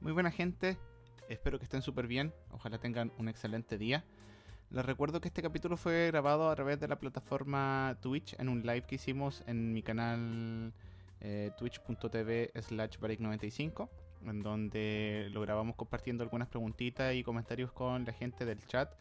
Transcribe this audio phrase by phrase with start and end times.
[0.00, 0.78] Muy buena gente,
[1.28, 4.04] espero que estén súper bien, ojalá tengan un excelente día.
[4.70, 8.62] Les recuerdo que este capítulo fue grabado a través de la plataforma Twitch en un
[8.62, 10.72] live que hicimos en mi canal
[11.20, 13.90] eh, twitch.tv slash 95
[14.24, 18.94] en donde lo grabamos compartiendo algunas preguntitas y comentarios con la gente del chat,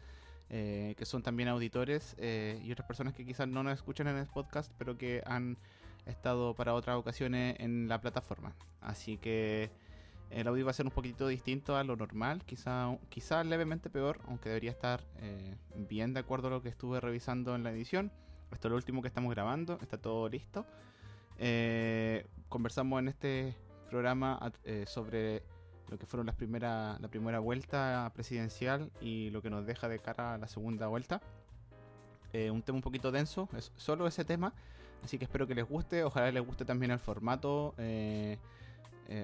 [0.49, 4.17] eh, que son también auditores eh, y otras personas que quizás no nos escuchan en
[4.17, 5.57] el podcast, pero que han
[6.07, 8.55] estado para otras ocasiones en la plataforma.
[8.81, 9.69] Así que
[10.29, 14.19] el audio va a ser un poquito distinto a lo normal, quizá, quizá levemente peor,
[14.27, 18.11] aunque debería estar eh, bien de acuerdo a lo que estuve revisando en la edición.
[18.51, 20.65] Esto es lo último que estamos grabando, está todo listo.
[21.39, 23.55] Eh, conversamos en este
[23.89, 25.43] programa eh, sobre
[25.89, 29.99] lo que fueron las primera, la primera vuelta presidencial y lo que nos deja de
[29.99, 31.21] cara a la segunda vuelta.
[32.33, 34.53] un tema un poquito denso, es solo ese tema,
[35.03, 37.73] así que espero que les guste, ojalá les guste también el formato.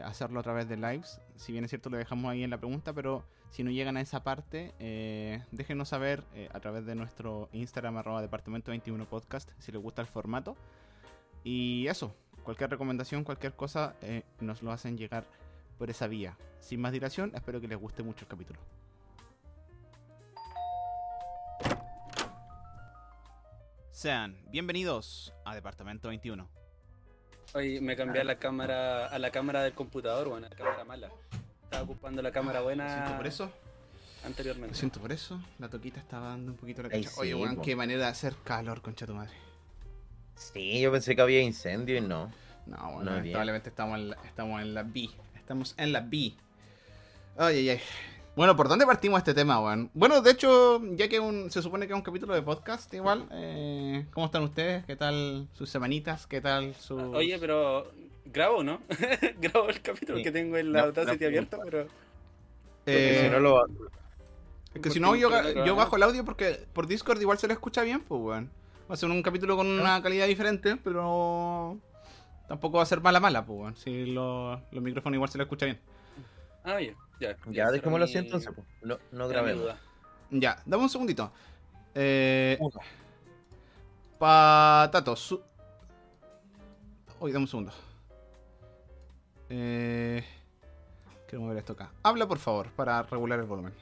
[0.04, 1.20] Hacerlo a través de lives.
[1.36, 4.02] Si bien es cierto, lo dejamos ahí en la pregunta, pero si no llegan a
[4.02, 9.49] esa parte, eh, déjenos saber eh, a través de nuestro Instagram, arroba departamento 21 podcast,
[9.60, 10.55] si les gusta el formato.
[11.44, 13.96] Y eso, cualquier recomendación, cualquier cosa,
[14.40, 15.26] nos lo hacen llegar
[15.77, 16.38] por esa vía.
[16.60, 18.60] Sin más dilación, espero que les guste mucho el capítulo.
[23.91, 26.63] Sean bienvenidos a Departamento 21
[27.54, 30.84] Hoy me cambié a la cámara, a la cámara del computador, bueno, a la cámara
[30.85, 31.09] mala.
[31.63, 32.85] Estaba ocupando la cámara buena.
[32.85, 33.51] Lo siento por eso.
[34.26, 34.73] Anteriormente.
[34.73, 35.40] Lo siento por eso.
[35.60, 37.12] La toquita estaba dando un poquito la cancha.
[37.18, 39.34] Oye, weón, qué manera de hacer calor, concha tu madre.
[40.35, 42.32] Sí, yo pensé que había incendio y no.
[42.65, 45.10] No, bueno, lamentablemente estamos en la, estamos en la B.
[45.35, 46.34] Estamos en la B.
[47.38, 47.82] Ay, ay, ay.
[48.35, 49.91] Bueno, ¿por dónde partimos este tema, weón?
[49.93, 54.07] Bueno, de hecho, ya que se supone que es un capítulo de podcast, igual, eh,
[54.12, 54.84] ¿cómo están ustedes?
[54.85, 56.26] ¿Qué tal sus semanitas?
[56.26, 56.98] ¿Qué tal su...?
[56.98, 57.91] Oye, pero
[58.26, 58.81] grabo, ¿no?
[59.39, 61.85] grabo el capítulo que tengo en la no, Audacity abierta, pero...
[62.87, 63.65] Eh, si no lo...
[64.73, 65.29] Es que si no, yo,
[65.63, 68.50] yo bajo el audio porque por Discord igual se lo escucha bien, pues, weón.
[68.89, 71.77] Va a ser un capítulo con una calidad diferente, pero
[72.47, 73.75] tampoco va a ser mala mala, pues, weón.
[73.77, 75.79] Si los micrófonos igual se lo escucha bien.
[76.63, 76.95] Ah, ya.
[77.19, 78.51] Ya, ya dejémoslo así entonces.
[78.81, 79.75] No, no grabemos.
[80.29, 81.31] Ya, dame un segundito.
[81.96, 82.57] Eh,
[84.18, 85.16] patato.
[85.16, 85.41] Su...
[87.19, 87.72] Uy, dame un segundo.
[89.50, 90.23] Eh,
[91.28, 91.91] quiero mover esto acá.
[92.02, 93.73] Habla, por favor, para regular el volumen.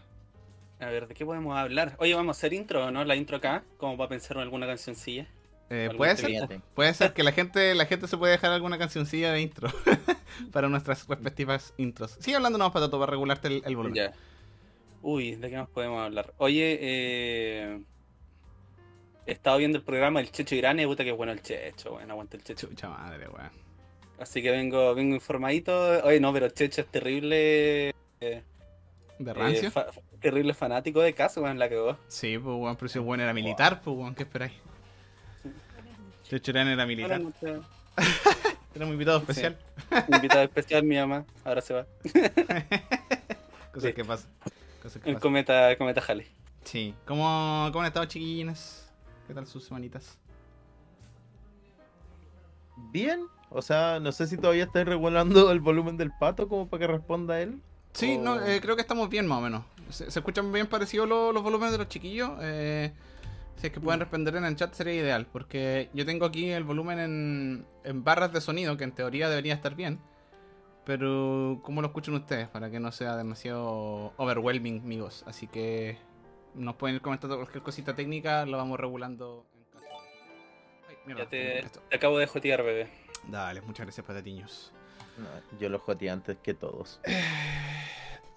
[0.80, 1.96] A ver, ¿de qué podemos hablar?
[2.00, 3.06] Oye, vamos a hacer intro, ¿no?
[3.06, 5.28] La intro acá, como para pensar en alguna cancioncilla.
[5.74, 9.32] Eh, puede ser, puede ser que la gente, la gente se puede dejar alguna cancioncilla
[9.32, 9.70] de intro
[10.52, 12.18] para nuestras respectivas intros.
[12.20, 14.12] Sigue hablando nomás patato para regularte el, volumen.
[15.02, 16.34] Uy, ¿de qué más podemos hablar?
[16.40, 17.80] Oye, eh,
[19.26, 22.12] he estado viendo el programa El Checho Irán y puta que bueno el Checho, bueno,
[22.14, 22.68] aguanta el Checho.
[22.68, 23.52] Chucha madre, weón.
[24.20, 26.04] Así que vengo, vengo informadito.
[26.04, 27.96] Oye, no, pero Checho es terrible.
[28.20, 28.44] Eh,
[29.20, 29.70] ¿De rancio?
[29.70, 29.86] Eh,
[30.20, 33.80] terrible fanático de caso, weón, la que Sí, pues weón, pero si bueno era militar,
[33.82, 34.52] pues weón, ¿qué esperáis?
[36.32, 37.22] Chechurán era militar.
[38.74, 39.58] era un invitado especial.
[40.08, 41.26] invitado especial, mi mamá.
[41.44, 41.86] Ahora se va.
[43.74, 44.30] Cosas que pasan.
[45.04, 46.26] el, Cometa, cometa Jale.
[46.64, 46.96] Sí.
[47.06, 48.90] ¿Cómo, ¿Cómo han estado, chiquillines?
[49.28, 50.18] ¿Qué tal sus semanitas?
[52.78, 53.26] Bien.
[53.50, 56.94] O sea, no sé si todavía estáis regulando el volumen del pato como para que
[56.94, 57.60] responda él.
[57.92, 59.66] Sí, no, eh, creo que estamos bien más o menos.
[59.90, 62.32] Se, escuchan bien parecidos los, los volúmenes de los chiquillos.
[62.40, 62.94] Eh,
[63.56, 66.64] si es que pueden responder en el chat sería ideal, porque yo tengo aquí el
[66.64, 70.00] volumen en, en barras de sonido, que en teoría debería estar bien.
[70.84, 72.48] Pero, ¿cómo lo escuchan ustedes?
[72.48, 75.24] Para que no sea demasiado overwhelming, amigos.
[75.28, 75.98] Así que
[76.56, 79.46] nos pueden ir comentando cualquier cosita técnica, lo vamos regulando
[81.06, 82.88] en ya te, acabo de jotear, bebé.
[83.28, 84.72] Dale, muchas gracias, patatiños.
[85.60, 87.00] yo lo joteé antes que todos.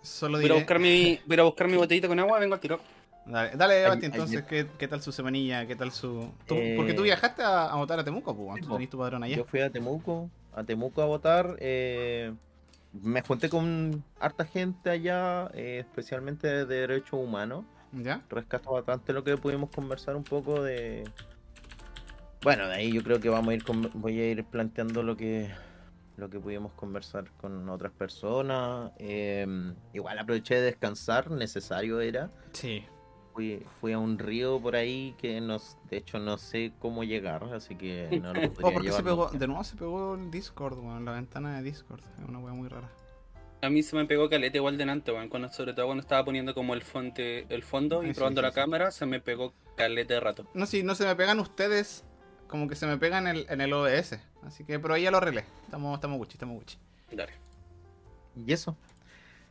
[0.02, 0.50] Solo diré...
[0.50, 2.80] voy, a buscar mi, voy a buscar mi botellita con agua, vengo al tiro.
[3.26, 5.66] Dale, dale entonces, ¿qué, ¿qué, tal su semanilla?
[5.66, 6.30] ¿Qué tal su...?
[6.46, 9.36] porque tú eh, viajaste a, votar a Temuco, pues, tú tenés tu padrón allá.
[9.36, 11.56] Yo fui a Temuco, a Temuco a votar.
[11.60, 12.34] Eh,
[12.92, 17.64] me junté con harta gente allá, eh, especialmente de derechos humanos.
[17.92, 18.22] ¿Ya?
[18.28, 21.04] Rescato bastante lo que pudimos conversar un poco de...
[22.42, 25.50] Bueno, de ahí yo creo que vamos a ir voy a ir planteando lo que
[26.16, 28.92] lo que pudimos conversar con otras personas.
[28.98, 32.30] igual aproveché de descansar, necesario era.
[32.52, 32.84] Sí
[33.34, 37.74] fui, a un río por ahí que nos, de hecho no sé cómo llegar, así
[37.74, 41.12] que no lo podría oh, porque se pegó, de nuevo se pegó el Discord, la
[41.12, 42.88] ventana de Discord, es una wea muy rara.
[43.62, 46.54] A mí se me pegó caleta igual delante, weón, cuando, sobre todo cuando estaba poniendo
[46.54, 50.46] como el, fonte, el fondo y probando la cámara, se me pegó caleta de rato.
[50.54, 52.04] No, si no se me pegan ustedes,
[52.46, 55.10] como que se me pegan en el, en el OBS, así que, pero ahí ya
[55.10, 56.78] lo arreglé, estamos, estamos Gucci, estamos Gucci.
[57.10, 57.32] Dale.
[58.36, 58.76] ¿Y eso?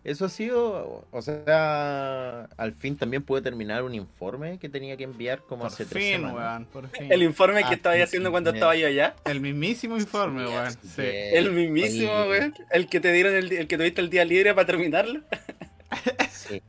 [0.03, 5.05] Eso ha sido, o sea, al fin también pude terminar un informe que tenía que
[5.05, 6.35] enviar como Por hace tres fin, semanas.
[6.35, 7.09] weón, por fin.
[7.09, 8.57] El informe Ah, que estaba sí, haciendo cuando sí.
[8.57, 9.15] estaba yo allá.
[9.23, 10.73] El mismísimo informe, weón.
[10.97, 12.53] El mismísimo, weón.
[12.71, 15.21] El que te dieron el, el que tuviste el día libre para terminarlo.
[16.31, 16.61] Sí,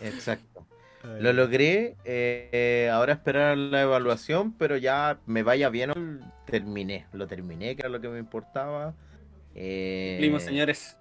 [0.00, 0.64] exacto.
[1.20, 7.74] Lo logré, eh, ahora esperar la evaluación, pero ya me vaya bien, terminé, lo terminé,
[7.76, 8.94] que era lo que me importaba.
[9.54, 10.96] Eh, Cumplimos, señores.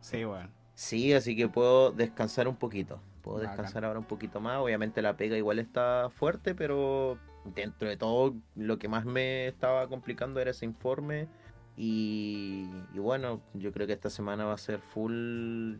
[0.00, 0.50] Sí, weón.
[0.80, 3.02] Sí, así que puedo descansar un poquito.
[3.20, 3.50] Puedo Bacán.
[3.50, 4.60] descansar ahora un poquito más.
[4.60, 9.86] Obviamente la pega igual está fuerte, pero dentro de todo lo que más me estaba
[9.88, 11.28] complicando era ese informe.
[11.76, 15.74] Y, y bueno, yo creo que esta semana va a ser full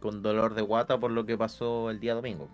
[0.00, 2.48] con dolor de guata por lo que pasó el día domingo.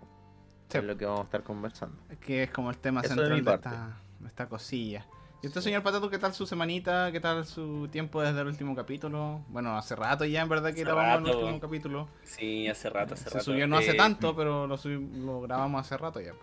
[0.67, 0.79] Sí.
[0.79, 1.95] Es lo que vamos a estar conversando.
[2.19, 5.05] Que es como el tema Eso central de, esta, de esta cosilla.
[5.45, 7.11] ¿Y usted, señor Patato, qué tal su semanita?
[7.11, 9.41] ¿Qué tal su tiempo desde el último capítulo?
[9.49, 12.07] Bueno, hace rato ya, en verdad, que Hace grabamos el último capítulo.
[12.23, 13.45] Sí, hace rato, hace Se rato.
[13.45, 16.33] subió no hace Eh, tanto, pero lo, grabamos hace rato ya.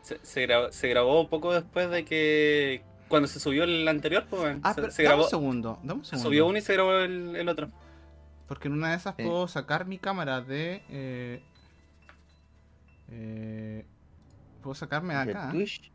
[0.00, 2.82] Se, se grabó, se grabó poco después de que.
[3.08, 4.56] Cuando se subió el anterior, pues.
[4.62, 5.24] Ah, se, pero se dame grabó.
[5.24, 6.28] un segundo, dame un Se segundo.
[6.30, 7.68] subió uno y se grabó el, el otro.
[8.48, 9.22] Porque en una de esas Sí.
[9.22, 10.82] puedo sacar mi cámara de...
[10.88, 11.42] eh,
[13.10, 13.84] eh,
[14.62, 15.50] puedo sacarme de De acá.
[15.50, 15.92] Twitch,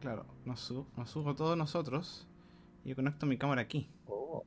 [0.00, 2.26] Claro, nos, su- nos subo todos nosotros.
[2.84, 3.88] Y yo conecto mi cámara aquí.
[4.06, 4.44] oh,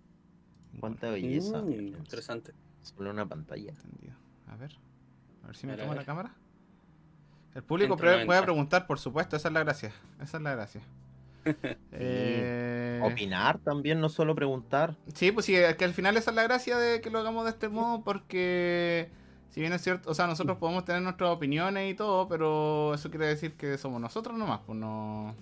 [0.80, 1.62] cuánta belleza.
[1.62, 2.54] Mm, interesante.
[2.82, 3.70] Solo una pantalla.
[3.72, 4.16] Entendido.
[4.48, 4.76] A ver.
[5.44, 6.34] A ver si me toma la cámara.
[7.56, 9.36] El público puede preguntar, por supuesto.
[9.36, 9.92] Esa es la gracia.
[10.22, 10.82] Esa es la gracia.
[11.92, 14.96] Eh, Opinar también, no solo preguntar.
[15.14, 17.46] Sí, pues sí, es que al final esa es la gracia de que lo hagamos
[17.46, 19.10] de este modo porque
[19.50, 23.10] si bien es cierto, o sea, nosotros podemos tener nuestras opiniones y todo, pero eso
[23.10, 25.34] quiere decir que somos nosotros nomás, pues no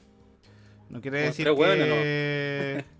[0.89, 2.85] no quiere decir hueones, que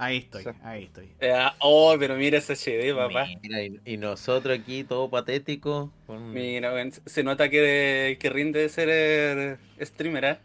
[0.00, 1.08] Ahí estoy, ahí estoy.
[1.18, 3.26] Eh, oh, pero mira ese HD, papá.
[3.42, 5.90] Mira, y, y nosotros aquí, todo patético.
[6.06, 6.72] con- Mira,
[7.04, 10.38] se nota que, que rinde de ser eh, streamer, ¿eh?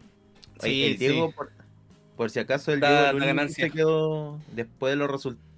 [0.59, 1.33] Oye, Sí, el Diego, sí.
[1.35, 1.51] por,
[2.17, 3.65] por si acaso, el Da- Diego da el único que ganancia.
[3.67, 5.52] se quedó, después de los resultados,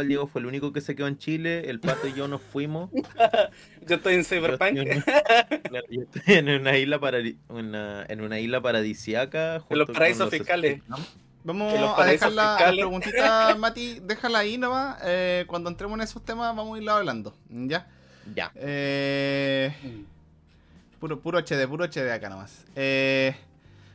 [0.00, 2.40] el Diego fue el único que se quedó en Chile, el Pato y yo nos
[2.42, 2.90] fuimos.
[3.86, 4.76] Yo estoy en Yo Cyberpunk.
[4.78, 5.04] estoy en,
[5.90, 7.00] yo estoy en una isla
[7.48, 9.58] una- en una isla paradisiaca.
[9.60, 10.80] junto los paraísos los fiscales.
[11.44, 12.78] Vamos a dejar la, las fiscales.
[12.78, 14.98] preguntitas, Mati, déjala ahí nomás.
[15.04, 17.34] eh, cuando entremos en esos temas vamos a irlo hablando.
[17.50, 17.88] ¿Ya?
[18.34, 18.52] Ya.
[18.54, 19.74] Eh,
[21.00, 22.64] Puro, puro HD, puro HD acá nomás.
[22.76, 23.34] Eh,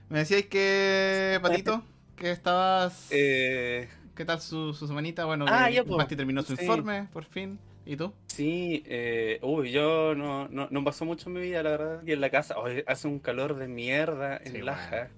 [0.09, 1.81] me decíais que, Patito,
[2.17, 3.07] que estabas...
[3.11, 3.87] Eh,
[4.17, 5.25] ¿Qué tal su, su semanita?
[5.25, 5.83] Bueno, Ah, ya.
[5.83, 6.63] Mati terminó su Sí.
[6.63, 7.59] informe, por fin.
[7.85, 8.11] ¿Y tú?
[8.25, 12.11] sí, eh, uy, yo no, no, no pasó mucho en mi vida, la verdad, aquí
[12.11, 12.57] en la casa.
[12.57, 15.09] Hoy hace un calor de mierda en Sí, Laja.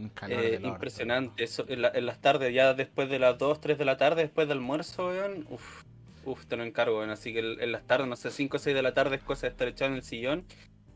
[0.00, 1.44] Un calor Eh, impresionante.
[1.44, 4.22] Eso, en, la- en las tardes, ya después de las 2, 3 de la tarde,
[4.22, 5.46] después del almuerzo, weón.
[5.50, 5.82] Uf,
[6.24, 7.10] uf, te lo encargo, weón.
[7.10, 9.22] Así que en en las tardes, no sé, 5 o 6 de la tarde es
[9.22, 10.44] cosa de estar echado en el sillón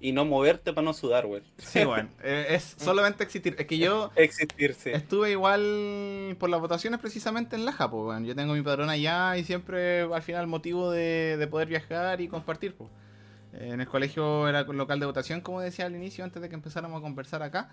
[0.03, 1.45] y no moverte para no sudar, weón.
[1.59, 3.55] Sí, bueno, eh, es solamente existir.
[3.59, 4.95] Es que yo Existirse.
[4.95, 8.27] estuve igual por las votaciones precisamente en Laja, pues, bueno.
[8.27, 12.29] Yo tengo mi padrón allá y siempre al final motivo de, de poder viajar y
[12.29, 12.91] compartir, pues.
[13.53, 16.99] En el colegio era local de votación, como decía al inicio, antes de que empezáramos
[16.99, 17.71] a conversar acá.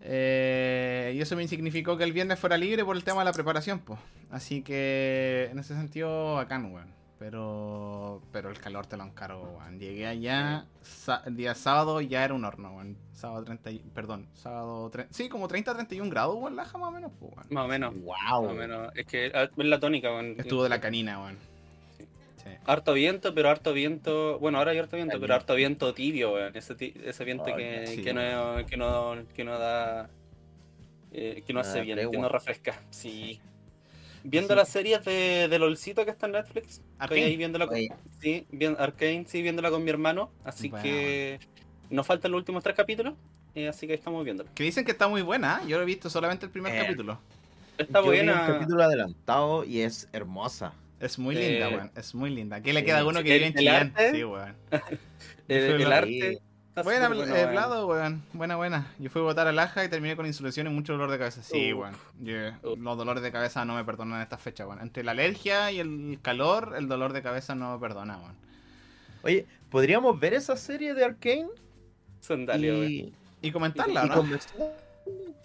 [0.00, 3.32] Eh, y eso me significó que el viernes fuera libre por el tema de la
[3.32, 3.98] preparación, pues.
[4.30, 6.88] Así que en ese sentido, bacán, weón.
[7.18, 9.78] Pero, pero el calor te lo encargo, weón.
[9.78, 10.66] Llegué allá
[11.24, 12.96] el día sábado ya era un horno, weón.
[13.12, 17.12] Sábado 30, y- perdón, sábado, sí, como 30, 31 grados, weón, laja más o menos,
[17.18, 17.46] pues, weón.
[17.50, 17.94] Más o menos.
[17.94, 18.42] Wow.
[18.42, 18.92] Más o menos.
[18.94, 20.34] Es que ah, es la tónica, weón.
[20.38, 21.38] Estuvo de la canina, weón.
[21.96, 22.04] Sí.
[22.36, 22.50] Sí.
[22.66, 24.38] Harto viento, pero harto viento.
[24.38, 26.54] Bueno, ahora hay harto viento, pero harto viento tibio, weón.
[26.54, 30.10] Ese, ese viento que, sí, que, no, que, no, que no da.
[31.12, 32.74] eh, que no hace bien, que no refresca.
[32.90, 33.40] Sí.
[34.28, 34.56] Viendo Sí.
[34.58, 36.66] las series de, de LOLcito que está en Netflix.
[36.78, 37.24] Estoy Arcane.
[37.24, 37.76] ahí viéndola con,
[38.20, 40.30] sí, bien, Arcane, sí, viéndola con mi hermano.
[40.44, 41.38] Así Bueno, que
[41.90, 43.14] nos faltan los últimos tres capítulos.
[43.54, 44.50] eh, así que estamos viéndolo.
[44.54, 45.68] Que dicen que está muy buena, ¿eh?
[45.68, 46.82] yo he visto solamente el primer Eh.
[46.82, 47.18] capítulo.
[47.78, 48.46] Está Yo vi un buena.
[48.46, 50.72] capítulo adelantado y es hermosa.
[50.98, 51.90] Es muy Eh, linda, weón.
[51.94, 52.60] Es muy linda.
[52.62, 54.10] ¿Qué le queda a uno que vive en arte.
[54.12, 54.54] Sí, weón.
[55.48, 56.38] El, arte.
[56.84, 57.50] Buena, eh, weón.
[57.52, 58.22] Vlado, weón.
[58.32, 58.86] Buena, buena.
[58.98, 61.42] Yo fui a botar a Laja y terminé con insolación y mucho dolor de cabeza.
[61.42, 61.94] Sí, weón.
[62.78, 64.80] Los dolores de cabeza no me perdonan en esta fecha, weón.
[64.82, 68.34] Entre la alergia y el calor, el dolor de cabeza no me perdona, weón.
[69.22, 71.48] Oye, ¿podríamos ver esa serie de Arkane?
[72.20, 72.90] Sandalia, weón.
[72.90, 74.14] y, Y comentarla, y ¿no?
[74.14, 74.72] conversar?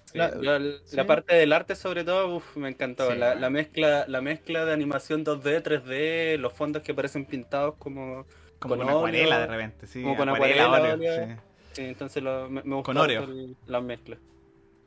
[0.05, 0.97] Sí, La- yo sí.
[1.07, 3.09] Parte del arte sobre todo, uf, me encantó.
[3.09, 7.75] Sí, la, la mezcla, la mezcla de animación 2D, 3D, los fondos que parecen pintados
[7.79, 8.25] como...
[8.61, 10.01] Como con con acuarela de repente, sí.
[10.03, 11.25] como con acuarela, acuarela, óleo.
[11.27, 11.33] sí.
[11.73, 13.25] Sí, entonces lo- me, me gustó Con Oreo.
[13.65, 14.19] las mezclas.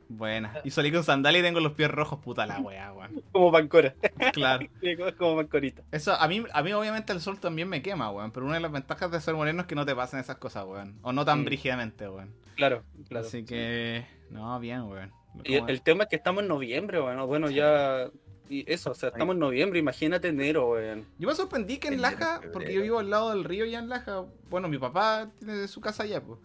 [0.07, 0.53] Buena.
[0.63, 3.23] Y salí con sandalia y tengo los pies rojos, puta la weá, weón.
[3.31, 3.95] Como pancora.
[4.33, 4.67] Claro.
[5.17, 5.81] como pancorita.
[5.91, 8.29] Eso, a mí, a mí obviamente el sol también me quema, weón.
[8.31, 10.63] Pero una de las ventajas de ser moreno es que no te pasen esas cosas,
[10.65, 10.99] weón.
[11.01, 11.45] O no tan Mm.
[11.45, 12.35] brígidamente, weón.
[12.55, 13.25] Claro, claro.
[13.25, 14.05] Así que.
[14.29, 15.11] No, bien, weón.
[15.43, 18.07] Y el, el tema es que estamos en noviembre, bueno, bueno, ya.
[18.49, 21.05] Y eso, o sea, estamos en noviembre, imagínate enero, weón.
[21.17, 23.89] Yo me sorprendí que en Laja, porque yo vivo al lado del río ya en
[23.89, 24.25] Laja.
[24.49, 26.39] Bueno, mi papá tiene su casa allá, pues.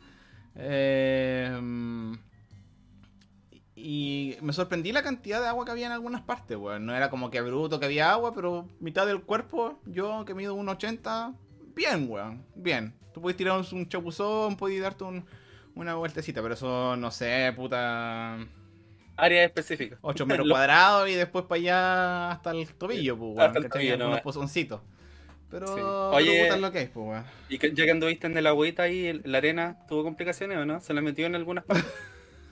[0.57, 1.51] Eh,
[3.75, 6.85] y me sorprendí la cantidad de agua que había en algunas partes, weón.
[6.87, 10.55] No era como que bruto que había agua, pero mitad del cuerpo, yo que mido
[10.57, 11.35] 1,80,
[11.75, 12.45] bien, weón.
[12.55, 12.95] Bien.
[13.15, 15.25] Tú puedes tirar un, un chapuzón, puedes darte un-
[15.75, 18.39] una vueltecita, pero eso, no sé, puta.
[19.21, 19.97] Área específica.
[20.03, 23.41] 8 metros cuadrados y después para allá hasta el tobillo, pues, weón.
[23.47, 24.21] Hasta el tobillo, no.
[24.23, 24.81] pozoncitos.
[25.51, 25.75] Pero, Sí.
[25.77, 27.25] pero Oye- es lo que es, pues, weón.
[27.49, 30.81] Y que, ya que anduviste en el agüita ahí, la arena, ¿tuvo complicaciones o no?
[30.81, 31.87] ¿Se la metió en algunas partes?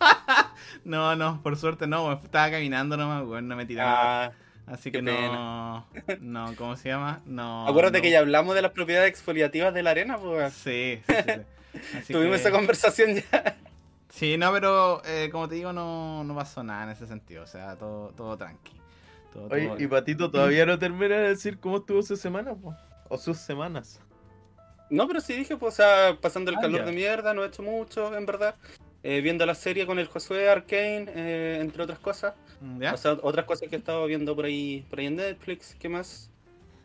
[0.84, 2.12] No, no, por suerte no.
[2.12, 4.26] Estaba caminando nomás, weón, no me tiré nada.
[4.26, 4.32] Ah,
[4.72, 5.86] Así que no.
[6.20, 7.20] No, ¿cómo se llama?
[7.24, 7.66] No.
[7.66, 8.02] acuérdate no.
[8.02, 10.52] que ya hablamos de las propiedades exfoliativas de la arena, pues.
[10.52, 11.14] Sí, sí,
[12.04, 12.12] sí.
[12.12, 13.56] Tuvimos que- esa conversación ya.
[14.18, 17.44] Sí, no, pero eh, como te digo, no, no pasó nada en ese sentido.
[17.44, 18.72] O sea, todo, todo tranqui.
[19.32, 22.74] Todo, Oye, todo- y Patito todavía no termina de decir cómo estuvo su semana, po?
[23.08, 24.00] O sus semanas.
[24.90, 26.86] No, pero sí dije, pues, o sea, pasando el Ah, calor ya.
[26.86, 28.56] de mierda, no he hecho mucho, en verdad.
[29.04, 32.34] Eh, viendo la serie con el Josué Arcane, eh, entre otras cosas.
[32.80, 32.94] ¿Ya?
[32.94, 35.88] O sea, otras cosas que he estado viendo por ahí, por ahí en Netflix, ¿qué
[35.88, 36.32] más?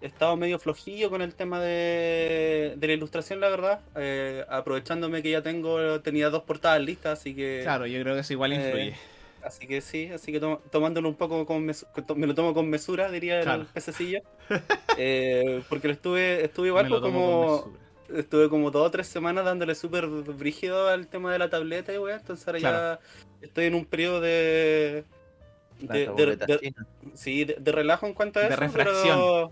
[0.04, 3.80] He estado medio flojillo con el tema de, de la ilustración, la verdad.
[3.96, 7.62] eh, aprovechándome que ya tengo, tenía dos portadas listas, así que.
[7.64, 8.96] Claro, yo creo que eso igual Eh, influye.
[9.44, 12.70] Así que sí, así que to- tomándolo un poco con mesu- me lo tomo con
[12.70, 13.66] mesura, diría el Claro.
[13.74, 14.20] pececillo.
[14.98, 17.56] Eh, porque lo estuve, estuve igual pues, como.
[17.66, 18.20] mesura.
[18.20, 21.98] Estuve como dos o tres semanas dándole súper brígido al tema de la tableta y
[21.98, 22.78] weá, entonces ahora Claro.
[22.78, 25.06] ya estoy en un periodo de.
[25.80, 26.74] De,
[27.16, 28.58] sí, de, de relajo en cuanto a De eso.
[28.60, 29.18] refracción.
[29.20, 29.52] Pero,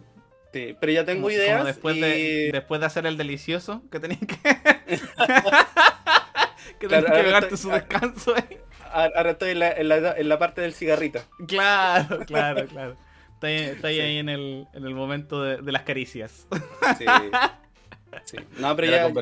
[0.54, 1.58] sí, pero ya tengo Como- ideas.
[1.58, 2.02] como después, y...
[2.02, 4.38] de, después de hacer el delicioso que tenías que.
[6.80, 8.44] que Claro, tenías que pegarte estoy- su descanso a-
[9.16, 11.22] Ahora estoy en la, en, la, en la parte del cigarrito.
[11.48, 12.98] Claro, claro, claro.
[13.36, 16.46] Está ahí, está ahí, ahí en, el, en el momento de, de las caricias.
[16.98, 17.06] Sí.
[18.26, 18.38] Sí.
[18.60, 19.22] No, pero De la ya,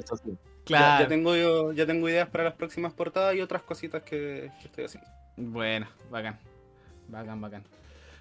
[0.65, 1.03] Claro.
[1.03, 4.85] ya tengo, ya tengo ideas para las próximas portadas y otras cositas que, que estoy
[4.85, 5.07] haciendo.
[5.37, 6.39] Bueno, bacán.
[7.07, 7.63] Bacán, bacán.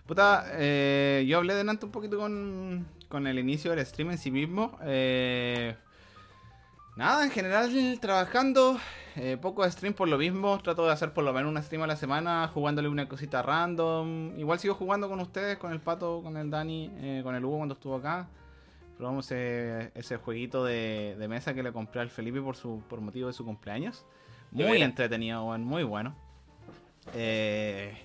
[0.06, 4.30] Puta, eh, yo hablé delante un poquito con, con el inicio del stream en sí
[4.30, 4.78] mismo.
[4.82, 5.76] Eh,
[6.96, 8.78] nada, en general trabajando.
[9.16, 10.58] eh, poco stream por lo mismo.
[10.60, 14.38] Trato de hacer por lo menos una stream a la semana jugándole una cosita random.
[14.38, 17.56] Igual sigo jugando con ustedes, con el Pato, con el Dani, eh, con el Hugo
[17.58, 18.28] cuando estuvo acá.
[18.96, 23.00] Probamos ese, ese jueguito de, de mesa que le compré al Felipe por, su, por
[23.00, 24.04] motivo de su cumpleaños.
[24.50, 26.16] Muy entretenido, muy bueno.
[27.14, 27.96] Eh,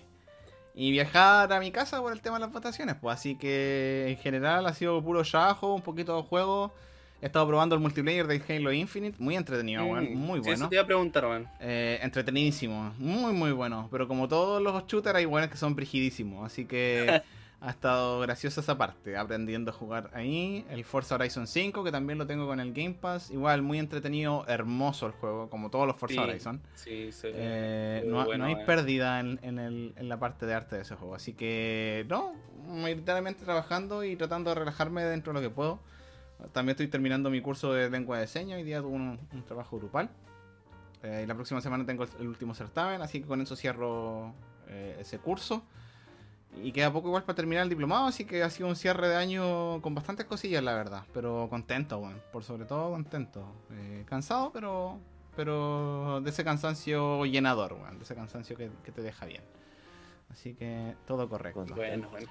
[0.76, 4.18] y viajar a mi casa por el tema de las votaciones, pues así que en
[4.18, 6.74] general ha sido puro shajo, un poquito de juego.
[7.22, 10.54] He estado probando el multiplayer de Halo Infinite, muy entretenido, weón, Mm, muy sí, bueno.
[10.56, 11.48] eso te iba a preguntar, weón.
[11.62, 13.88] Eh, entretenidísimo, muy muy bueno.
[13.92, 17.22] Pero como todos los shooters hay buenos que son brigidísimos, así que
[17.66, 20.66] ha estado graciosa esa parte, aprendiendo a jugar ahí.
[20.70, 24.44] El Forza Horizon 5, que también lo tengo con el Game Pass, igual muy entretenido,
[24.48, 26.20] hermoso el juego, como todos los Forza Sí.
[26.20, 26.62] Horizon.
[26.76, 27.28] Sí, sí.
[27.32, 28.66] Eh, no, ha- bueno, no hay eh.
[28.66, 31.16] pérdida en, en el- en la parte de arte de ese juego.
[31.16, 32.34] Así que, no,
[32.68, 35.80] mayoritariamente trabajando y tratando de relajarme dentro de lo que puedo.
[36.52, 38.58] También estoy terminando mi curso de lengua de señas.
[38.58, 40.10] Hoy día tuve un, un trabajo grupal.
[41.02, 44.34] Eh, y la próxima semana tengo el, el último certamen, así que con eso cierro
[44.68, 45.64] eh, ese curso.
[46.62, 49.16] Y queda poco igual para terminar el diplomado, así que ha sido un cierre de
[49.16, 51.04] año con bastantes cosillas, la verdad.
[51.14, 53.46] Pero contento, bueno, por sobre todo contento.
[53.72, 55.00] Eh, cansado, pero
[55.36, 59.42] pero de ese cansancio llenador, weón, de ese cansancio que, que te deja bien.
[60.30, 61.66] Así que todo correcto.
[61.76, 62.28] Bueno, bueno.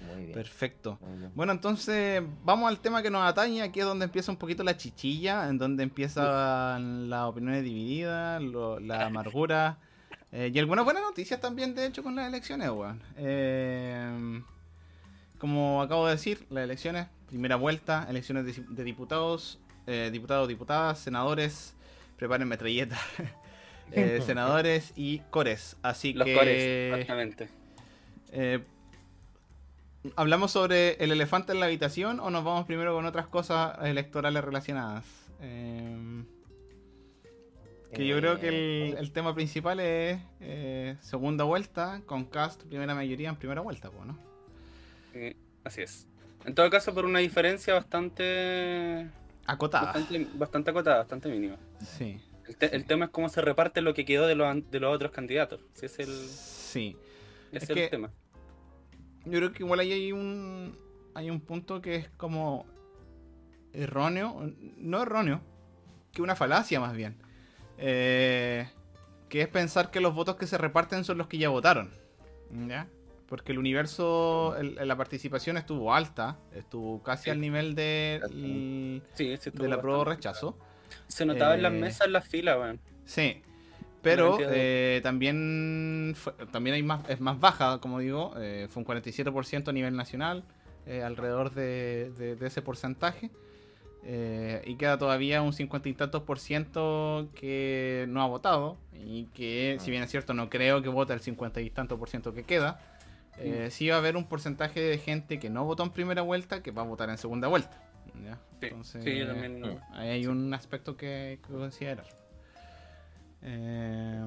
[0.00, 0.32] Muy bien.
[0.34, 0.98] Perfecto.
[1.00, 1.32] muy bien.
[1.34, 3.62] Bueno, entonces vamos al tema que nos atañe.
[3.62, 8.78] Aquí es donde empieza un poquito la chichilla, en donde empiezan las opiniones divididas, lo-
[8.80, 9.78] la amargura.
[10.34, 13.00] Eh, y algunas buenas noticias también, de hecho, con las elecciones, weón.
[13.16, 14.42] Eh,
[15.38, 20.98] como acabo de decir, las elecciones, primera vuelta, elecciones de, de diputados, eh, diputados, diputadas,
[20.98, 21.74] senadores,
[22.16, 22.98] preparen metralletas,
[24.26, 25.76] senadores y cores.
[25.82, 26.34] Así Los que...
[26.34, 27.48] cores, exactamente.
[30.16, 34.44] ¿Hablamos sobre el elefante en la habitación o nos vamos primero con otras cosas electorales
[34.44, 35.04] relacionadas?
[35.40, 36.24] Eh,
[37.94, 38.48] que yo creo que
[38.90, 43.90] el, el tema principal es eh, segunda vuelta con cast primera mayoría en primera vuelta,
[43.90, 44.18] pues, ¿no?
[45.14, 46.06] Eh, así es.
[46.44, 49.08] En todo caso, por una diferencia bastante,
[49.46, 49.92] Acotada.
[49.92, 51.56] bastante, bastante acotada, bastante mínima.
[51.80, 52.20] Sí.
[52.46, 54.80] El, te- el tema es cómo se reparte lo que quedó de los, an- de
[54.80, 55.60] los otros candidatos.
[55.74, 56.96] Ese es el, Sí.
[57.52, 58.10] ese Es es el que- tema.
[59.24, 60.76] Yo creo que igual ahí hay un,
[61.14, 62.66] hay un punto que es como
[63.72, 65.40] erróneo, no erróneo,
[66.12, 67.16] que una falacia más bien.
[67.78, 68.68] Eh,
[69.28, 71.90] que es pensar que los votos que se reparten son los que ya votaron.
[72.68, 72.86] ¿Ya?
[73.28, 77.30] Porque el universo, el- la participación estuvo alta, estuvo casi Sí.
[77.30, 78.20] al nivel de.
[79.14, 80.16] Sí, de la prueba bastante.
[80.16, 80.58] rechazo.
[81.08, 82.80] Se notaba en las Eh, mesas, en las filas, weón.
[83.04, 83.42] Sí.
[84.02, 88.34] Pero eh, también fue- también hay más, es más baja, como digo.
[88.36, 90.44] eh, fue un 47% a nivel nacional,
[91.02, 93.30] alrededor de, de- de ese porcentaje.
[94.06, 98.76] Eh, y queda todavía un 50 y tantos por ciento que no ha votado.
[98.94, 102.08] Y que, si bien es cierto, no creo que vote el 50 y tanto por
[102.08, 102.80] ciento que queda.
[103.38, 106.62] eh, sí va a haber un porcentaje de gente que no votó en primera vuelta
[106.62, 107.80] que va a votar en segunda vuelta.
[108.24, 108.38] ¿ya?
[108.60, 109.60] Sí, Entonces, sí, también.
[109.60, 109.78] mm.
[109.92, 112.06] Ahí hay un aspecto que, que considerar.
[113.46, 114.20] Eh,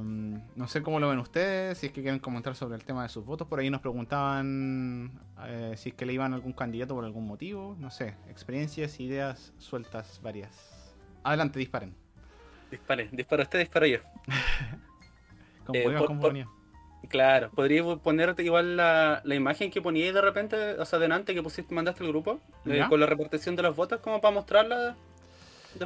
[0.56, 3.10] no sé cómo lo ven ustedes, si es que quieren comentar sobre el tema de
[3.10, 3.48] sus votos.
[3.48, 5.12] Por ahí nos preguntaban
[5.46, 7.76] eh, si es que le iban a algún candidato por algún motivo.
[7.80, 10.96] No sé, experiencias, ideas sueltas varias.
[11.24, 11.96] Adelante, disparen.
[12.70, 14.00] Dispare, dispara usted, disparo yo.
[15.74, 16.32] Eh, por- por-.
[17.10, 21.44] Claro, podría ponerte igual la, la imagen que poníais de repente, o sea, delante que
[21.44, 24.96] pusiste, mandaste el grupo, eh, con la repartición de los votos, como para mostrarla.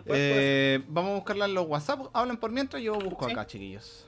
[0.05, 2.07] Eh, vamos a buscarla en los WhatsApp.
[2.13, 3.31] Hablen por mientras, yo busco Sí.
[3.31, 4.05] acá, chiquillos.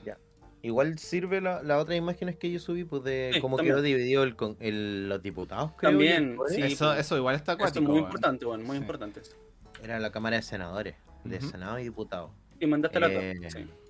[0.62, 3.74] Igual sirve la, la otra imágenes que yo subí, pues de Sí, cómo también.
[3.74, 5.90] quedó dividido el, con- el- los diputados, creo.
[5.90, 6.62] También, sí.
[6.62, 7.00] eso, pues.
[7.00, 8.80] eso igual está es muy importante, bueno, muy Sí.
[8.82, 9.36] importante eso.
[9.82, 11.48] Era la Cámara de Senadores, de Ujú.
[11.50, 12.30] Senado y Diputados.
[12.58, 13.34] Y mandaste las Eh.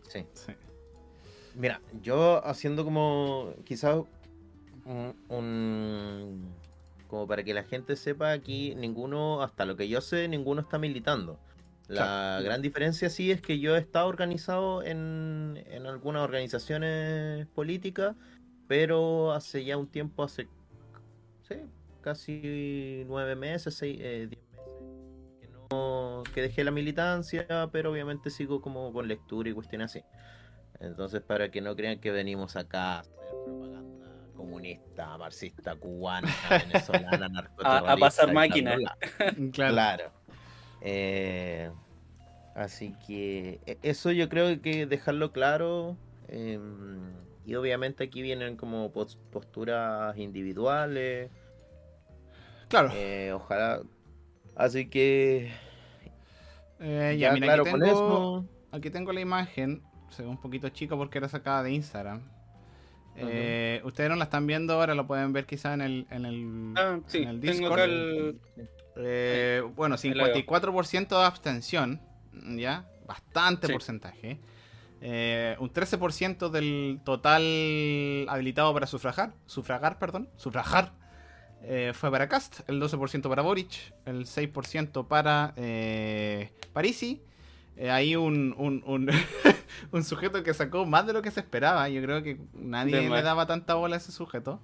[0.09, 0.25] Sí.
[0.35, 0.53] Sí.
[1.55, 3.99] Mira, yo haciendo como quizás
[4.85, 6.53] un, un-
[7.07, 10.79] como para que la gente sepa aquí ninguno, hasta lo que yo sé, ninguno está
[10.79, 11.39] militando.
[11.89, 11.95] La
[12.39, 12.45] Claro.
[12.45, 18.17] gran diferencia sí es que yo he estado organizado en, en algunas organizaciones políticas,
[18.67, 20.49] pero hace ya un tiempo, hace
[21.47, 21.57] sí,
[22.01, 28.31] casi nueve meses, seis, eh, diez meses, que, no, que dejé la militancia, pero obviamente
[28.31, 30.03] sigo como con lectura y cuestiones así.
[30.81, 33.13] Entonces, para que no crean que venimos acá a hacer
[33.45, 37.91] propaganda comunista, marxista, cubana, venezolana, narcoterrorista.
[37.91, 38.77] A- a pasar máquina.
[39.53, 40.13] Claro.
[40.87, 41.71] Eh,
[42.55, 45.97] así que e- eso yo creo que dejarlo claro.
[46.29, 46.59] eh,
[47.47, 51.31] y obviamente aquí vienen como pos- posturas individuales.
[52.69, 52.91] Claro.
[52.95, 53.83] eh, ojalá.
[54.57, 55.53] Así que.
[56.81, 58.45] Eh, ya, ya, mira, claro, aquí con tengo, eso.
[58.73, 59.83] aquí tengo la imagen.
[60.11, 62.23] Se ve un poquito chica porque era sacada de Instagram.
[63.17, 66.75] Eh, Ustedes no la están viendo ahora, lo pueden ver quizá en el, en el,
[66.77, 67.73] Ah, sí, en el tengo Discord.
[67.73, 68.41] acá el.
[68.97, 70.35] Eh, bueno, Ahí la veo.
[70.35, 72.01] 54% de abstención,
[72.57, 72.87] ¿ya?
[73.07, 73.73] Bastante Sí.
[73.73, 74.39] porcentaje.
[75.01, 77.43] Eh, un 13% del total
[78.29, 80.93] habilitado para sufragar, sufragar, perdón, sufragar,
[81.63, 87.21] eh, fue para Cast, el 12% para Boric, el 6% para eh, Parisi.
[87.77, 89.11] Eh, hay un, un, un,
[89.93, 91.89] un sujeto que sacó más de lo que se esperaba.
[91.89, 94.61] Yo creo que nadie le daba tanta bola a ese sujeto.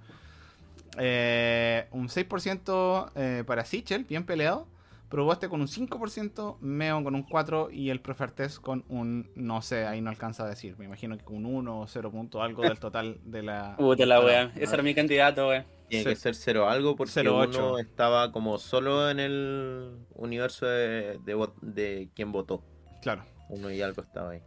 [0.97, 4.67] Eh, un 6% eh, para Sichel, bien peleado.
[5.11, 9.85] Proboste con un 5%, Meo con un 4% y el Prefertes con un, no sé,
[9.85, 10.77] ahí no alcanza a decir.
[10.77, 13.75] Me imagino que con un 1 o 0 punto algo del total de la...
[13.77, 14.51] Puta la wea.
[14.55, 15.65] Ese era mi candidato, wea.
[15.89, 16.09] Tiene Sí.
[16.11, 17.47] que ser cero algo porque 0,8.
[17.57, 22.63] uno estaba como solo en el universo de, de, de quien votó.
[23.01, 23.25] Claro.
[23.49, 24.41] Uno y algo estaba ahí.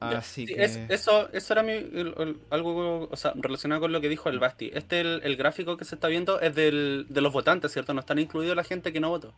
[0.00, 0.62] Así Sí, que...
[0.64, 4.28] es- eso, eso era mi, el- el- algo o sea, relacionado con lo que dijo
[4.28, 4.70] el Basti.
[4.74, 7.94] Este, el, el gráfico que se está viendo es del, de los votantes, ¿cierto?
[7.94, 9.34] No están incluidos la gente que no votó.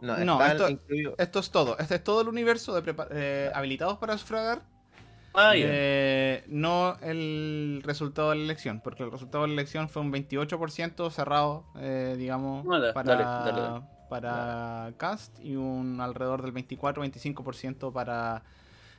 [0.00, 0.16] No,
[0.52, 1.78] esto- incluido- Esto es todo.
[1.78, 4.62] Este es todo el universo de prepa- eh, habilitados para sufragar.
[5.34, 5.66] Ah, ya.
[5.68, 10.10] Eh, no el resultado de la elección, porque el resultado de la elección fue un
[10.10, 13.84] 28% cerrado, eh, digamos, para, dale, dale, dale.
[14.08, 18.42] para Cast y un alrededor del 24-25% para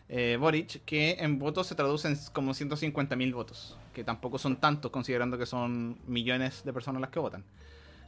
[0.07, 5.37] eh, Boric, que en votos se traducen como 150.000 votos, que tampoco son tantos considerando
[5.37, 7.43] que son millones de personas las que votan.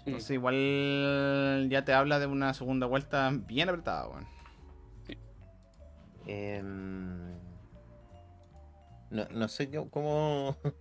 [0.05, 0.09] Mm.
[0.09, 4.27] Entonces igual ya te habla de una segunda vuelta bien apretada, weón.
[6.27, 7.33] Em,
[9.09, 10.55] no, no sé qué- cómo.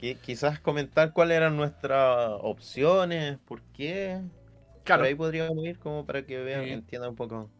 [0.00, 4.20] qui- Quizás comentar cuáles eran nuestras opciones, por qué.
[4.84, 6.70] Claro, Por ahí podríamos ir como para que vean, Sí.
[6.70, 7.50] entiendan un poco.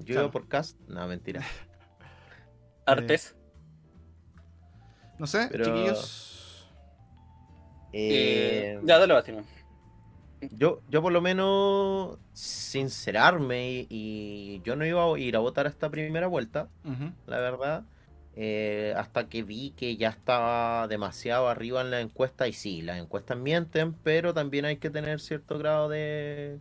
[0.00, 0.22] Yo Claro.
[0.22, 1.40] iba por cast, no, mentira.
[2.86, 3.36] Artes.
[5.18, 6.68] no sé, pero- chiquillos.
[7.92, 9.32] Eh, Eh, ya, dale, Basti.
[10.50, 15.66] Yo, yo por lo menos sincerarme y, y yo no iba a ir a votar
[15.66, 16.68] esta primera vuelta,
[17.26, 17.84] la verdad.
[18.34, 22.98] eh, hasta que vi que ya estaba demasiado arriba en la encuesta y sí, las
[22.98, 26.58] encuestas mienten, pero también hay que tener cierto grado de...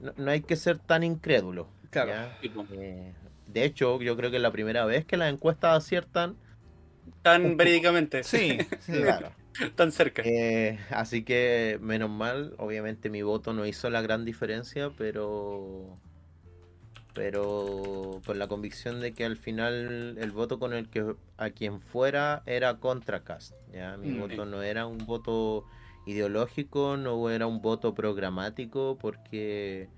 [0.00, 1.68] No, no hay que ser tan incrédulo.
[1.90, 2.12] Claro.
[2.72, 3.12] Eh,
[3.46, 6.36] de hecho, yo creo que es la primera vez que las encuestas aciertan.
[7.22, 8.92] Tan verídicamente, Sí, sí.
[8.92, 9.30] Claro.
[9.76, 10.22] tan cerca.
[10.24, 15.98] Eh, así que, menos mal, obviamente mi voto no hizo la gran diferencia, pero.
[17.14, 21.80] Pero con la convicción de que al final el voto con el que a quien
[21.80, 23.54] fuera era contra Cast.
[23.72, 23.96] ¿ya?
[23.96, 24.18] Mi Mm.
[24.20, 25.64] voto no era un voto
[26.06, 29.88] ideológico, no era un voto programático, porque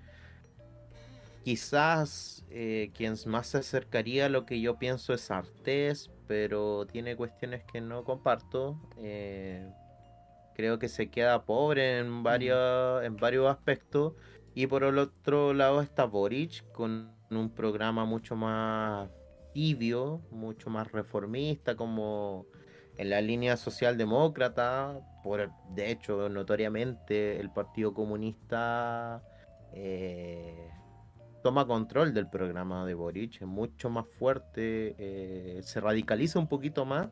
[1.44, 7.16] quizás eh, quien más se acercaría a lo que yo pienso es Artés, pero tiene
[7.16, 8.78] cuestiones que no comparto.
[8.98, 9.70] eh,
[10.54, 14.14] creo que se queda pobre en, varios en varios aspectos.
[14.54, 19.10] Y por el otro lado está Boric con un programa mucho más
[19.52, 22.46] tibio, mucho más reformista, como
[22.96, 24.98] en la línea socialdemócrata.
[25.22, 29.22] Por, de hecho, notoriamente el Partido Comunista
[29.74, 30.70] eh,
[31.46, 36.84] toma control del programa de Boric, es mucho más fuerte, eh, se radicaliza un poquito
[36.84, 37.08] más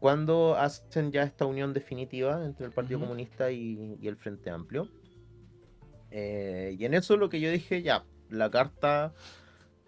[0.00, 2.98] cuando hacen ya esta unión definitiva entre el Partido.
[2.98, 4.88] Comunista y, y el Frente Amplio.
[6.10, 9.12] Eh, y en eso lo que yo dije, ya, la carta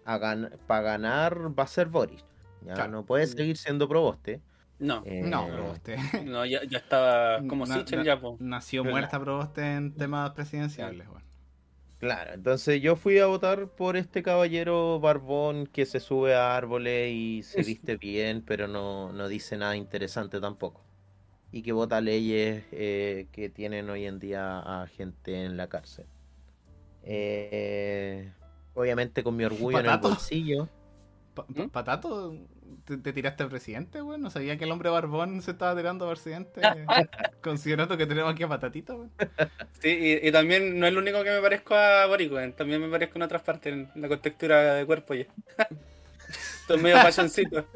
[0.05, 2.23] para ganar va a ser Boric.
[2.65, 2.91] Ya Claro.
[2.93, 4.41] no puede seguir siendo proboste.
[4.79, 5.97] No, Eh, No, Proboste.
[6.25, 8.37] no, ya, ya estaba como Na- Sichel na- ya, po.
[8.39, 11.23] Nació muerta Proboste en temas presidenciales, weón.
[12.03, 17.13] Claro, entonces yo fui a votar por este caballero barbón que se sube a árboles
[17.13, 20.81] y se viste bien, pero no, no dice nada interesante tampoco.
[21.53, 26.05] Y que vota leyes eh, que tienen hoy en día a gente en la cárcel.
[27.03, 28.33] Eh,
[28.73, 30.63] obviamente con mi orgullo en el bolsillo.
[30.65, 30.69] ¿Mm?
[31.33, 32.35] pa- ¿Patato?
[32.85, 34.21] ¿Te, te tiraste a presidente, weón?
[34.21, 36.61] No sabía que el hombre barbón se estaba tirando a presidente.
[37.41, 39.11] considerando que tenemos aquí a Patatito, weón.
[39.81, 39.89] Sí,
[40.23, 42.53] y, y también no es lo único que me parezco a Boric, weón.
[42.53, 45.25] También me parezco en otras partes, en la contextura de cuerpo ya.
[46.61, 47.65] Estoy medio pasioncito.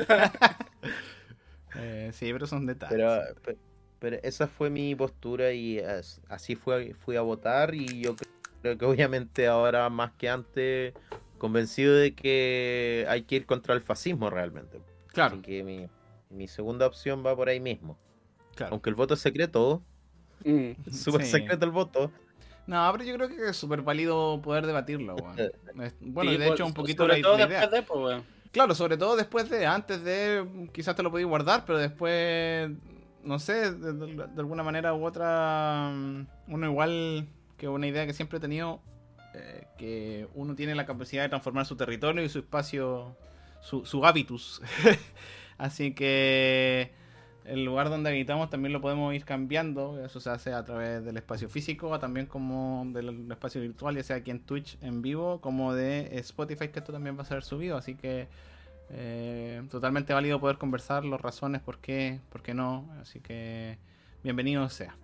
[1.75, 2.95] Eh, sí, pero son detalles.
[2.97, 3.57] Pero, pe-
[3.99, 8.15] pero esa fue mi postura y as- así fue, fui a votar y yo
[8.61, 10.93] creo que obviamente ahora más que antes
[11.37, 14.81] convencido de que hay que ir contra el fascismo realmente.
[15.07, 15.87] claro, Así que mi,
[16.29, 17.97] mi segunda opción va por ahí mismo.
[18.55, 18.73] claro.
[18.73, 19.83] Aunque el voto es secreto,
[20.43, 20.71] Mm.
[20.91, 21.31] súper Sí.
[21.31, 22.11] secreto el voto.
[22.67, 25.35] No, pero yo creo que es súper válido poder debatirlo, weón.
[25.81, 27.59] Es- Bueno, Sí, y de pues, hecho un poquito sobre la, todo la idea.
[27.61, 28.23] después de, pues, weón.
[28.51, 32.69] Claro, sobre todo después de, antes de, quizás te lo podías guardar, pero después,
[33.23, 38.05] no sé, de, de- de alguna manera u otra, mm, uno igual que una idea
[38.05, 38.79] que siempre he tenido,
[39.37, 43.15] eh, que uno tiene la capacidad de transformar su territorio y su espacio,
[43.61, 44.61] su, su hábitus.
[45.57, 46.91] Así que
[47.47, 51.15] el lugar donde habitamos también lo podemos ir cambiando, eso se hace a través del
[51.17, 55.39] espacio físico, o también como del espacio virtual, ya sea aquí en Twitch en vivo,
[55.39, 58.27] como de Spotify, que esto también va a ser subido, así que
[58.89, 63.77] eh, totalmente válido poder conversar las razones por qué, por qué no, así que
[64.23, 64.95] bienvenido sea.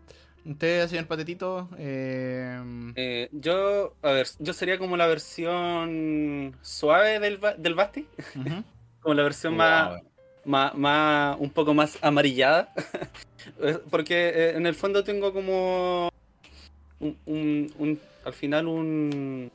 [0.46, 7.38] Usted, señor Patetito, eh, Eh, yo, a ver, yo sería como la versión suave del,
[7.38, 8.06] Ba- del Basti,
[9.02, 10.02] como la versión más, Wow.
[10.46, 12.74] más, más, un poco más amarillada,
[13.62, 16.08] Eh, porque eh, en el fondo tengo como
[17.02, 19.52] un, un- un- al final un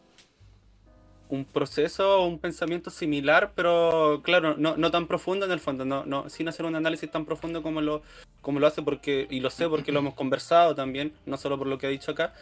[1.31, 5.85] un proceso o un pensamiento similar, pero claro, no, no tan profundo en el fondo,
[5.87, 8.03] no, no, sin hacer un análisis tan profundo como lo,
[8.40, 11.66] como lo hace, porque, y lo sé porque lo hemos conversado también, no solo por
[11.66, 12.33] lo que ha dicho acá,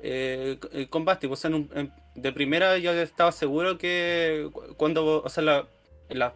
[0.00, 4.74] eh, c- con Basti, pues en un- en- de primera yo estaba seguro que cu-
[4.76, 5.66] cuando, o sea, la-
[6.08, 6.32] en las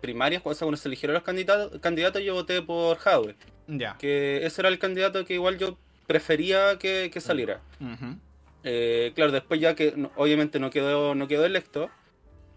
[0.00, 3.34] primarias, o sea, cuando se eligieron los candidatos, candidatos yo voté por Jadwe,
[3.66, 3.96] ya.
[3.98, 7.60] que ese era el candidato que igual yo prefería que, que saliera.
[7.80, 8.16] ujú,
[8.68, 11.88] Eh, claro, después ya que obviamente no quedó, no quedó electo,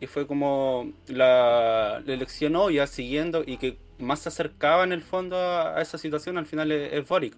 [0.02, 5.02] y fue como la, la elección obvia siguiendo y que más se acercaba en el
[5.02, 7.36] fondo a, a esa situación, al final es, es Boric.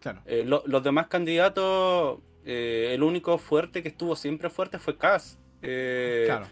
[0.00, 0.20] Claro.
[0.26, 5.38] Eh, lo- los demás candidatos, eh, el único fuerte que estuvo siempre fuerte fue Kass.
[5.62, 6.46] Eh, Claro.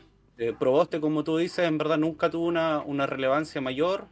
[0.59, 4.07] Proboste, como tú dices, en verdad nunca tuvo una, una relevancia mayor.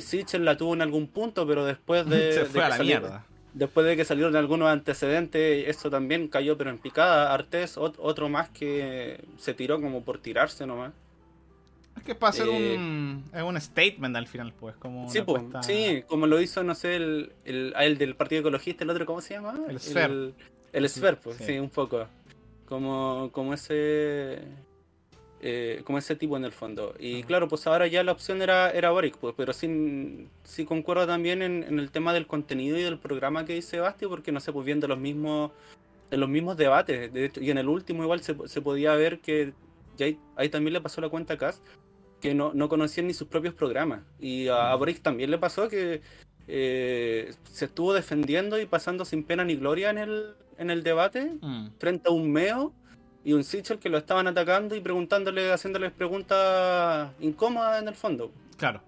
[0.00, 3.26] Sichel la tuvo en algún punto, pero después de, Se fue a la mierda.
[3.54, 7.32] Después de que salieron algunos antecedentes, eso también cayó, pero en picada.
[7.32, 10.92] Artés, ot- otro más que se tiró como por tirarse nomás.
[11.96, 15.40] Es que para hacer Eh, un, es un statement al final, pues, como Sí, pues,
[15.62, 19.06] sí, como lo hizo, no sé, el, el, ah, el del Partido Ecologista, el otro,
[19.06, 19.60] ¿cómo se llama?
[19.68, 20.10] El Sfer.
[20.10, 20.34] El,
[20.72, 21.44] el Sfer, pues, Sí.
[21.44, 21.58] sí.
[21.60, 22.08] un poco.
[22.66, 24.40] Como, como ese
[25.46, 26.94] eh, como ese tipo en el fondo.
[26.98, 27.26] Y Ajá.
[27.26, 31.42] claro, pues ahora ya la opción era, era Boric, pues, pero sí, sí concuerdo también
[31.42, 34.54] en, en el tema del contenido y del programa que dice Basti, porque no sé,
[34.54, 35.50] pues viendo los mismos,
[36.10, 39.18] en los mismos debates, de hecho, y en el último igual se, se podía ver
[39.18, 39.52] que
[39.98, 41.62] ya ahí, ahí también le pasó la cuenta a Cast,
[42.22, 44.00] que no, no conocían ni sus propios programas.
[44.18, 46.00] Y a, a Boric también le pasó que
[46.48, 51.32] eh, se estuvo defendiendo y pasando sin pena ni gloria en el, en el debate
[51.42, 52.72] Mm, frente a un Meo
[53.24, 58.30] y un Sichel que lo estaban atacando y preguntándole, haciéndoles preguntas incómodas en el fondo.
[58.56, 58.82] Claro.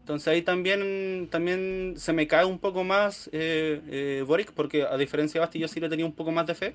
[0.00, 4.96] Entonces ahí también, también se me cae un poco más eh, eh, Boric, porque a
[4.96, 6.74] diferencia de Basti yo sí le tenía un poco más de fe.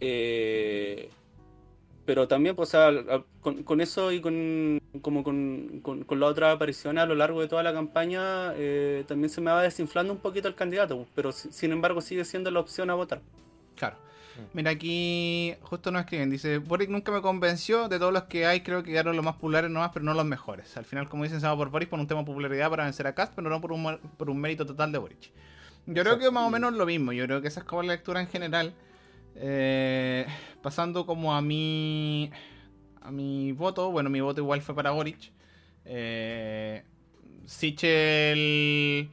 [0.00, 1.08] Eh,
[2.04, 6.30] pero también, pues, a- a- con, con eso y con, como con, con, con las
[6.30, 10.12] otras apariciones a lo largo de toda la campaña, eh, también se me va desinflando
[10.12, 13.20] un poquito el candidato, pero si- sin embargo sigue siendo la opción a votar.
[13.74, 13.96] Claro.
[14.52, 18.60] Mira, aquí justo nos escriben, dice, Boric nunca me convenció, de todos los que hay
[18.60, 20.76] creo que quedaron los más populares nomás, pero no los mejores.
[20.76, 23.06] Al final, como dicen, se va por Boric por un tema de popularidad para vencer
[23.06, 25.30] a Cast, pero no por un, por un mérito total de Boric.
[25.86, 27.92] Yo creo que más o menos lo mismo, yo creo que esa es como la
[27.92, 28.74] lectura en general.
[29.36, 30.26] Eh,
[30.62, 32.30] pasando como a mi,
[33.02, 35.30] a mi voto, bueno, mi voto igual fue para Boric.
[35.84, 36.82] Eh,
[37.44, 39.10] Sichel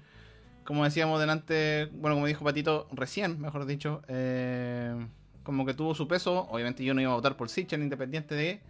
[0.65, 5.07] como decíamos delante, bueno, como dijo Patito, recién, mejor dicho, eh,
[5.43, 6.47] como que tuvo su peso.
[6.49, 8.61] Obviamente yo no iba a votar por Sichel, independiente de.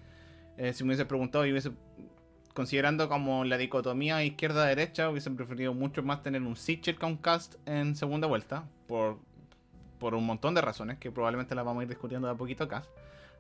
[0.58, 1.72] eh, si me hubiese preguntado y hubiese.
[2.54, 7.56] Considerando como la dicotomía izquierda-derecha, hubiese preferido mucho más tener un Sichel que un Cast
[7.68, 8.70] en segunda vuelta.
[8.88, 9.20] Por,
[10.00, 12.64] por un montón de razones que probablemente las vamos a ir discutiendo de a poquito
[12.66, 12.84] acá.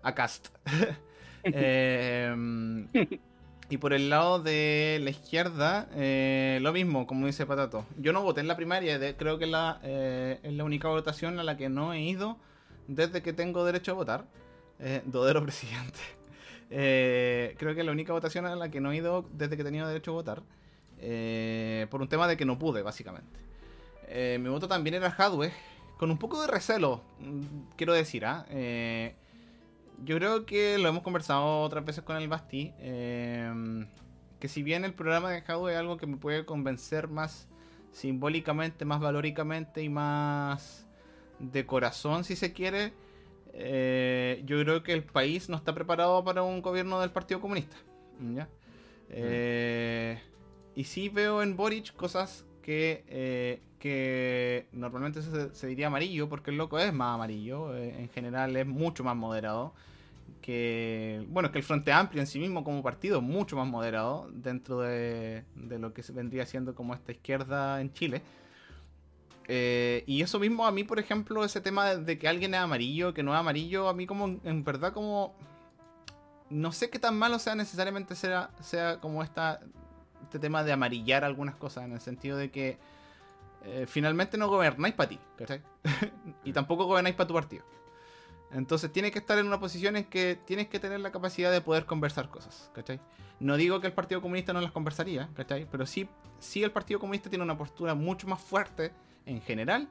[0.03, 0.49] A Cast.
[1.51, 2.33] Eh,
[3.73, 7.87] y por el lado de la izquierda, eh, lo mismo, como dice Patato.
[7.97, 11.43] Yo no voté en la primaria, creo que la, eh, es la única votación a
[11.43, 12.37] la que no he ido
[12.87, 14.25] desde que tengo derecho a votar.
[14.79, 15.99] Eh, Dodero presidente.
[16.75, 19.61] Eh, creo que es la única votación a la que no he ido desde que
[19.61, 20.41] he tenido derecho a votar.
[21.89, 23.39] por un tema de que no pude, básicamente.
[24.39, 25.51] Mi voto también era Hadwe,
[25.97, 28.45] con un poco de recelo, mm, quiero decir, ¿ah?
[28.49, 29.13] Eh,
[30.03, 32.73] yo creo que lo hemos conversado otras veces con el Basti.
[32.79, 33.85] eh,
[34.43, 37.47] que si bien el programa de Hadwe es algo que me puede convencer más
[37.93, 40.85] simbólicamente, más valóricamente y más
[41.39, 42.91] de corazón, si se quiere,
[43.53, 47.77] eh, yo creo que el país no está preparado para un gobierno del Partido Comunista.
[49.09, 50.19] Eh,
[50.75, 56.51] y sí veo en Boric cosas que, eh, que normalmente se, se diría amarillo, porque
[56.51, 59.73] el loco es más amarillo, eh, en general es mucho más moderado.
[60.43, 64.29] Que, bueno, que el Frente Amplio en sí mismo como partido es mucho más moderado
[64.31, 68.21] dentro de, de lo que se vendría siendo como esta izquierda en Chile.
[69.47, 72.59] Eh, y eso mismo a mí, por ejemplo, ese tema de, de que alguien es
[72.59, 75.33] amarillo, que no es amarillo, a mí como en verdad como...
[76.49, 79.61] No sé qué tan malo sea necesariamente sea, sea como esta,
[80.21, 82.77] este tema de amarillar algunas cosas, en el sentido de que
[83.65, 85.61] eh, finalmente no gobernáis para ti, ¿cachai?
[86.43, 87.63] y tampoco gobernáis para tu partido.
[88.53, 91.61] Entonces tienes que estar en una posición en que tienes que tener la capacidad de
[91.61, 92.99] poder conversar cosas, ¿cachai?
[93.39, 95.67] No digo que el Partido Comunista no las conversaría, ¿cachai?
[95.69, 96.07] Pero sí,
[96.39, 98.91] sí el Partido Comunista tiene una postura mucho más fuerte
[99.25, 99.87] en general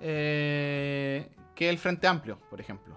[0.00, 2.96] eh, que el Frente Amplio, por ejemplo.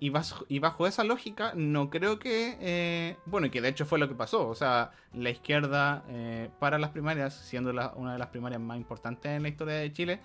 [0.00, 2.56] Y bajo, y bajo esa lógica, no creo que.
[2.60, 4.48] eh, bueno, y que de hecho fue lo que pasó.
[4.48, 9.32] O sea, la izquierda, eh, para las primarias, siendo una de las primarias más importantes
[9.32, 10.20] en la historia de Chile,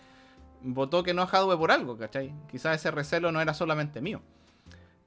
[0.61, 2.33] votó que no a Jadwe por algo, ¿cachai?
[2.49, 4.21] Quizás ese recelo no era solamente mío.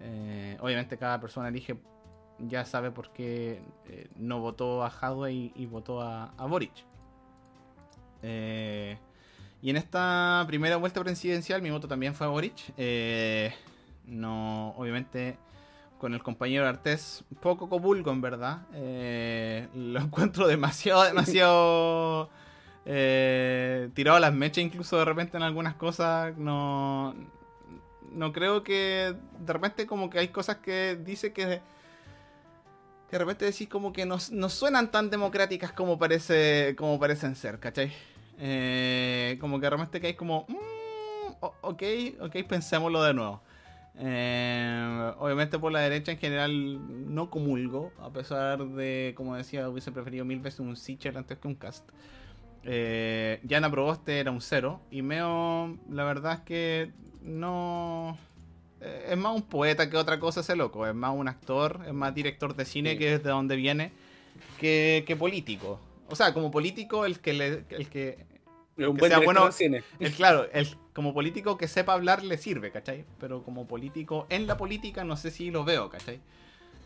[0.01, 1.77] Eh, obviamente, cada persona elige,
[2.39, 6.73] ya sabe por qué eh, no votó a Jadwe y, votó a, a Boric.
[8.23, 8.99] Eh,
[9.61, 12.73] y en esta primera vuelta presidencial, mi voto también fue a Boric.
[12.77, 13.55] Eh,
[14.07, 15.39] no, obviamente,
[15.99, 18.63] con el compañero Artés, poco comulgo en verdad.
[19.75, 22.31] Lo encuentro demasiado, demasiado
[22.87, 26.37] eh, tirado las mechas, incluso de repente en algunas cosas.
[26.37, 27.15] No,
[28.13, 31.61] no creo que de repente, como que hay cosas que dice que.
[33.11, 37.59] De repente decís como que no, no suenan tan democráticas como parece como parecen ser,
[37.61, 37.93] ¿cachai?
[38.39, 40.47] Eh, como que de repente que como...
[40.49, 41.83] "Mm, ok,
[42.21, 43.43] ok, pensémoslo de nuevo.
[43.99, 49.93] Eh, obviamente por la derecha en general no comulgo, a pesar de, como decía, hubiese
[49.93, 51.87] preferido mil veces un Sitcher antes que un Cast.
[52.65, 56.91] Eh, Yana Proboste era un cero y Meo, la verdad es que
[57.23, 58.17] no...
[58.81, 61.93] eh, Es más un poeta que otra cosa ese loco, es más un actor, es
[61.93, 62.99] más director de cine Sí.
[62.99, 63.93] que es de donde viene,
[64.61, 65.81] que, que político.
[66.09, 68.27] O sea, como político el que le, el que
[68.77, 69.83] Es un Que buen sea bueno- de cine.
[69.99, 73.05] el, claro, el, como político que sepa hablar le sirve, ¿cachai?
[73.19, 76.21] Pero como político en la política no sé si lo veo, ¿cachai?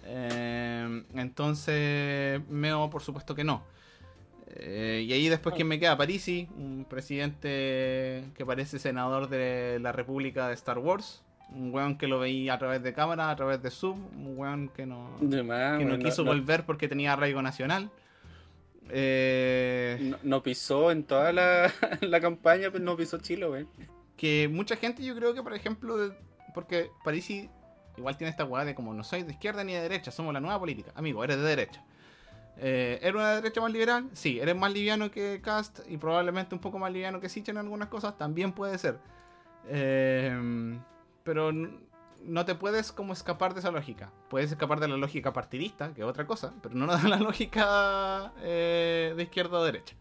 [0.04, 3.62] Eh, entonces, Meo, por supuesto que no.
[4.58, 5.96] Eh, y ahí después, ¿quién me queda?
[5.98, 11.22] Parisi, un presidente que parece senador de la República de Star Wars.
[11.50, 13.98] Un weón que lo veía a través de cámara, a través de Zoom.
[14.16, 17.90] Un weón que no, que no quiso no- volver porque tenía arraigo nacional.
[18.88, 23.68] Eh, no- no pisó en toda la, la campaña, pues no pisó Chile, weón.
[24.16, 26.14] que mucha gente yo creo que por ejemplo de-
[26.54, 27.50] porque Parisi
[27.96, 30.40] igual tiene esta hueá de como no soy de izquierda ni de derecha somos la
[30.40, 31.82] nueva política amigo eres de derecha
[32.58, 34.08] eh, ¿eres una derecha más liberal?
[34.12, 37.58] sí eres más liviano que Cast y probablemente un poco más liviano que Sitch en
[37.58, 38.98] algunas cosas también puede ser
[39.68, 40.78] Eh,
[41.24, 45.92] pero no te puedes como escapar de esa lógica puedes escapar de la lógica partidista
[45.92, 49.96] que es otra cosa pero no de la lógica eh, de izquierda o derecha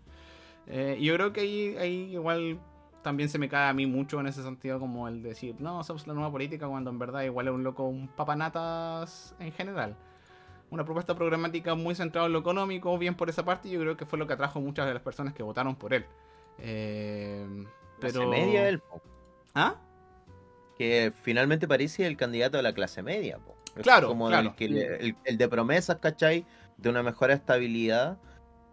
[0.67, 2.59] eh, yo creo que ahí, ahí igual
[3.05, 6.07] también se me cae a mí mucho en ese sentido como el decir, no, somos
[6.07, 9.95] la nueva política cuando en verdad igual es un loco, un papanatas en general.
[10.71, 13.97] Una propuesta programática muy centrada en lo económico, bien por esa parte, y yo creo
[13.97, 16.05] que fue lo que atrajo muchas de las personas que votaron por él.
[16.59, 17.45] Eh,
[17.99, 18.29] Clase pero...
[18.29, 19.01] media él, po.
[19.53, 19.75] ¿Ah?
[20.77, 23.37] que finalmente París es el candidato de la clase media.
[23.37, 23.55] po.
[23.77, 24.49] Es Claro, como claro.
[24.49, 26.45] El, que le- el- el de promesas, ¿cachai?
[26.77, 28.17] De una mejor estabilidad.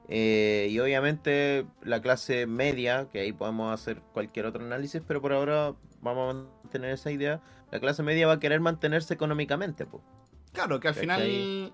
[0.09, 5.33] Eh, y obviamente la clase media, que ahí podemos hacer cualquier otro análisis, pero por
[5.33, 7.41] ahora vamos a mantener esa idea.
[7.71, 9.87] La clase media va a querer mantenerse económicamente.
[9.87, 10.03] po.
[10.53, 11.73] Claro, que al final.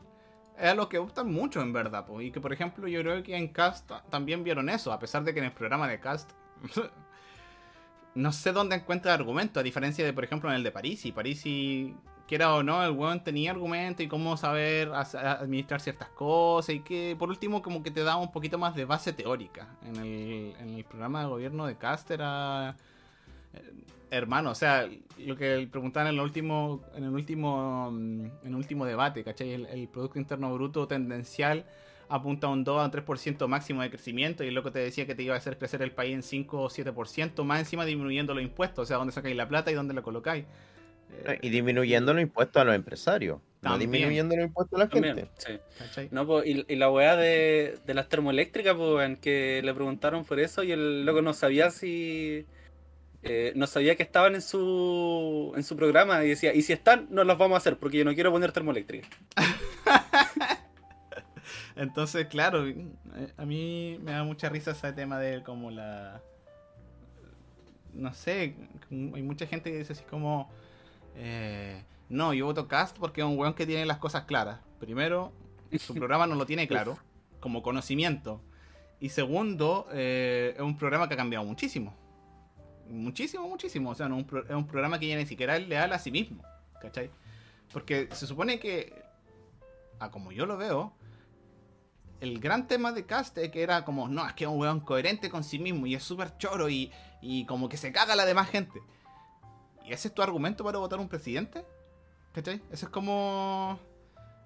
[0.60, 2.06] Es a lo que optan mucho en verdad.
[2.06, 4.98] po, Y que por ejemplo yo creo que en Cast ta- también vieron eso, a
[4.98, 6.30] pesar de que en el programa de Cast
[8.14, 11.12] no sé dónde encuentra argumento, a diferencia de por ejemplo en el de Parisi.
[11.12, 11.94] Parisi,
[12.26, 17.14] quiera o no, el weón tenía argumento y cómo saber administrar ciertas cosas y que
[17.18, 19.68] por último como que te da un poquito más de base teórica.
[19.84, 22.76] En el, en el programa de gobierno de Cast era...
[24.10, 28.54] Hermano, o sea, lo que preguntaban en el último, en el último, mm, en el
[28.54, 29.52] último debate, ¿cachai?
[29.52, 31.66] El, el Producto Interno Bruto tendencial
[32.08, 35.06] apunta a un 2 a un 3% máximo de crecimiento y el loco te decía
[35.06, 38.32] que te iba a hacer crecer el país en 5 o 7%, más encima disminuyendo
[38.34, 40.46] los impuestos, o sea, dónde sacáis la plata y dónde la colocáis.
[41.10, 43.40] Eh, Y disminuyendo los impuestos a los empresarios.
[43.62, 45.08] No disminuyendo los impuestos a la gente.
[45.08, 45.58] También, sí.
[45.78, 46.08] ¿cachai?
[46.10, 50.38] No, y, y la weá de, de las termoeléctricas, pues, en que le preguntaron por
[50.38, 52.46] eso y el loco no sabía si.
[53.28, 57.06] Eh, no sabía que estaban en su en su programa y decía, y si están,
[57.10, 59.10] no las vamos a hacer porque yo no quiero poner termoeléctricas.
[61.76, 62.86] Entonces, claro, eh,
[63.36, 66.20] a mí me da mucha risa ese tema de como la...
[67.94, 68.54] No sé,
[68.90, 70.50] hay mucha gente que dice así como...
[71.16, 74.60] eh, no, yo voto Cast porque es un weón que tiene las cosas claras.
[74.80, 75.32] Primero,
[75.78, 76.98] su programa no lo tiene claro,
[77.40, 78.40] como conocimiento.
[79.00, 81.94] Y segundo, eh, es un programa que ha cambiado muchísimo.
[82.88, 83.90] Muchísimo, muchísimo.
[83.90, 85.98] O sea, no, un pro- es un programa que ya ni siquiera es leal a
[85.98, 86.42] sí mismo.
[86.80, 87.10] ¿Cachai?
[87.72, 89.02] Porque se supone que,
[89.98, 90.92] a como yo lo veo,
[92.20, 94.80] el gran tema de Cast es que era como, no, es que es un weón
[94.80, 98.24] coherente con sí mismo y es súper choro y, y como que se caga la
[98.24, 98.80] demás gente.
[99.84, 101.64] ¿Y ese es tu argumento para votar un presidente?
[102.32, 102.62] ¿Cachai?
[102.70, 103.78] Eso es como...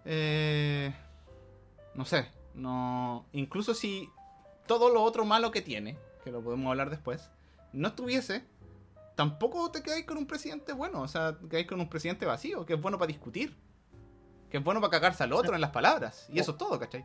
[0.05, 0.93] eh,
[1.95, 3.27] no sé, no...
[3.33, 4.09] Incluso si
[4.67, 7.31] todo lo otro malo que tiene, que lo podemos hablar después,
[7.73, 8.45] no estuviese,
[9.17, 12.65] tampoco te quedáis con un presidente bueno, o sea, te quedáis con un presidente vacío,
[12.67, 13.57] que es bueno para discutir,
[14.51, 17.05] que es bueno para cagarse al otro en las palabras, y eso es todo, ¿cachai?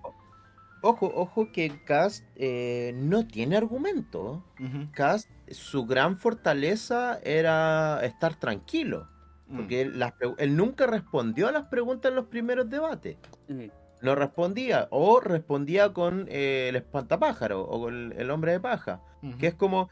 [0.83, 4.43] Ojo, ojo que Cast eh, no tiene argumento.
[4.91, 9.09] Cast, su gran fortaleza era estar tranquilo.
[9.47, 9.55] Mm.
[9.55, 13.17] Porque él, las pre- él nunca respondió a las preguntas en los primeros debates.
[13.47, 13.69] Mm.
[14.03, 14.87] No respondía.
[14.91, 19.01] O respondía con eh, el espantapájaro o con el, el hombre de paja.
[19.39, 19.89] Que es como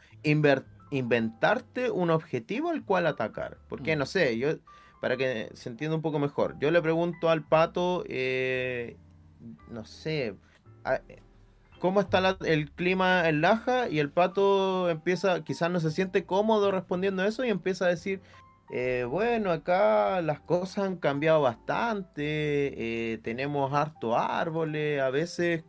[0.90, 3.58] inventarte un objetivo al cual atacar.
[3.68, 3.98] Porque, Mm.
[3.98, 4.48] no sé, yo,
[5.00, 8.96] para que se entienda un poco mejor, yo le pregunto al pato, eh,
[9.70, 10.34] no sé,
[10.84, 11.00] a-
[11.78, 16.24] cómo está la- el clima en Laja y el pato empieza, quizás no se siente
[16.24, 18.20] cómodo respondiendo eso y empieza a decir,
[18.70, 22.22] eh, bueno, acá las cosas han cambiado bastante,
[23.12, 25.62] eh, tenemos harto árboles, a veces,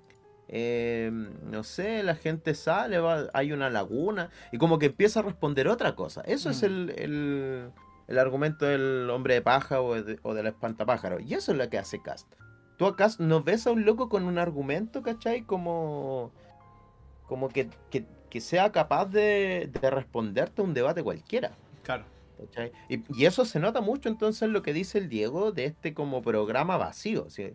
[0.50, 5.24] eh, no sé, la gente sale, va- hay una laguna y como que empieza a
[5.24, 6.22] responder otra cosa.
[6.22, 6.66] Eso es Mm.
[6.66, 7.72] el, el-
[8.08, 11.20] el argumento del hombre de paja o, de, o del espantapájaro.
[11.20, 12.32] Y eso es lo que hace Cast.
[12.78, 15.42] Tú acá no ves a un loco con un argumento, ¿cachai?
[15.42, 16.32] Como,
[17.28, 21.52] como que, que- que sea capaz de, de responderte a un debate cualquiera.
[21.84, 22.04] Claro.
[22.88, 25.94] Y, y eso se nota mucho entonces en lo que dice el Diego de este
[25.96, 27.30] como programa vacío.
[27.32, 27.50] sea,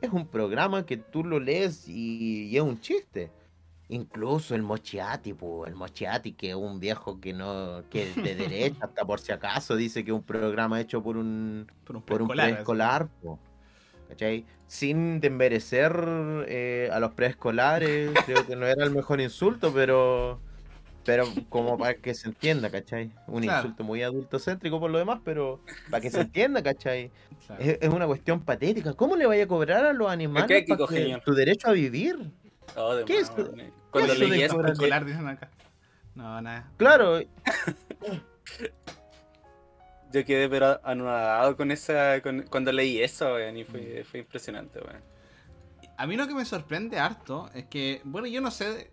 [0.00, 3.30] es un programa que tú lo lees y, y es un chiste.
[3.90, 8.34] Incluso el Mochiati, po, el Mochiati, que es un viejo que no, que es de
[8.34, 12.28] derecha, hasta por si acaso, dice que es un programa hecho por un, Por un
[12.28, 13.08] preescolar.
[14.08, 14.44] ¿cachai?
[14.66, 15.92] Sin desmerecer
[16.48, 20.40] eh, a los preescolares, creo que no era el mejor insulto, pero
[21.08, 23.10] pero como para que se entienda, ¿cachai?
[23.26, 23.60] Un Claro.
[23.62, 25.58] insulto muy adultocéntrico por lo demás, pero
[25.90, 27.10] para que se entienda, ¿cachai?
[27.46, 27.62] Claro.
[27.64, 28.92] Es, es una cuestión patética.
[28.92, 31.72] ¿Cómo le vaya a cobrar a los animales ¿Qué, Kiko, para que- tu derecho a
[31.72, 32.30] vivir?
[32.76, 33.32] Oh, de ¿Qué es-.
[33.90, 34.62] Cuando leí eso?
[34.66, 35.48] Escolar, dicen acá.
[36.14, 36.70] No, nada.
[36.76, 37.20] Claro,
[40.12, 44.80] yo quedé pero anonadado con esa, con- cuando leí eso, weón, y fue, fue impresionante,
[44.80, 45.02] weón.
[45.96, 48.90] A mí lo que me sorprende harto es que, bueno, yo no sé,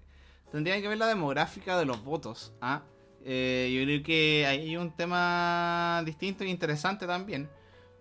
[0.52, 2.54] tendría que ver la demográfica de los votos.
[2.62, 2.82] ¿ah?
[3.24, 7.50] Eh, yo creo que hay un tema distinto e interesante también.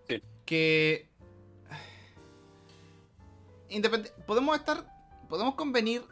[0.09, 0.23] Sí.
[0.45, 1.09] Que
[3.71, 4.85] independ- podemos estar,
[5.29, 6.03] podemos convenir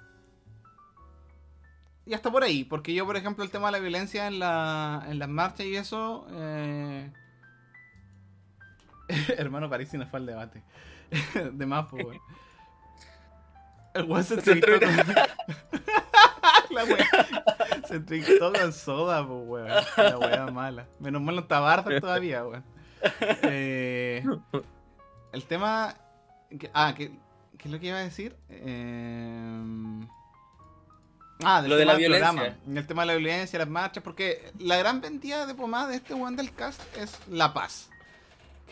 [2.05, 5.05] y hasta por ahí, porque yo, por ejemplo, el tema de la violencia en, la,
[5.09, 6.27] en las marchas y eso...
[6.33, 7.13] eh,
[9.37, 10.63] Hermano París no fue al debate.
[11.53, 12.19] de más, pues.
[13.95, 14.81] El se Se con...
[16.73, 17.07] La wea.
[17.89, 19.69] Se entrevistó con soda, pues, weón.
[19.97, 20.87] La wea mala.
[21.01, 22.65] Menos mal no está Barda todavía, weón.
[23.43, 24.25] Eh,
[25.33, 25.95] el tema...
[26.59, 27.11] que- ah, ¿qué,
[27.59, 28.37] ¿qué es lo que iba a decir?
[28.49, 30.07] Eh,
[31.45, 32.31] Ah, del Lo de la del violencia.
[32.31, 32.57] programa.
[32.79, 36.15] El tema de la violencia, las marchas, porque la gran vendida de pomada de este
[36.15, 37.91] weón del cast es la paz.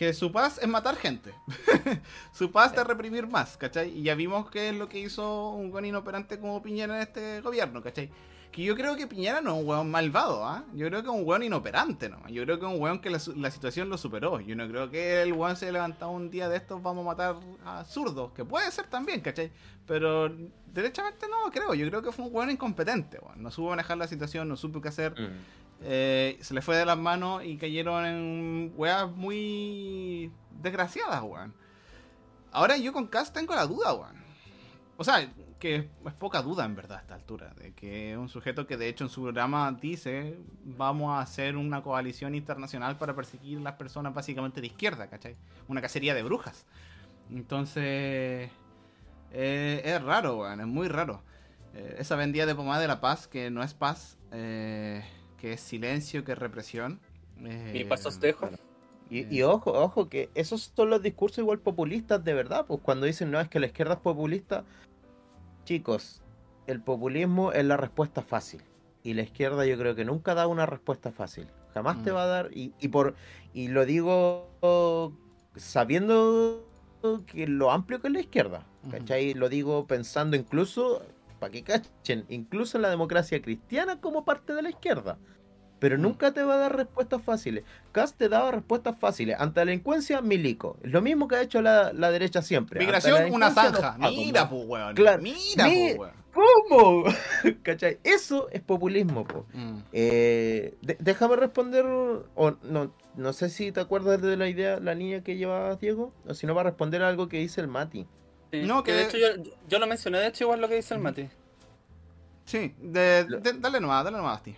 [0.01, 1.35] Que su paz es matar gente.
[2.33, 3.99] su paz es reprimir más, ¿cachai?
[3.99, 7.43] Y ya vimos que es lo que hizo un weón inoperante como Piñera en este
[7.43, 8.11] gobierno, ¿cachai?
[8.51, 10.65] Que yo creo que Piñera no es un weón malvado, ¿ah?
[10.73, 12.27] Yo creo que es un weón inoperante, ¿no?
[12.29, 14.41] Yo creo que es un weón que la, situación lo superó.
[14.41, 17.37] Yo no creo que el weón se levantado un día de estos, vamos a matar
[17.67, 19.53] a zurdos, que puede ser también, ¿cachai?
[19.87, 20.35] Pero
[20.73, 21.75] derechamente no creo.
[21.75, 23.43] Yo creo que fue un weón incompetente, weón.
[23.43, 25.13] No supo manejar la situación, no supo qué hacer.
[25.13, 25.70] Mm.
[25.83, 31.55] Eh, se le fue de las manos y cayeron en weas muy desgraciadas, weón.
[32.53, 34.21] Ahora yo con Cass tengo la duda, weón.
[34.97, 38.29] O sea, que es poca duda en verdad a esta altura, de que es un
[38.29, 43.15] sujeto que de hecho en su programa dice vamos a hacer una coalición internacional para
[43.15, 45.37] perseguir a las personas básicamente de izquierda, ¿cachai?
[45.69, 46.67] Una cacería de brujas.
[47.31, 48.51] Entonces,
[49.33, 51.23] eh, es raro, weón, es muy raro.
[51.75, 55.05] Eh, esa vendida de pomada de la paz, que no es paz, eh,
[55.41, 57.01] que es silencio, que es represión.
[57.45, 58.49] eh, Mi pasos dejo.
[59.09, 63.07] Y, y ojo, ojo, que esos son los discursos igual populistas de verdad, pues cuando
[63.07, 64.65] dicen no es que la izquierda es populista,
[65.65, 66.23] chicos,
[66.67, 68.63] el populismo es la respuesta fácil.
[69.03, 71.49] Y la izquierda yo creo que nunca da una respuesta fácil.
[71.75, 72.15] Jamás te Mm.
[72.15, 73.15] va a dar, y, y por
[73.55, 74.49] y lo digo
[75.57, 76.65] sabiendo
[77.27, 78.67] que lo amplio que es la izquierda.
[78.91, 79.35] ¿Cachai?
[79.35, 81.03] Lo digo pensando incluso,
[81.41, 85.19] para que cachen, incluso en la democracia cristiana como parte de la izquierda.
[85.81, 86.03] Pero Mm.
[86.03, 87.65] nunca te va a dar respuestas fáciles.
[87.91, 89.37] Cast te daba respuestas fáciles.
[89.41, 90.77] Ante la delincuencia, milico.
[90.85, 92.79] Es lo mismo que ha hecho la, la derecha siempre.
[92.79, 93.97] Migración, una zanja.
[93.99, 94.95] Mira, pues, weón.
[94.95, 95.23] Claro.
[95.23, 96.21] Mira, Mi- pues, weón.
[96.69, 97.05] ¿Cómo?
[97.63, 97.99] ¿Cachai?
[98.05, 99.47] Eso es populismo, po.
[99.55, 99.79] Mm.
[99.93, 105.23] Eh, déjame responder, o no, no sé si te acuerdas de la idea, la línea
[105.25, 108.07] que llevabas, Diego, o si no va a responder algo que dice el Mati.
[108.51, 109.27] Sí, No, que que- de hecho yo,
[109.69, 111.29] yo lo mencioné, de hecho, igual lo que dice el Mati.
[112.45, 114.55] Sí, de- de- dale nomás, dale nomás, tío.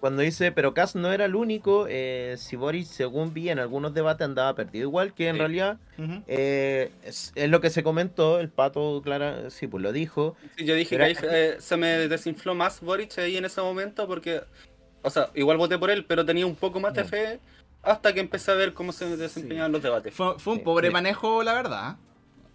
[0.00, 3.92] Cuando dice, pero Kass no era el único, eh, si Boris, según vi en algunos
[3.92, 4.88] debates, andaba perdido.
[4.88, 5.38] Igual que en Sí.
[5.38, 5.78] realidad
[6.26, 10.36] eh, es, es lo que se comentó, el pato, Clara, sí, pues lo dijo.
[10.56, 13.60] Sí, yo dije Pero- que ahí eh, se me desinfló más Boric ahí en ese
[13.60, 14.40] momento porque,
[15.02, 17.38] o sea, igual voté por él, pero tenía un poco más de fe
[17.82, 20.14] hasta que empecé a ver cómo se desempeñaban los debates.
[20.14, 20.92] Fue, fue un Sí, pobre sí.
[20.94, 21.96] manejo, la verdad.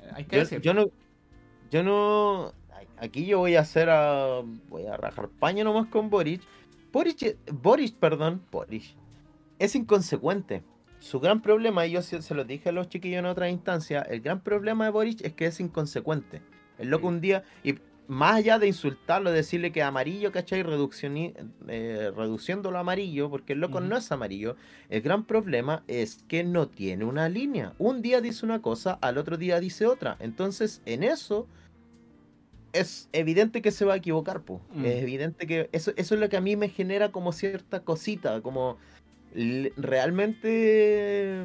[0.06, 0.62] Eh, Hay que Yo, decir.
[0.62, 0.86] yo no,
[1.72, 2.54] yo no,
[2.98, 6.42] aquí yo voy a hacer a, voy a rajar paño nomás con Boric.
[6.92, 8.96] Boric, Boric, perdón, Boric,
[9.60, 10.64] es inconsecuente.
[11.00, 14.02] Su gran problema, y yo se, se lo dije a los chiquillos en otra instancia,
[14.02, 16.42] el gran problema de Boric es que es inconsecuente.
[16.78, 17.76] El loco un día, y
[18.08, 20.62] más allá de insultarlo, decirle que amarillo, ¿cachai?
[20.62, 24.56] Eh, reduciéndolo a amarillo, porque el loco no es amarillo,
[24.90, 27.74] el gran problema es que no tiene una línea.
[27.80, 30.18] Un día dice una cosa, al otro día dice otra.
[30.20, 31.48] Entonces, en eso
[32.74, 34.62] es evidente que se va a equivocar, po.
[34.74, 34.86] Mm.
[34.86, 38.42] Es evidente que eso, eso es lo que a mí me genera como cierta cosita,
[38.42, 38.78] como
[39.76, 41.44] realmente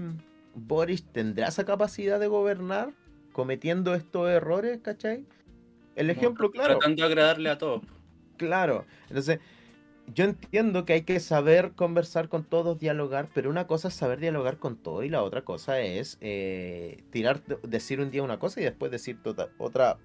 [0.55, 2.93] Boris tendrá esa capacidad de gobernar
[3.33, 5.25] cometiendo estos errores, ¿cachai?
[6.01, 6.79] El ejemplo, claro.
[6.79, 7.83] Tratando de agradarle a todos.
[8.37, 8.87] Claro.
[9.09, 9.39] Entonces,
[10.15, 14.19] yo entiendo que hay que saber conversar con todos, dialogar, pero una cosa es saber
[14.19, 18.61] dialogar con todo y la otra cosa es eh, tirar, decir un día una cosa
[18.61, 19.99] y después decir tota- otra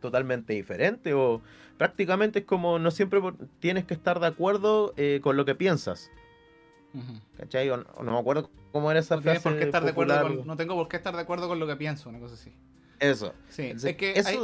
[0.00, 1.40] totalmente diferente o
[1.78, 3.20] prácticamente es como no siempre
[3.60, 6.10] tienes que estar de acuerdo eh, con lo que piensas.
[7.36, 7.68] ¿Cachai?
[7.70, 10.46] O, no me acuerdo ¿Cómo era esa no, frase por qué estar de acuerdo con,
[10.46, 12.52] no tengo por qué estar de acuerdo con lo que pienso, una cosa así.
[12.98, 13.34] Eso.
[13.48, 14.38] Sí, Entonces, es que eso- hay,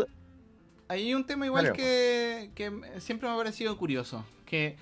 [0.93, 4.25] hay un tema igual que, que siempre me ha parecido curioso.
[4.47, 4.77] Que,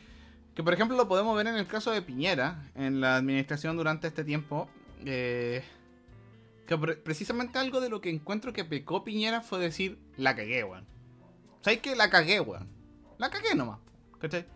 [0.54, 4.06] que, por ejemplo, lo podemos ver en el caso de Piñera, en la administración durante
[4.08, 4.68] este tiempo.
[5.04, 5.62] eh,
[6.66, 10.62] que pre- precisamente algo de lo que encuentro que pecó Piñera fue decir, la cagué,
[10.64, 10.84] weón.
[11.62, 12.68] ¿Sabes que La cagué, weón.
[13.18, 13.78] La cagué nomás.
[14.20, 14.46] ¿Cachai?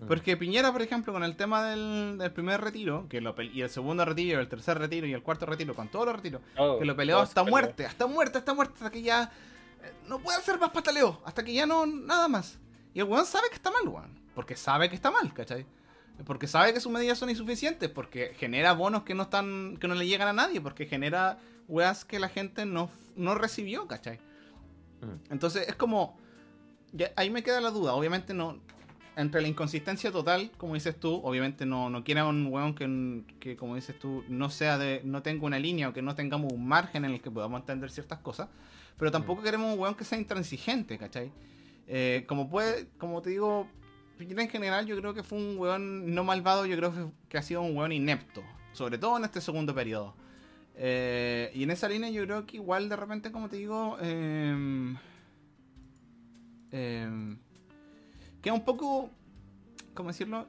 [0.00, 0.06] Mm.
[0.06, 3.70] Porque Piñera, por ejemplo, con el tema del, del primer retiro, que lo y el
[3.70, 6.84] segundo retiro, el tercer retiro y el cuarto retiro, con todos los retiros, Oh, que
[6.84, 9.32] lo peleó todo hasta muerte, hasta muerte, hasta muerte, hasta que ya
[10.06, 12.58] no puede hacer más pataleo, hasta que ya no, nada más.
[12.94, 14.18] Y el weón sabe que está mal, weón.
[14.34, 15.66] Porque sabe que está mal, ¿cachai?
[16.24, 19.94] Porque sabe que sus medidas son insuficientes, porque genera bonos que no están, que no
[19.94, 24.18] le llegan a nadie, porque genera weas que la gente no, no recibió, ¿cachai?
[25.00, 25.32] Mm.
[25.32, 26.18] Entonces es como.
[26.92, 27.94] ya, ahí me queda la duda.
[27.94, 28.58] Obviamente no.
[29.16, 33.56] Entre la inconsistencia total, como dices tú, obviamente no, no quiera un weón que, que,
[33.56, 35.00] como dices tú, no sea de.
[35.04, 37.90] no tenga una línea o que no tengamos un margen en el que podamos entender
[37.90, 38.48] ciertas cosas.
[38.98, 41.32] Pero tampoco queremos un weón que sea intransigente, ¿cachai?
[41.86, 43.68] Eh, como puede, como te digo,
[44.18, 47.38] Piñera en general yo creo que fue un weón no malvado, yo creo que, que
[47.38, 48.42] ha sido un weón inepto.
[48.72, 50.14] Sobre todo en este segundo periodo.
[50.80, 54.94] Eh, y en esa línea yo creo que igual de repente, como te digo, eh,
[56.70, 57.36] eh,
[58.40, 59.10] queda un poco,
[59.94, 60.46] ¿cómo decirlo?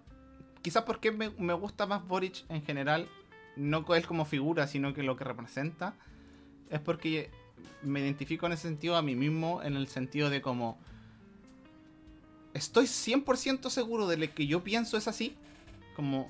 [0.62, 3.08] Quizás porque me, me gusta más Boric en general,
[3.56, 5.96] no él como figura, sino que lo que representa,
[6.70, 7.32] es porque
[7.84, 10.78] me identifico en ese sentido a mí mismo, en el sentido de como,
[12.54, 15.36] estoy 100% seguro de lo que yo pienso es así,
[15.96, 16.30] como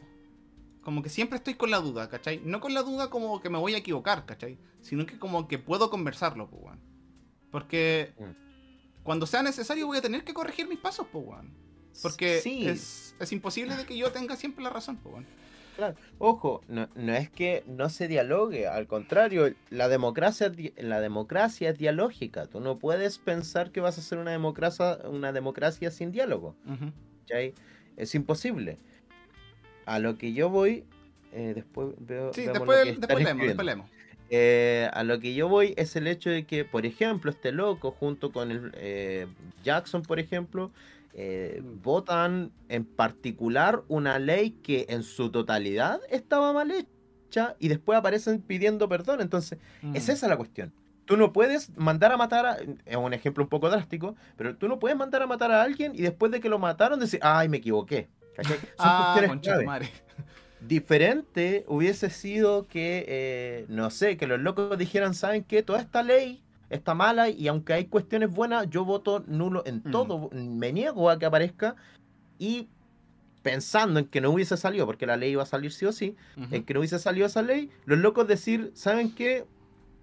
[0.81, 2.41] como que siempre estoy con la duda, ¿cachai?
[2.43, 4.57] No con la duda como que me voy a equivocar, ¿cachai?
[4.81, 6.73] Sino que como que puedo conversarlo, pues.
[7.51, 9.03] Porque Mm.
[9.03, 11.25] cuando sea necesario voy a tener que corregir mis pasos, pues.
[12.01, 12.65] Porque Sí.
[12.65, 15.25] es, es imposible de que yo tenga siempre la razón, pues.
[15.79, 15.95] Claro.
[16.17, 21.77] Ojo, no, no es que no se dialogue, al contrario, la democracia, la democracia es
[21.77, 22.47] dialógica.
[22.47, 26.53] Tú no puedes pensar que vas a hacer una democracia, una democracia sin diálogo.
[27.21, 27.53] ¿cachai?
[27.95, 28.77] Es imposible.
[29.85, 30.83] A lo que yo voy,
[31.31, 32.33] eh, después veo.
[32.33, 33.89] Sí, lo después, que después leemos, después leemos.
[34.31, 37.91] Eh, a lo que yo voy es el hecho de que, por ejemplo, este loco,
[37.91, 39.27] junto con el eh,
[39.63, 40.71] Jackson, por ejemplo,
[41.21, 41.81] eh, Mm.
[41.81, 48.41] votan en particular una ley que en su totalidad estaba mal hecha y después aparecen
[48.41, 49.19] pidiendo perdón.
[49.21, 49.59] Entonces,
[49.93, 50.11] es Mm.
[50.11, 50.71] esa la cuestión.
[51.05, 52.57] Tú no puedes mandar a matar a.
[52.85, 55.91] Es un ejemplo un poco drástico, pero tú no puedes mandar a matar a alguien
[55.95, 58.07] y después de que lo mataron decir, ay, me equivoqué.
[58.35, 58.57] ¿Cachai?
[58.59, 59.89] Son Ah, cuestiones.
[60.61, 65.63] Diferente hubiese sido que, eh, no sé, que los locos dijeran, ¿saben qué?
[65.63, 69.91] Toda esta ley está mala y aunque hay cuestiones buenas, yo voto nulo en Mm.
[69.91, 71.75] todo, me niego a que aparezca
[72.37, 72.69] y
[73.41, 76.15] pensando en que no hubiese salido, porque la ley iba a salir sí o sí,
[76.37, 76.55] Ujú.
[76.55, 79.45] en que no hubiese salido esa ley, los locos decir, ¿saben qué?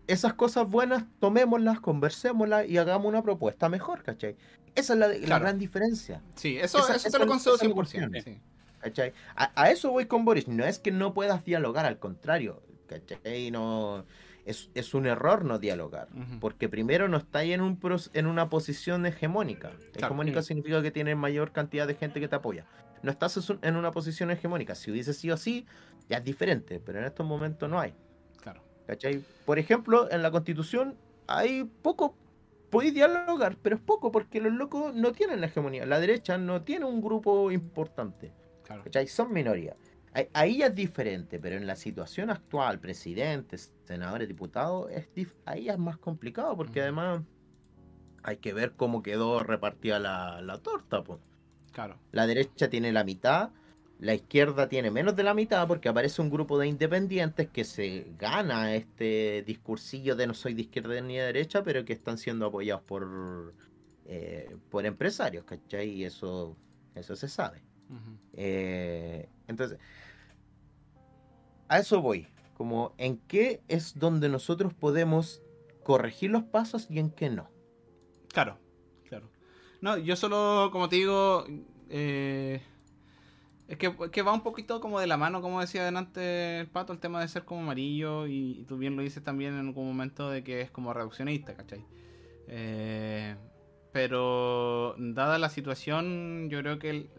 [0.07, 4.37] Esas cosas buenas, tomémoslas, conversémoslas y hagamos una propuesta mejor, ¿cachai?
[4.75, 4.99] Esa es
[5.29, 6.23] la, gran diferencia.
[6.35, 8.11] Sí, eso, esa- eso esa- te lo concedo esa es la 100%.
[8.11, 8.23] cuestión.
[8.35, 8.41] sí.
[8.81, 9.13] ¿cachai?
[9.35, 10.47] A, a eso voy con Boris.
[10.47, 13.51] No es que no puedas dialogar, al contrario, ¿cachai?
[13.51, 14.05] No,
[14.47, 16.09] es, es un error no dialogar.
[16.41, 19.73] Porque primero no estáis en, un, pros- en una posición hegemónica.
[19.93, 20.07] Claro.
[20.07, 22.65] Hegemónica significa que tienes mayor cantidad de gente que te apoya.
[23.03, 24.75] No estás en una posición hegemónica.
[24.75, 25.67] Si hubiese sido así,
[26.09, 26.81] ya es diferente.
[26.81, 27.93] Pero en estos momentos no hay.
[28.41, 28.63] Claro.
[28.87, 29.23] ¿Cachai?
[29.45, 32.17] Por ejemplo, en la constitución hay poco.
[32.71, 35.87] Podéis dialogar, pero es poco porque los locos no tienen la hegemonía.
[35.87, 38.33] La derecha no tiene un grupo importante.
[38.65, 38.83] Claro.
[39.07, 39.77] Son minoría.
[40.33, 45.69] Ahí- ya es diferente, pero en la situación actual, presidentes, senadores, diputados, es dif- ahí
[45.69, 47.23] es más complicado porque además
[48.23, 51.05] hay que ver cómo quedó repartida la, la torta.
[51.05, 51.21] po.
[51.73, 51.99] Claro.
[52.13, 53.51] La derecha tiene la mitad,
[53.99, 58.07] la izquierda tiene menos de la mitad porque aparece un grupo de independientes que se
[58.19, 62.47] gana este discursillo de no soy de izquierda ni de derecha, pero que están siendo
[62.47, 63.55] apoyados por,
[64.07, 65.91] eh, por empresarios, ¿cachai?
[65.91, 66.57] Y eso,
[66.95, 67.63] eso se sabe.
[68.33, 69.79] Eh, entonces,
[71.69, 72.29] a eso voy.
[72.57, 75.43] Como en qué es donde nosotros podemos
[75.83, 77.49] corregir los pasos y en qué no.
[78.33, 78.59] Claro,
[79.09, 79.31] claro.
[79.81, 81.45] No, yo solo, como te digo,
[81.91, 82.63] eh,
[83.69, 86.93] es que, que va un poquito como de la mano, como decía adelante el pato,
[86.93, 90.31] el tema de ser como amarillo y, tú bien lo dices también en algún momento
[90.31, 91.85] de que es como reduccionista, ¿cachai?
[92.49, 93.37] Eh,
[93.93, 97.11] pero dada la situación, yo creo que el-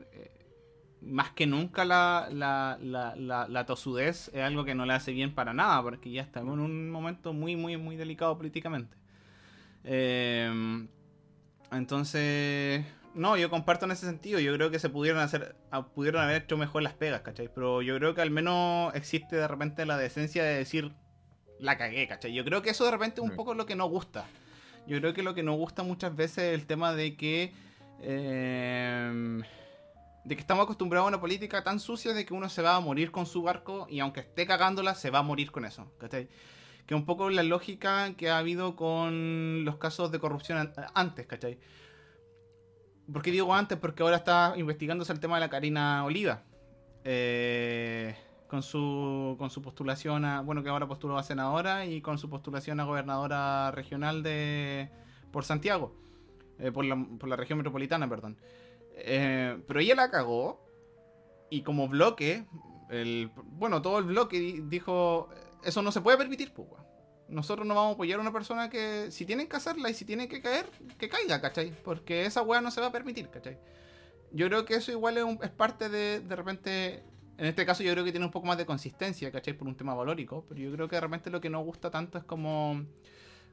[1.02, 5.12] más que nunca la, la, la, la, la tosudez es algo que no le hace
[5.14, 8.98] bien para nada, porque ya estamos en un momento muy, muy, muy delicado políticamente.
[9.84, 10.88] Eh,
[11.72, 14.40] entonces, No, yo comparto en ese sentido.
[14.40, 15.56] Yo creo que se pudieron hacer,
[15.96, 17.50] pudieron haber hecho mejor las pegas, ¿cachai?
[17.54, 20.94] Pero yo creo que al menos existe de repente la decencia de decir
[21.60, 22.34] la cagué, ¿cachai?
[22.34, 24.26] Yo creo que eso de repente es un poco lo que nos gusta.
[24.86, 27.54] Yo creo que lo que nos gusta muchas veces es el tema de que.
[28.00, 29.42] eh,
[30.28, 32.80] de que estamos acostumbrados a una política tan sucia de que uno se va a
[32.82, 36.28] morir con su barco y aunque esté cagándola, se va a morir con eso, ¿cachai?
[36.86, 41.28] Que un poco la lógica que ha habido con los casos de corrupción an- antes,
[41.28, 41.60] ¿cachai?
[43.12, 43.78] ¿Por qué digo antes?
[43.78, 46.44] Porque ahora está investigándose el tema de la Karina Oliva.
[47.06, 48.14] Eh,
[48.50, 50.42] con su con su postulación a.
[50.42, 54.90] Bueno, que ahora postuló a senadora y con su postulación a gobernadora regional de.
[55.32, 55.96] por Santiago.
[56.60, 58.38] Eh, por, la, por la región metropolitana, perdón.
[59.00, 60.66] Eh, pero ella la cagó.
[61.50, 62.46] Y como bloque.
[62.90, 65.30] El, bueno, todo el bloque di- dijo.
[65.64, 66.68] Eso no se puede permitir, pues.
[67.30, 70.06] Nosotros no vamos a apoyar a una persona que, si tienen que hacerla y si
[70.06, 70.66] tiene que caer,
[70.98, 71.74] que caiga, ¿cachai?
[71.84, 73.58] Porque esa weá no se va a permitir, ¿cachai?
[74.32, 77.04] Yo creo que eso igual es, un- es parte de, de repente,
[77.38, 79.54] en este caso yo creo que tiene un poco más de consistencia, ¿cachai?
[79.58, 82.18] Por un tema valórico, pero yo creo que de repente lo que no gusta tanto
[82.18, 82.86] es como,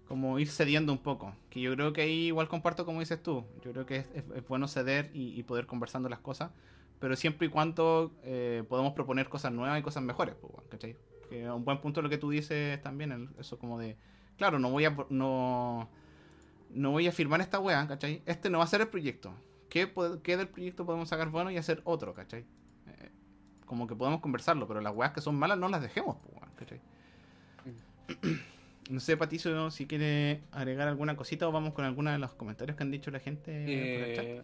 [0.08, 1.34] como ir cediendo un poco.
[1.50, 3.44] Que yo creo que ahí igual comparto como dices tú.
[3.64, 6.50] Yo creo que es, es- es bueno ceder y, y poder conversando las cosas,
[7.00, 10.96] pero siempre y cuando eh, podemos proponer cosas nuevas y cosas mejores, pues, ¿cachai?
[11.28, 13.96] Que un buen punto lo que tú dices también, el- eso como de,
[14.36, 14.96] claro, no voy a...
[15.10, 15.88] No,
[16.70, 18.22] no voy a firmar esta weá, ¿cachai?
[18.26, 19.32] Este no va a ser el proyecto.
[19.68, 19.92] ¿Qué,
[20.22, 22.40] qué del proyecto podemos sacar bueno y hacer otro, ¿cachai?
[22.86, 23.10] Eh,
[23.66, 26.80] como que podemos conversarlo, pero las weas que son malas no las dejemos, pues, ¿cachai?
[28.90, 32.76] No sé, Patricio, si quiere agregar alguna cosita o vamos con alguna de los comentarios
[32.76, 34.24] que han dicho la gente por el chat.
[34.24, 34.42] Eh,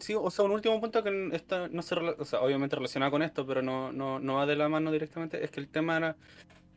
[0.00, 3.22] sí, o sea, un último punto que está, no se, o sea, obviamente relacionado con
[3.22, 6.16] esto, pero no, no, no va de la mano directamente, es que el tema era,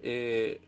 [0.01, 0.61] eh,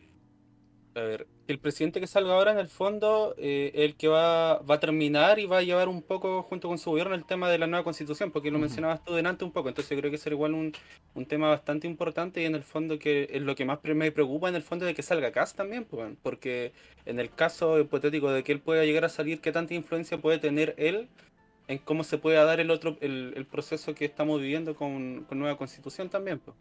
[0.93, 4.76] a ver, el presidente que salga ahora en el fondo, eh, el que va, va
[4.76, 7.58] a terminar y va a llevar un poco junto con su gobierno el tema de
[7.58, 10.54] la nueva constitución, porque lo mencionabas tú delante un poco, entonces creo que será igual
[10.54, 10.74] un,
[11.14, 14.50] un tema bastante importante y en el fondo que es lo que más me preocupa
[14.50, 16.74] en el fondo de que salga Cast también, pues, porque
[17.06, 20.39] en el caso hipotético de que él pueda llegar a salir, ¿qué tanta influencia puede
[20.39, 21.10] tener él
[21.68, 25.38] en cómo se pueda dar el otro el, el proceso que estamos viviendo con, con
[25.38, 26.58] nueva constitución también, pues,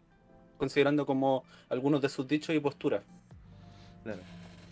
[0.57, 3.03] considerando como algunos de sus dichos y posturas.
[4.03, 4.21] Claro.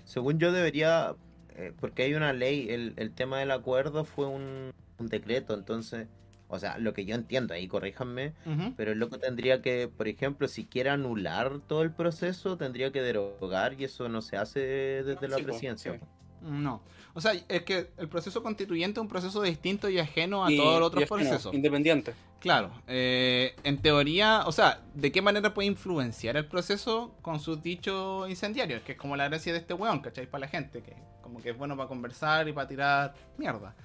[0.05, 1.15] Según yo debería,
[1.55, 6.07] eh, porque hay una ley, el, el tema del acuerdo fue un, un decreto, entonces,
[6.49, 8.33] o sea, lo que yo entiendo, ahí corríjanme,
[8.77, 13.01] pero el loco tendría que, por ejemplo, si quiere anular todo el proceso, tendría que
[13.01, 15.93] derogar y eso no se hace desde la Sí, presidencia.
[15.93, 15.99] sí.
[16.41, 16.81] No.
[17.15, 20.57] O sea, es que el proceso constituyente es un proceso distinto y ajeno a Y-
[20.57, 21.53] todos los otros procesos.
[21.53, 22.13] Independiente.
[22.39, 27.61] Claro, eh, en teoría, o sea, ¿de qué manera puede influenciar el proceso con sus
[27.63, 28.81] dichos incendiarios?
[28.81, 30.25] Que es como la gracia de este weón, ¿cachai?
[30.25, 33.75] Para la gente, que como que es bueno para conversar y para tirar mierda.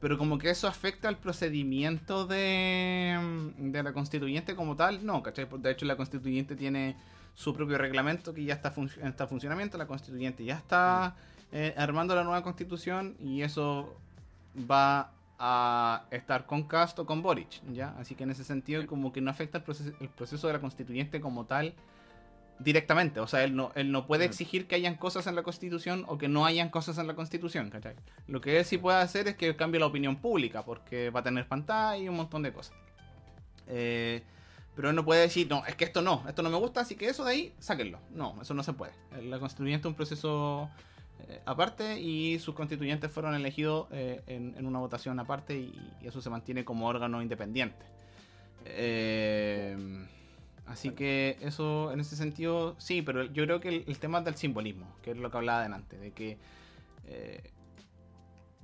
[0.00, 5.46] Pero como que eso afecta al procedimiento de, de la constituyente como tal, no, ¿cachai?
[5.58, 6.96] De hecho, la constituyente tiene
[7.34, 11.14] su propio reglamento que ya está, fun- está en funcionamiento, la constituyente ya está
[11.52, 13.94] eh, armando la nueva constitución y eso
[14.70, 17.94] va a estar con Cast o con Boric, ¿ya?
[17.98, 20.60] Así que en ese sentido como que no afecta el proceso, el proceso de la
[20.60, 21.74] constituyente como tal
[22.58, 23.20] directamente.
[23.20, 26.18] O sea, él no, él no puede exigir que hayan cosas en la constitución o
[26.18, 27.96] que no hayan cosas en la constitución, ¿cachai?
[28.28, 31.22] Lo que él sí puede hacer es que cambie la opinión pública, porque va a
[31.22, 32.74] tener pantalla y un montón de cosas.
[33.66, 34.22] Eh,
[34.74, 36.94] pero él no puede decir, no, es que esto no, esto no me gusta, así
[36.94, 37.98] que eso de ahí, sáquenlo.
[38.10, 38.92] No, eso no se puede.
[39.22, 40.70] La constituyente es un proceso
[41.44, 46.64] aparte y sus constituyentes fueron elegidos eh, en, una votación aparte y, eso se mantiene
[46.64, 47.84] como órgano independiente.
[48.64, 49.76] Eh,
[50.66, 54.36] así que eso en ese sentido sí, pero yo creo que el, el tema del
[54.36, 56.38] simbolismo, que es lo que hablaba delante, de que
[57.06, 57.42] eh,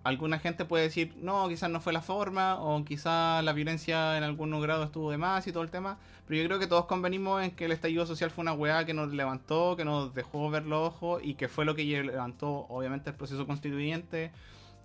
[0.09, 4.25] alguna gente puede decir, no, quizás no fue la forma, o quizás la violencia en
[4.25, 7.43] algún grado estuvo de más y todo el tema, pero yo creo que todos convenimos
[7.43, 10.67] en que el estallido social fue una weá que nos levantó, que nos dejó ver
[10.67, 14.33] los ojos y que fue lo que levantó obviamente el proceso constituyente,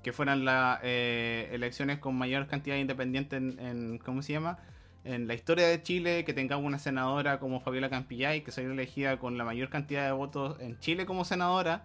[0.03, 4.59] que fueran las eh, elecciones con mayor cantidad de independientes en, en- ¿cómo se llama?
[5.05, 9.17] En la historia de Chile, que tengamos una senadora como Fabiola Campillay, que salió elegida
[9.19, 11.83] con la mayor cantidad de votos en Chile como senadora,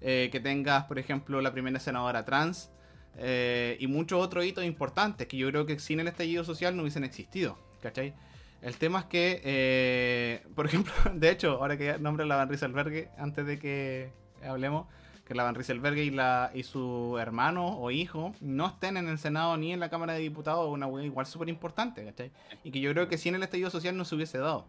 [0.00, 2.70] eh, que tengas, por ejemplo, la primera senadora trans,
[3.18, 6.82] eh, y muchos otros hitos importantes que yo creo que sin el estallido social no
[6.82, 8.14] hubiesen existido, ¿cachai?
[8.62, 13.10] El tema es que, eh, por ejemplo, de hecho, ahora que nombro la Van Rieselberghe,
[13.18, 14.12] antes de que
[14.42, 14.86] hablemos,
[15.26, 19.18] que la Van Rieselberghe y, la, y su hermano o hijo no estén en el
[19.18, 22.30] Senado ni en la Cámara de Diputados, una wea igual súper importante, ¿cachai?
[22.64, 24.64] Y que yo creo que sin el estallido social no se hubiese dado.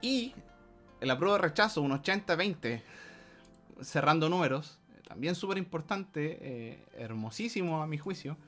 [0.00, 0.34] Y
[1.00, 2.82] el apruebo de rechazo, un 80-20,
[3.80, 4.78] cerrando números,
[5.12, 8.38] también súper importante, eh, hermosísimo a mi juicio,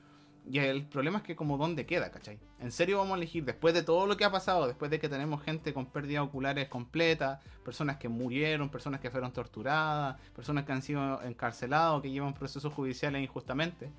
[0.47, 2.39] Y el problema es que como dónde queda, ¿cachai?
[2.59, 5.09] ¿En serio vamos a elegir después de todo lo que ha pasado, después de que
[5.09, 10.71] tenemos gente con pérdidas oculares completa, personas que murieron, personas que fueron torturadas, personas que
[10.71, 13.91] han sido encarceladas o que llevan procesos judiciales injustamente?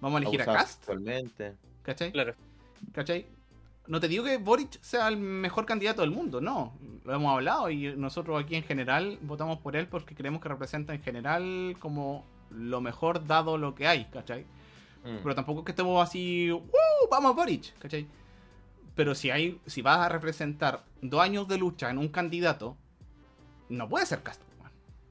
[0.00, 0.78] ¿Vamos a elegir a Cast?
[0.78, 1.56] sexualmente.
[1.82, 2.12] ¿Cachai?
[2.12, 2.34] Claro.
[2.92, 3.26] ¿Cachai?
[3.86, 6.74] No te digo que Boric sea el mejor candidato del mundo, no.
[7.04, 10.94] Lo hemos hablado y nosotros aquí en general votamos por él porque creemos que representa
[10.94, 14.42] en general como lo mejor dado lo que hay, ¿cachai?
[15.04, 15.22] Mm.
[15.22, 17.08] Pero tampoco es que estemos así, ¡Uh!
[17.10, 17.76] ¡Vamos Boric!
[17.78, 18.06] ¿cachai?
[18.94, 22.76] Pero si hay, si vas a representar dos años de lucha en un candidato,
[23.68, 24.46] no puede ser Castro,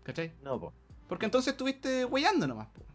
[0.04, 0.34] ¿cachai?
[0.44, 0.74] No, po.
[1.08, 2.68] Porque entonces estuviste weyando nomás.
[2.68, 2.89] po.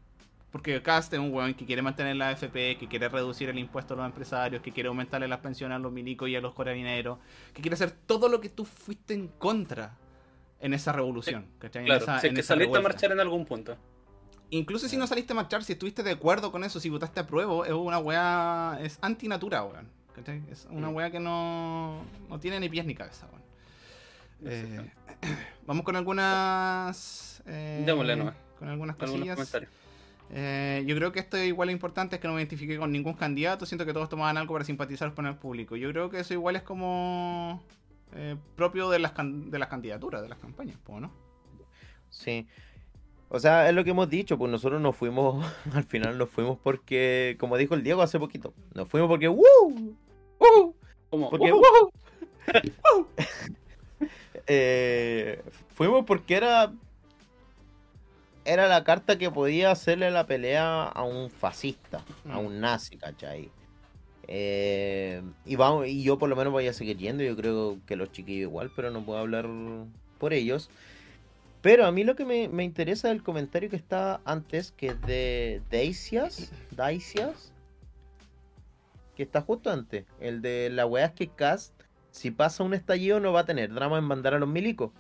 [0.55, 3.95] Porque Cast es un weón que quiere mantener la AFP, que quiere reducir el impuesto
[3.95, 7.19] a los empresarios, que quiere aumentarle las pensiones a los milicos y a los carabineros,
[7.53, 9.97] que quiere hacer todo lo que tú fuiste en contra
[10.61, 11.49] en esa revolución.
[11.61, 13.77] En Claro, esa- si es en que esa saliste a marchar en algún punto.
[14.51, 17.27] Incluso si no saliste a marchar, si estuviste de acuerdo con eso, si votaste a
[17.27, 18.79] prueba, es una weá.
[18.81, 19.89] Es antinatura, weón.
[20.15, 20.41] ¿cachai?
[20.53, 20.95] Es una Mm.
[20.95, 23.43] weá que no, no tiene ni pies ni cabeza, weón.
[24.45, 24.89] Eh,
[25.67, 27.43] vamos con algunas.
[27.45, 28.35] eh, Démosle nomás.
[28.57, 29.35] Con algunas Algunos cosillas.
[29.35, 29.73] comentarios.
[30.31, 33.15] Eh, yo creo que esto igual es importante, es que no me identifique con ningún
[33.15, 33.67] candidato.
[33.67, 35.77] Siento que todos tomaban algo para simpatizar con el público.
[35.77, 37.63] Yo creo que eso igual es como.
[38.15, 41.13] eh, propio de las, can- de las candidaturas, de las campañas, ¿no?
[42.11, 42.47] Sí.
[43.29, 45.45] O sea, es lo que hemos dicho, pues nosotros nos fuimos,
[45.75, 49.43] al final nos fuimos porque, como dijo el Diego hace poquito, nos fuimos porque ¡Woo!
[50.39, 50.75] ¡Woo!
[51.11, 51.31] ¿Cómo?
[51.31, 51.53] Porque.
[51.53, 51.63] ¡Woo!
[54.47, 55.43] Eh,
[55.75, 56.73] fuimos porque era
[58.45, 62.47] era la carta que podía hacerle la pelea a un fascista, a Mm.
[62.47, 63.51] un nazi, ¿cachai?
[64.27, 67.97] Eh, y, vamos, y yo por lo menos voy a seguir yendo, yo creo que
[67.97, 69.47] los chiquillos igual, pero no puedo hablar
[70.19, 70.71] por ellos.
[71.61, 75.01] Pero a mí lo que me, me interesa del comentario que está antes, que es
[75.03, 77.53] de Daisias, Daisias,
[79.17, 81.73] que está justo antes, el de la weá es que Cast,
[82.11, 84.91] si pasa un estallido, no va a tener drama en mandar a los milicos.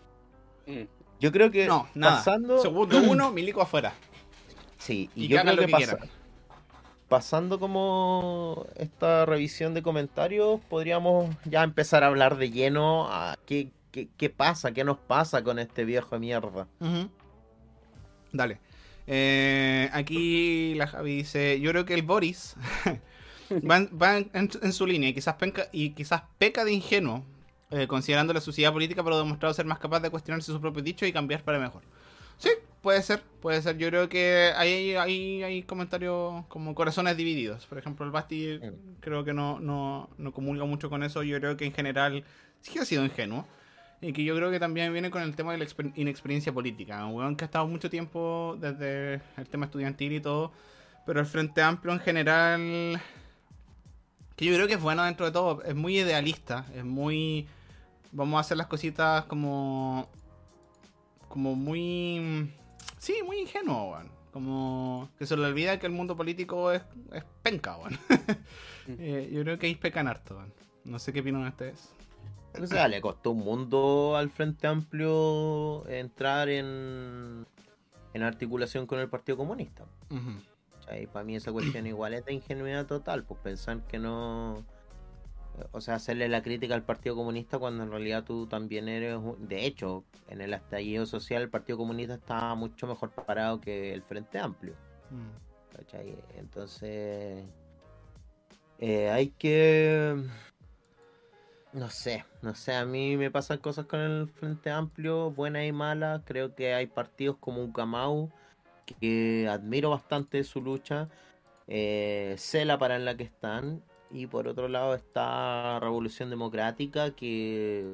[0.67, 0.83] Mm.
[1.21, 2.17] Yo creo que No, nada.
[2.17, 2.59] pasando.
[2.59, 3.93] Segundo uno, Milico afuera.
[4.79, 5.99] Sí, y, Y, yo creo lo que, que pasa-
[7.09, 13.71] pasando como esta revisión de comentarios, podríamos ya empezar a hablar de lleno a qué,
[13.93, 16.67] qué, qué pasa, qué nos pasa con este viejo de mierda.
[18.33, 18.59] Dale.
[19.07, 22.57] Eh, aquí la Javi dice, yo creo que el Boris
[23.71, 26.73] va, en, va en- en- en su línea y quizás, penca- y quizás peca de
[26.73, 27.23] ingenuo,
[27.75, 31.09] eh, considerando la sociedad política, pero demostrado ser más capaz de cuestionarse sus propios dichos
[31.09, 31.83] y cambiar para mejor.
[32.39, 32.51] Sí,
[32.83, 33.77] puede ser, puede ser.
[33.79, 37.67] Yo creo que hay, hay, hay comentarios como corazones divididos.
[37.67, 38.61] Por ejemplo, el Basti
[39.01, 41.23] creo que no, no, no comulga mucho con eso.
[41.23, 42.25] Yo creo que en general
[42.61, 43.47] sí que ha sido ingenuo.
[44.01, 47.07] Y que yo creo que también viene con el tema de la exper- inexperiencia política.
[47.07, 50.53] Un weón que ha estado mucho tiempo desde el tema estudiantil y todo.
[51.07, 53.01] Pero el Frente Amplio en general.
[54.37, 55.63] Que yo creo que es bueno dentro de todo.
[55.63, 56.67] Es muy idealista.
[56.75, 57.47] Es muy.
[58.15, 60.09] Vamos a hacer las cositas como.
[61.29, 62.51] Como muy.
[62.99, 64.11] Sí, muy ingenuo, weón.
[64.33, 65.11] Como.
[65.19, 67.99] Que se le olvida que el mundo político es, es penca, weón.
[68.87, 70.53] Eh, yo creo que ahí pecan harto, weón.
[70.85, 71.91] No sé qué opinan ustedes.
[72.61, 77.47] O sea, le costó un mundo al Frente Amplio entrar en,
[78.13, 79.85] en articulación con el Partido Comunista.
[80.11, 80.39] Ujú.
[80.85, 81.07] ¿cachai?
[81.07, 84.65] Para mí esa cuestión igual es de ingenuidad total, pues pensar que no...
[85.73, 89.17] O sea, hacerle la crítica al Partido Comunista cuando en realidad tú también eres...
[89.17, 93.93] un- De hecho, en el estallido social el Partido Comunista estaba mucho mejor preparado que
[93.93, 94.75] el Frente Amplio.
[95.11, 95.77] Mm.
[95.77, 96.17] ¿cachai?
[96.37, 97.45] Entonces...
[98.79, 100.17] eh, hay que...
[101.73, 105.73] No sé, no sé, a mí me pasan cosas con el Frente Amplio, buenas y
[105.73, 106.23] malas.
[106.25, 108.31] Creo que hay partidos como Ucamau,
[109.01, 111.09] que admiro bastante su lucha.
[111.67, 113.83] Eh, sé la para en la que están.
[114.15, 117.85] Y por otro lado está Revolución Democrática, que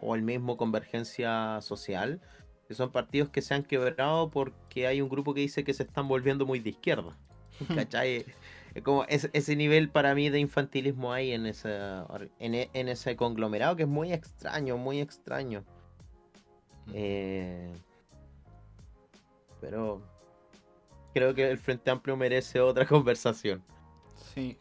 [0.00, 2.20] o el mismo Convergencia Social,
[2.66, 5.84] que son partidos que se han quebrado porque hay un grupo que dice que se
[5.84, 7.16] están volviendo muy de izquierda.
[7.76, 8.26] ¿Cachai?
[8.74, 12.04] Es como ese, ese nivel para mí de infantilismo hay en, esa,
[12.40, 15.64] en, en ese conglomerado que es muy extraño, muy extraño.
[16.92, 17.72] Eh,
[19.60, 20.02] pero
[21.14, 23.62] creo que el Frente Amplio merece otra conversación.
[24.34, 24.58] Sí,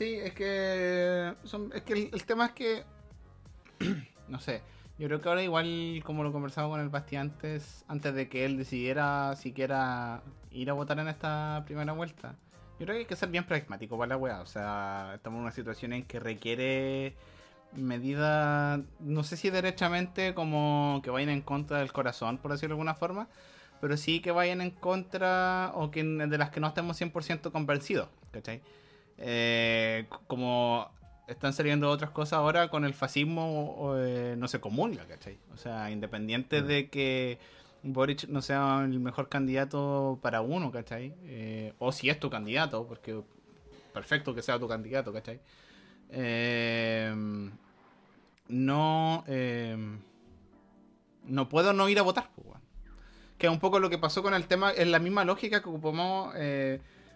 [0.00, 2.84] sí, es que son, es que el, tema es que
[4.28, 4.62] no sé,
[4.98, 8.46] yo creo que ahora igual como lo conversaba con el Basti antes, antes de que
[8.46, 10.22] él decidiera siquiera
[10.52, 12.34] ir a votar en esta primera vuelta,
[12.78, 15.42] yo creo que hay que ser bien pragmático para la weá, o sea, estamos en
[15.42, 17.14] una situación en que requiere
[17.74, 22.78] medidas, no sé si derechamente como que vayan en contra del corazón, por decirlo de
[22.78, 23.28] alguna forma,
[23.82, 28.08] pero sí que vayan en contra o que de las que no estemos 100% convencidos,
[28.30, 28.62] ¿cachai?
[29.20, 30.90] Eh, como
[31.28, 35.38] están saliendo otras cosas ahora con el fascismo eh, no se comulga, ¿cachai?
[35.54, 37.38] O sea, independiente de que
[37.82, 41.14] Boric no sea el mejor candidato para uno, ¿cachai?
[41.24, 43.20] Eh, o si es tu candidato, porque
[43.92, 45.40] perfecto que sea tu candidato, ¿cachai?
[46.10, 47.14] Eh,
[48.48, 49.76] no, eh,
[51.24, 52.58] no puedo no ir a votar, pues.
[53.38, 55.68] Que es un poco lo que pasó con el tema, es la misma lógica que
[55.68, 56.34] ocupamos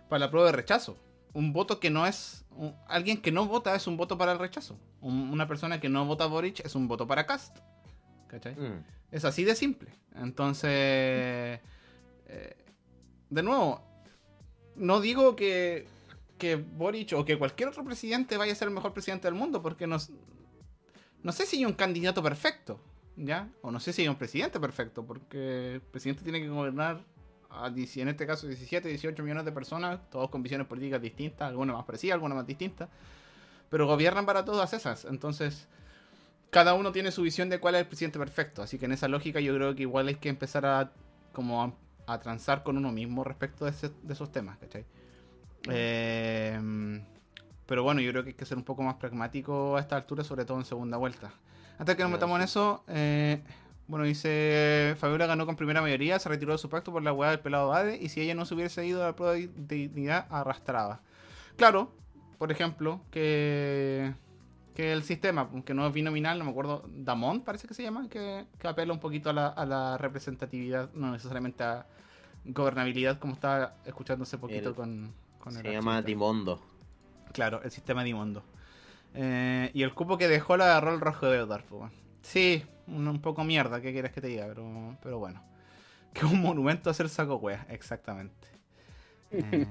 [0.09, 0.96] para la prueba de rechazo.
[1.35, 2.41] Un voto que no es.
[2.57, 4.78] un- alguien que no vota es un voto para el rechazo.
[5.01, 7.59] Un- una persona que no vota Boric es un voto para Cast.
[8.28, 8.55] ¿Cachai?
[8.55, 8.85] Mm.
[9.11, 9.91] Es así de simple.
[10.14, 12.57] Entonces, eh,
[13.30, 13.82] de nuevo,
[14.76, 15.87] no digo que,
[16.39, 19.61] que Boric o que cualquier otro presidente vaya a ser el mejor presidente del mundo,
[19.62, 19.97] porque no,
[21.22, 22.80] no sé si hay un candidato perfecto,
[23.16, 23.49] ¿ya?
[23.62, 27.01] O no sé si hay un presidente perfecto, porque el presidente tiene que gobernar,
[27.62, 31.48] a, 10 en este caso, 17, 18 millones de personas, todos con visiones políticas distintas,
[31.48, 32.88] algunas más parecidas, algunas más distintas,
[33.70, 35.05] pero gobiernan para todas esas.
[35.07, 35.68] Entonces,
[36.50, 38.62] cada uno tiene su visión de cuál es el presidente perfecto.
[38.62, 40.92] Así que en esa lógica yo creo que igual hay que empezar a
[41.32, 41.72] como a,
[42.07, 44.84] a transar con uno mismo respecto de, ese- de esos temas, ¿cachai?
[45.68, 47.00] Eh,
[47.66, 50.22] pero bueno, yo creo que hay que ser un poco más pragmático a esta altura,
[50.24, 51.32] sobre todo en segunda vuelta.
[51.78, 53.42] Antes que nos No, metamos en eso, eh,
[53.87, 57.30] bueno, dice Fabiola ganó con primera mayoría, se retiró de su pacto por la hueá
[57.30, 60.26] del pelado Ade, y si ella no se hubiese ido a la prueba de dignidad,
[60.30, 61.01] arrastraba.
[61.57, 61.93] Claro,
[62.39, 64.12] por ejemplo, que
[64.74, 68.09] que el sistema, que no es binominal, no me acuerdo, Damon parece que se llama,
[68.09, 71.87] que, que apela un poquito a la, a la representatividad, no necesariamente a
[72.45, 76.03] gobernabilidad, como estaba escuchando hace poquito El- con, con Se el llama.
[76.03, 76.61] Dimondo.
[77.32, 78.43] Claro, el sistema Dimondo.
[79.14, 81.93] Eh, y el cupo que dejó la agarró el rojo de pues, bueno.
[82.25, 84.47] Sí, un, un poco mierda, ¿qué quieres que te diga?
[84.49, 85.43] Pero, pero bueno.
[86.14, 88.49] Que un monumento a hacer saco wea, exactamente.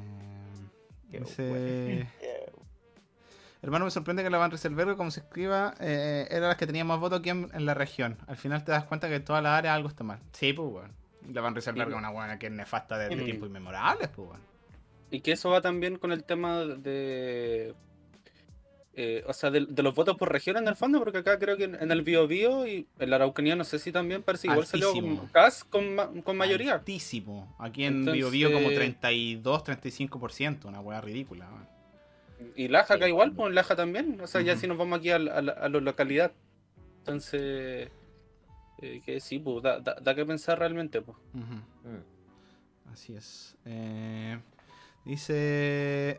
[1.38, 2.08] Eh,
[3.62, 6.84] Hermano, me sorprende que la Van Rieselberg, como se escriba, eh, era la que tenía
[6.84, 8.18] más votos aquí en, en la región.
[8.28, 10.20] Al final te das cuenta que en toda la área algo está mal.
[10.32, 10.92] Sí, pues, weón.
[11.32, 13.26] La Van Rieselberg Sí, es una buena que es nefasta desde Mm.
[13.26, 14.42] tiempos inmemorables, pues, weón.
[15.12, 17.74] Y que eso va también con el tema de.
[18.96, 21.58] Eh, o sea, de, de los votos por región en el fondo, porque acá creo
[21.58, 24.48] que en, en el Bio Bio y en la Araucanía no sé si también parece
[24.48, 25.30] igual salió Altísimo.
[25.32, 26.74] CAS con, ma- con mayoría.
[26.76, 27.56] Altísimo.
[27.60, 30.66] Aquí en Entonces- Bio Bio como 32, 35%.
[30.66, 31.48] Una weá ridícula.
[32.56, 33.10] Y Laja acá Sí.
[33.12, 34.20] igual, pues Laja también.
[34.22, 36.32] O sea, ya si nos vamos aquí a, la- a la, a la localidad.
[37.00, 37.90] Entonces,
[38.82, 41.18] eh, que sí, pues da, da, da que pensar realmente, pues.
[41.34, 42.92] Mm.
[42.92, 43.56] Así es.
[43.66, 44.38] Eh,
[45.06, 46.18] dice.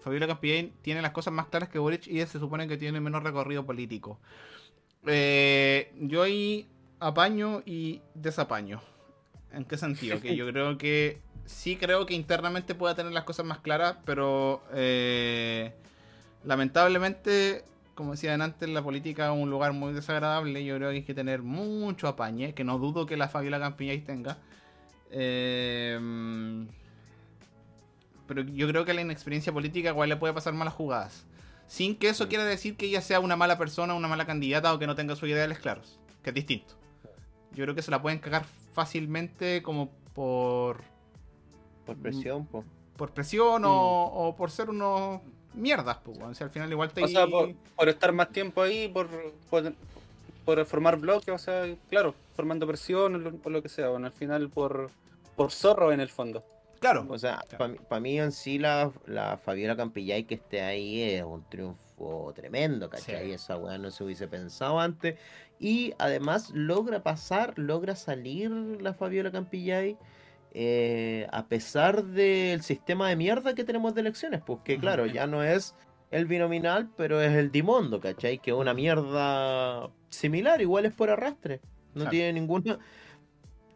[0.00, 3.22] Fabiola Campillén tiene las cosas más claras que Boric y se supone que tiene menos
[3.22, 4.18] recorrido político.
[5.06, 6.68] Eh, yo ahí
[7.00, 8.80] apaño y desapaño.
[9.52, 10.20] ¿En qué sentido?
[10.20, 14.62] Que yo creo que sí creo que internamente pueda tener las cosas más claras, pero
[14.72, 15.72] eh,
[16.44, 20.64] lamentablemente, como decían antes, la política es un lugar muy desagradable.
[20.64, 24.04] Yo creo que hay que tener mucho apañe, que no dudo que la Fabiola Campiñáis
[24.04, 24.38] tenga.
[25.10, 26.66] Eh,
[28.26, 31.26] pero yo creo que la inexperiencia política igual le puede pasar malas jugadas.
[31.66, 34.78] Sin que eso quiera decir que ella sea una mala persona, una mala candidata o
[34.78, 35.98] que no tenga sus ideales claros.
[36.22, 36.74] Que es distinto.
[37.52, 40.82] Yo creo que se la pueden cagar fácilmente como por,
[41.86, 42.64] Por presión, po.
[42.96, 43.66] por presión Mm.
[43.66, 45.20] o, o por ser unos
[45.54, 45.98] mierdas.
[46.04, 46.18] Pues.
[46.18, 47.02] O sea, al final igual te...
[47.04, 49.08] O sea, por, por estar más tiempo ahí, por,
[49.50, 49.72] por,
[50.44, 53.88] por formar bloques, o sea, claro, formando presión o lo, o lo que sea.
[53.88, 54.90] Bueno, al final por,
[55.36, 56.44] por zorro en el fondo.
[56.80, 57.06] Claro.
[57.08, 57.76] O sea, Claro.
[57.88, 62.90] para mí en sí la, la Fabiola Campillay que esté ahí es un triunfo tremendo,
[62.90, 63.26] ¿cachai?
[63.26, 63.32] Sí.
[63.32, 65.18] Esa weá no se hubiese pensado antes.
[65.58, 69.96] Y además logra pasar, logra salir la Fabiola Campillay
[70.52, 74.42] eh, a pesar del sistema de mierda que tenemos de elecciones.
[74.44, 75.74] Pues que claro, ya no es
[76.10, 78.38] el binominal, pero es el Dimondo, ¿cachai?
[78.38, 81.60] Que es una mierda similar, igual es por arrastre.
[81.94, 82.10] No Claro.
[82.10, 82.78] tiene ninguna...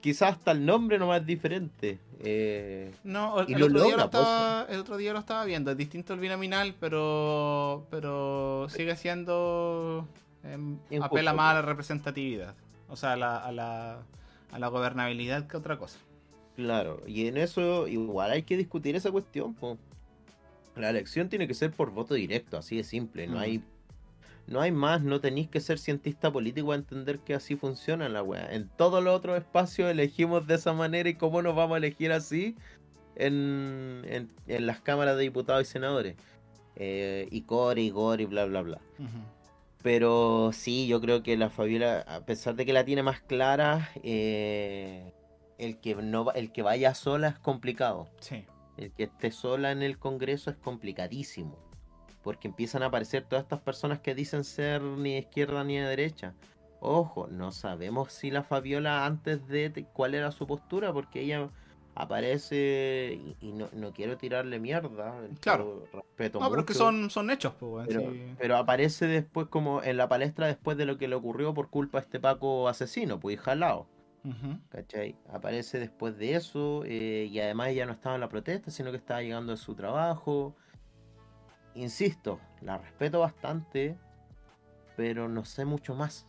[0.00, 1.98] Quizás hasta el nombre nomás es diferente.
[2.20, 4.22] Eh, No, el, Y el lo otro día lo logra, pues.
[4.22, 5.70] estaba, el otro día lo estaba viendo.
[5.72, 10.06] Es distinto el binominal, pero pero sigue siendo
[10.44, 11.68] em, apela más a la pues.
[11.70, 12.54] representatividad,
[12.88, 13.98] o sea, a la, a la,
[14.52, 15.98] a la gobernabilidad que otra cosa.
[16.56, 19.78] Claro, y en eso igual hay que discutir esa cuestión, po.
[20.76, 23.40] La elección tiene que ser por voto directo, así de simple, no Mm.
[23.40, 23.62] hay
[24.48, 28.22] no hay más, no tenéis que ser cientista político para entender que así funciona la
[28.22, 28.52] weá.
[28.52, 32.12] En todos los otros espacios elegimos de esa manera y cómo nos vamos a elegir
[32.12, 32.56] así
[33.14, 36.16] en, en, en las cámaras de diputados y senadores.
[36.76, 38.80] Eh, y core, y gore, y bla, bla, bla.
[39.82, 43.90] Pero sí, yo creo que la Fabiola, a pesar de que la tiene más clara,
[44.02, 45.12] eh,
[45.58, 48.08] el, que no, el que vaya sola es complicado.
[48.20, 48.44] Sí.
[48.78, 51.58] el que esté sola en el Congreso es complicadísimo.
[52.28, 55.86] Porque empiezan a aparecer todas estas personas que dicen ser ni de izquierda ni de
[55.86, 56.34] derecha.
[56.78, 61.48] Ojo, no sabemos si la Fabiola antes de cuál era su postura, porque ella
[61.94, 65.14] aparece y, no, quiero tirarle mierda.
[65.40, 65.86] Claro.
[65.90, 67.88] Respeto no, pero es que son, son hechos, pues,
[68.36, 71.96] pero, aparece después como en la palestra después de lo que le ocurrió por culpa
[71.96, 73.86] de este Paco asesino, pues jalado.
[74.68, 75.16] ¿Cachai?
[75.32, 78.98] Aparece después de eso eh, y además ella no estaba en la protesta, sino que
[78.98, 80.54] estaba llegando a su trabajo.
[81.78, 83.96] Insisto, la respeto bastante,
[84.96, 86.26] pero no sé mucho más.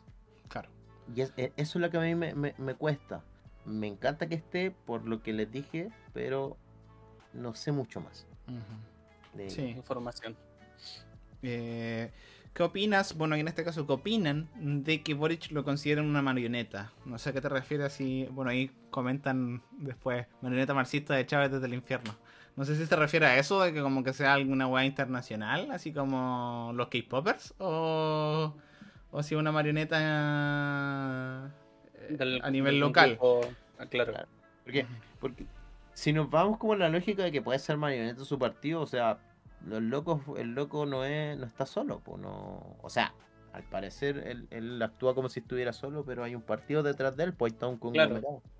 [0.47, 0.69] Claro.
[1.13, 3.23] Y e, eso es lo que a mí me cuesta
[3.69, 6.57] me encanta que esté por lo que les dije, pero
[7.33, 8.25] no sé mucho más.
[9.33, 9.61] de sí.
[9.61, 10.35] información.
[11.43, 12.11] Eh,
[12.53, 13.15] ¿Qué opinas?
[13.15, 14.49] Bueno, en este caso, ¿qué opinan
[14.83, 16.91] de que Boric lo consideren una marioneta?
[17.05, 21.51] No sé a qué te refieres si, bueno, ahí comentan después, marioneta marxista de Chávez
[21.51, 22.15] desde el infierno.
[22.59, 25.71] No sé si se refiere a eso, de que como que sea alguna weá internacional,
[25.71, 28.53] así como los K-Poppers, o,
[29.11, 29.95] o si una marioneta
[31.45, 33.17] a nivel local.
[33.79, 34.11] Ah, claro.
[34.65, 34.85] Porque,
[35.21, 35.45] porque
[35.93, 38.87] si nos vamos como en la lógica de que puede ser marioneta su partido, o
[38.87, 39.19] sea,
[39.65, 43.13] los locos, el loco no es, no está solo, pues no, o sea,
[43.53, 47.33] al parecer él, actúa como si estuviera solo, pero hay un partido detrás de él,
[47.33, 48.19] pues está un conglomerado.
[48.19, 48.58] Claro.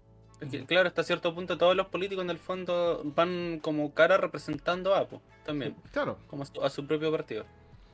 [0.68, 5.00] Claro, hasta cierto punto todos los políticos en el fondo van como cara representando a
[5.00, 5.76] Apo, también.
[5.92, 6.18] claro.
[6.28, 7.46] Como a su, propio partido.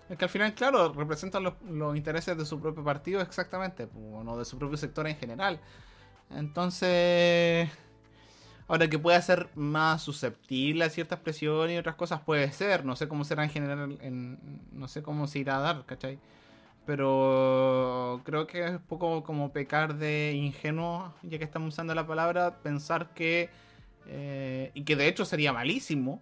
[0.10, 4.38] Es que al final, claro, representan los, intereses de su propio partido exactamente, o no
[4.38, 5.60] de su propio sector en general.
[6.30, 7.70] Entonces,
[8.68, 12.86] ahora que pueda ser más susceptible a ciertas presiones y otras cosas, puede ser.
[12.86, 16.20] No sé cómo será en general, en, no sé cómo se irá a dar, ¿cachai?
[16.86, 22.60] Pero creo que es poco como pecar de ingenuo, ya que estamos usando la palabra,
[22.62, 23.50] pensar que,
[24.08, 26.22] eh, y que de hecho sería malísimo,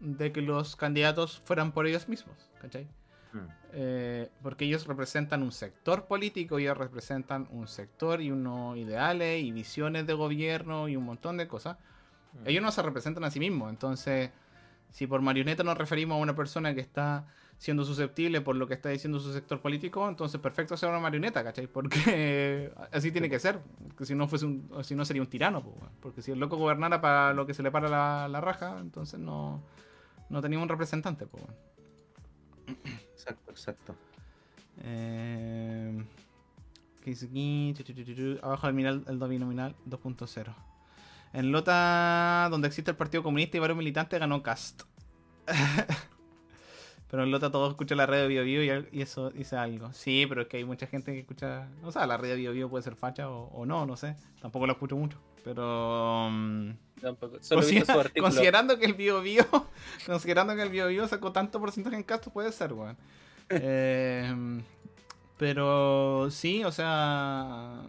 [0.00, 2.86] de que los candidatos fueran por ellos mismos, ¿cachai?
[3.32, 3.38] Mm.
[3.72, 9.52] Eh, porque ellos representan un sector político, ellos representan un sector y unos ideales y
[9.52, 11.78] visiones de gobierno y un montón de cosas.
[12.32, 12.48] Mm.
[12.48, 14.30] Ellos no se representan a sí mismos, entonces
[14.90, 17.26] si por marioneta nos referimos a una persona que está
[17.58, 21.42] siendo susceptible por lo que está diciendo su sector político, entonces perfecto sea una marioneta,
[21.42, 21.66] ¿cachai?
[21.66, 23.60] Porque así tiene que ser,
[23.96, 25.62] que si no fuese un, si no sería un tirano,
[26.00, 27.88] porque si el loco gobernara para lo que se le para
[28.28, 29.62] la, raja, entonces no,
[30.28, 31.44] no teníamos un representante, pues.
[33.12, 33.94] Exacto, exacto.
[34.82, 36.04] Eh,
[37.02, 37.74] ¿Qué dice aquí?
[38.42, 40.54] Abajo del mineral, el nominal 2.0.
[41.36, 44.84] En Lota, donde existe el Partido Comunista y varios militantes, ganó Cast.
[47.10, 49.92] pero en Lota todos escuchan la red de BioBio y, eso dice algo.
[49.92, 51.68] Sí, pero es que hay mucha gente que escucha.
[51.84, 54.16] O sea, la red de BioBio puede ser facha o, no, no sé.
[54.40, 55.18] Tampoco lo escucho mucho.
[55.44, 56.28] Pero.
[56.28, 56.74] Um,
[58.18, 59.44] considerando que el BioBio.
[60.06, 62.96] considerando que el BioBio sacó tanto porcentaje en Cast, puede ser, weón.
[63.50, 64.62] Em,
[65.36, 67.82] pero sí, o sea,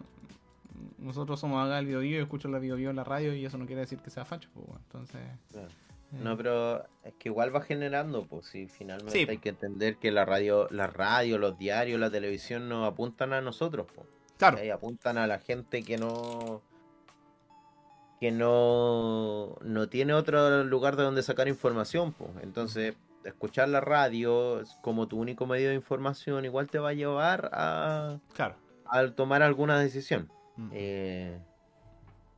[1.08, 3.66] nosotros somos acá el Bio Bio, escucho la Bio en la radio y eso no
[3.66, 5.20] quiere decir que sea facho, pues, entonces...
[5.54, 5.66] Eh.
[6.10, 10.24] No, pero es que igual va generando, pues si finalmente hay que entender que la
[10.24, 14.06] radio, la radio, los diarios, la televisión nos apuntan a nosotros, pues.
[14.38, 14.64] Claro.
[14.64, 16.62] Y apuntan a la gente que no
[18.20, 22.30] que no, no tiene otro lugar de donde sacar información, pues.
[22.42, 22.94] Entonces,
[23.24, 28.18] escuchar la radio como tu único medio de información igual te va a llevar a,
[28.34, 28.56] claro.
[29.14, 30.30] tomar alguna decisión.
[30.58, 30.70] Mm.
[30.72, 31.38] Eh,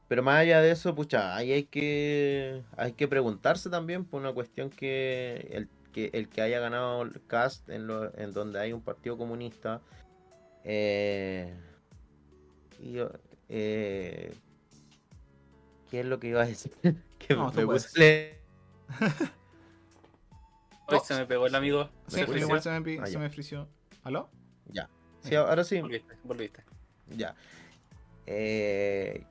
[0.06, 4.32] pero más allá de eso, pucha, ahí hay que, hay que preguntarse también por una
[4.32, 8.82] cuestión que el que, el que haya ganado el cast en, en donde hay un
[8.82, 9.80] partido comunista,
[10.64, 11.52] eh,
[13.48, 14.34] eh,
[15.90, 16.72] ¿qué es lo que iba a decir?
[17.18, 17.50] que me
[21.04, 21.88] se me pegó el amigo.
[22.08, 23.68] Sí, se igual se me, ah, se me frició.
[24.02, 24.28] ¿Aló?
[24.66, 24.90] Ya.
[25.20, 25.80] Sí, ahora sí.
[25.80, 26.62] Volviste, volviste.
[27.16, 27.34] Ya.
[28.32, 29.24] Eh,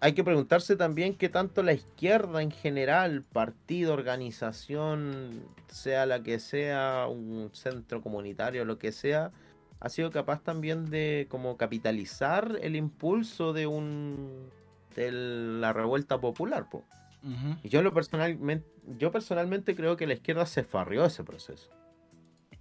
[0.00, 6.40] hay que preguntarse también qué tanto la izquierda en general, partido, organización, sea la que
[6.40, 9.30] sea, un centro comunitario, lo que sea,
[9.78, 14.50] ha sido capaz también de como capitalizar el impulso de un
[14.96, 16.84] de la revuelta popular, po.
[17.62, 18.66] Y yo lo personalmente,
[18.98, 21.70] yo personalmente creo que la izquierda se farrió ese proceso.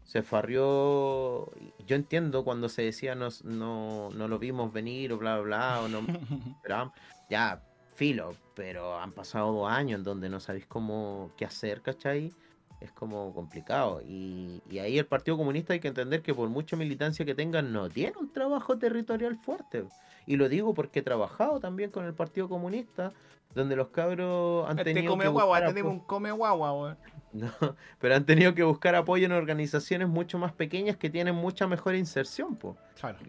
[0.10, 1.52] Se farrió.
[1.86, 5.82] Yo entiendo cuando se decía no, no, no lo vimos venir o bla bla bla
[5.82, 6.02] o no.
[6.64, 6.92] pero,
[7.30, 7.62] ya,
[7.94, 12.34] filo, pero han pasado dos años en donde no sabéis cómo qué hacer, ¿cachai?
[12.80, 14.02] es como complicado.
[14.02, 17.72] Y, y ahí el Partido Comunista hay que entender que por mucha militancia que tengan,
[17.72, 19.86] no tiene un trabajo territorial fuerte.
[20.26, 23.14] Y lo digo porque he trabajado también con el Partido Comunista,
[23.54, 26.98] donde los cabros han Este tenido come que guagua, buscar este un come guagua.
[27.32, 27.52] No,
[28.00, 31.94] pero han tenido que buscar apoyo en organizaciones mucho más pequeñas que tienen mucha mejor
[31.94, 32.76] inserción, po.
[33.00, 33.20] Claro.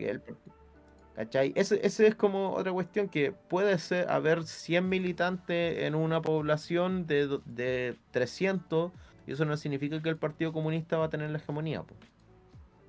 [1.14, 1.52] ¿Cachai?
[1.54, 7.06] Eso, eso es como otra cuestión que puede ser haber 100 militantes en una población
[7.06, 8.90] de, de 300
[9.26, 11.82] y eso no significa que el Partido Comunista va a tener la hegemonía.
[11.82, 11.94] po.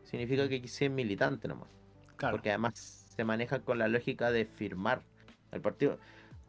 [0.06, 1.68] Significa que hay 100 militantes nomás.
[2.16, 2.38] Claro.
[2.38, 5.02] Porque además se maneja con la lógica de firmar.
[5.52, 6.00] El partido,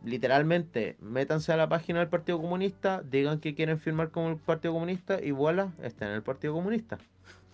[0.04, 4.74] literalmente, métanse a la página del Partido Comunista, digan que quieren firmar con el Partido
[4.74, 6.98] Comunista y voilà, está en el Partido Comunista.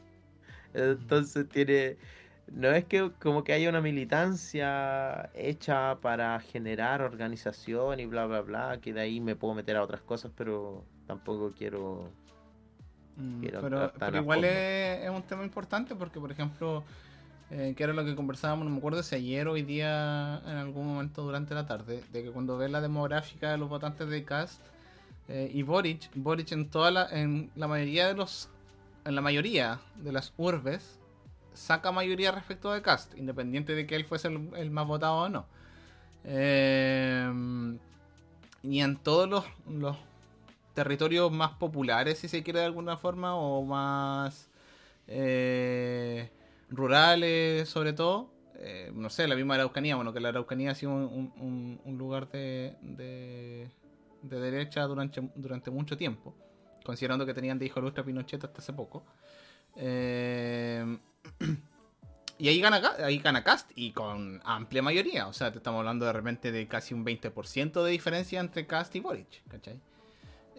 [0.74, 1.96] Entonces tiene.
[2.50, 8.40] No es que como que haya una militancia hecha para generar organización y bla bla
[8.40, 12.10] bla, que de ahí me puedo meter a otras cosas, pero tampoco quiero.
[13.16, 16.84] Mm, Quiero pero igual es un tema importante porque, por ejemplo,
[17.50, 20.56] eh, que era lo que conversábamos, no me acuerdo si ayer o hoy día, en
[20.56, 24.24] algún momento durante la tarde, de que cuando ves la demográfica de los votantes de
[24.24, 24.60] Cast
[25.28, 28.50] eh, y Boric, Boric en toda la, en la mayoría de los,
[29.04, 30.98] en la mayoría de las urbes,
[31.54, 35.46] saca mayoría respecto de Cast, independiente de que él fuese el, más votado o no.
[36.24, 37.78] Eh,
[38.62, 39.96] y en todos los, los
[40.74, 44.48] territorios más populares, si se quiere de alguna forma, o más
[45.06, 46.30] eh,
[46.70, 48.30] rurales, sobre todo.
[48.60, 52.76] eh, no sé, la misma Araucanía, bueno, que la Araucanía ha sido un, lugar de,
[52.82, 53.70] de,
[54.22, 56.34] de derecha durante, durante mucho tiempo,
[56.84, 59.04] considerando que tenían de hijo ilustre a Pinochet hasta hace poco.
[59.76, 60.98] Eh,
[62.38, 65.28] y ahí gana, ahí gana Cast y con amplia mayoría.
[65.28, 68.94] O sea, te estamos hablando de repente de casi un 20% de diferencia entre Cast
[68.96, 69.80] y Boric, ¿cachai?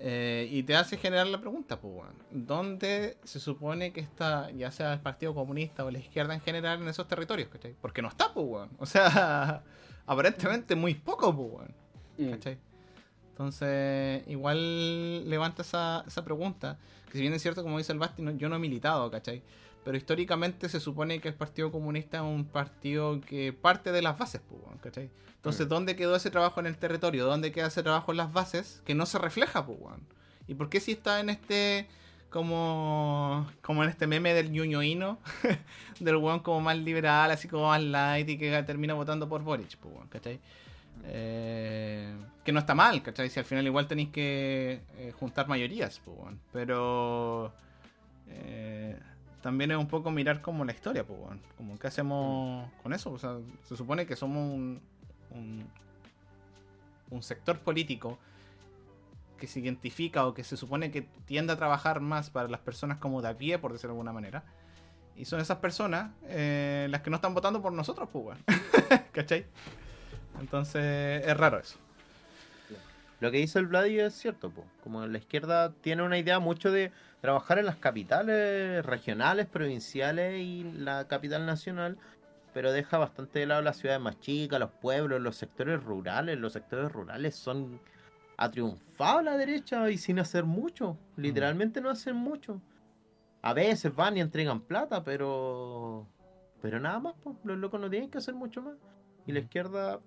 [0.01, 1.91] Eh, y te hace generar la pregunta, pues,
[2.31, 6.81] ¿dónde se supone que está, ya sea el Partido Comunista o la izquierda en general,
[6.81, 7.75] en esos territorios, ¿cachai?
[7.81, 8.69] Porque no está, pues.
[8.77, 9.61] O sea,
[10.05, 11.69] aparentemente muy poco, pues.
[12.17, 12.31] Mm.
[12.31, 12.57] ¿cachai?
[13.31, 16.77] Entonces, igual levanta esa, esa pregunta.
[17.07, 19.41] Que si bien es cierto, como dice el Basti, no- yo no he militado, ¿cachai?
[19.83, 24.17] Pero históricamente se supone que el Partido Comunista es un partido que parte de las
[24.17, 24.41] bases,
[24.81, 25.09] ¿cachai?
[25.35, 25.69] Entonces.
[25.69, 27.25] ¿dónde quedó ese trabajo en el territorio?
[27.25, 29.79] ¿Dónde queda ese trabajo en las bases que no se refleja, pues?
[30.47, 31.87] ¿Y por qué si está en este
[32.29, 35.17] como como en este meme del ñoñoíno
[35.99, 39.77] del weón como más liberal, así como más light y que termina votando por Boric,
[39.77, 40.39] pues, ¿cachai?
[41.05, 42.13] Eh,
[42.43, 43.29] que no está mal, ¿cachai?
[43.29, 46.17] Si al final igual tenéis que eh, juntar mayorías, pues,
[46.51, 47.53] pero
[48.27, 48.99] eh,
[49.41, 51.41] también es un poco mirar como la historia, pues, weón.
[51.57, 54.81] como qué hacemos con eso, o sea, se supone que somos un,
[57.09, 58.17] un, sector político
[59.37, 62.97] que se identifica o que se supone que tiende a trabajar más para las personas
[62.97, 64.43] como de a pie, por decirlo de alguna manera.
[65.15, 68.37] Y son esas personas eh, las que no están votando por nosotros, pues, weón.
[69.11, 69.45] ¿Cachai?
[70.39, 71.77] Entonces, es raro eso.
[73.19, 74.63] Lo que dice el Vladi es cierto, po.
[74.83, 76.91] como la izquierda tiene una idea mucho de
[77.21, 81.97] trabajar en las capitales regionales, provinciales y la capital nacional,
[82.53, 86.37] pero deja bastante de lado las ciudades más chicas, los pueblos, los sectores rurales.
[86.39, 87.79] Los sectores rurales son
[88.37, 92.61] ha triunfado la derecha y sin hacer mucho, literalmente no hacen mucho.
[93.41, 96.07] A veces van y entregan plata, pero
[96.61, 97.37] pero nada más, po.
[97.43, 98.75] los locos no tienen que hacer mucho más.
[99.25, 99.43] Y la Mm.
[99.43, 99.99] izquierda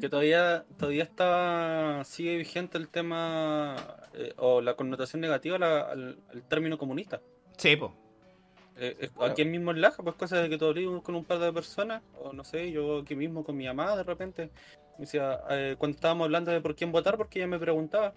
[0.00, 3.76] Que todavía, todavía está, sigue vigente el tema
[4.14, 7.20] eh, o la connotación negativa la- al, al término comunista.
[7.58, 7.92] Sí, pues.
[8.78, 9.32] Eh, eh, Claro.
[9.32, 12.02] Aquí mismo en Laja, pues cosas de que tú hablé con un par de personas,
[12.20, 14.50] o no sé, yo aquí mismo con mi mamá de repente,
[14.98, 18.12] me decía, eh, cuando estábamos hablando de por quién votar, porque ella me preguntaba,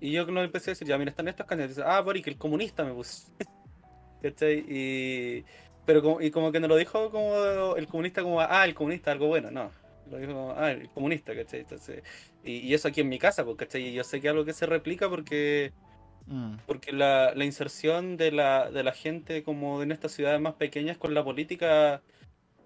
[0.00, 2.84] y yo no empecé a decir, ya mira, están estos candidatos, ah, Boric, el comunista
[2.84, 3.26] me puse.
[4.22, 4.64] ¿Cachai?
[4.68, 5.44] Y,
[5.84, 9.10] pero como, y como que no lo dijo como el comunista como, ah, el comunista,
[9.12, 9.70] algo bueno, no.
[10.10, 11.60] Lo dijo como, ah, el comunista, ¿cachai?
[11.60, 12.02] Entonces,
[12.44, 13.88] y, y eso aquí en mi casa, pues, ¿cachai?
[13.88, 15.72] Y yo sé que es algo que se replica porque
[16.28, 16.56] Mm.
[16.66, 20.98] porque la, la inserción de la, de la gente como en estas ciudades más pequeñas
[20.98, 22.02] con la política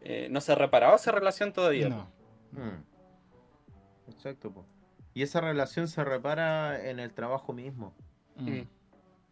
[0.01, 1.89] eh, no se ha reparado esa relación todavía.
[1.89, 2.11] No.
[2.53, 4.11] Mm.
[4.11, 4.67] Exacto, po.
[5.15, 7.95] Y esa relación se repara en el trabajo mismo.
[8.37, 8.63] Mm.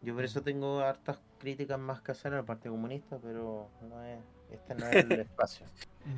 [0.01, 4.19] Yo por eso tengo hartas críticas más que hacer al Partido Comunista, pero no es,
[4.55, 5.65] este no es el espacio.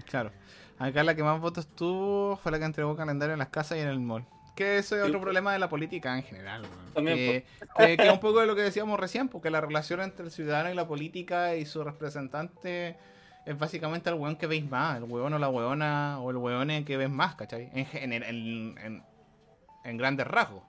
[0.06, 0.32] Claro.
[0.80, 3.82] Acá la que más votos tuvo fue la que entregó calendario en las casas y
[3.82, 4.26] en el mall.
[4.56, 5.22] Que eso es otro Sí.
[5.24, 6.64] problema de la política en general.
[6.94, 7.46] También, que,
[7.78, 10.32] que- que es un poco de lo que decíamos recién, porque la relación entre el
[10.32, 12.98] ciudadano y la política y su representante
[13.46, 16.86] es básicamente el weón que veis más, el weón o la weona o el weón
[16.86, 17.70] que ves más, ¿cachai?
[17.74, 19.04] En, gen- en, en, en-
[19.86, 20.64] en grandes rasgos.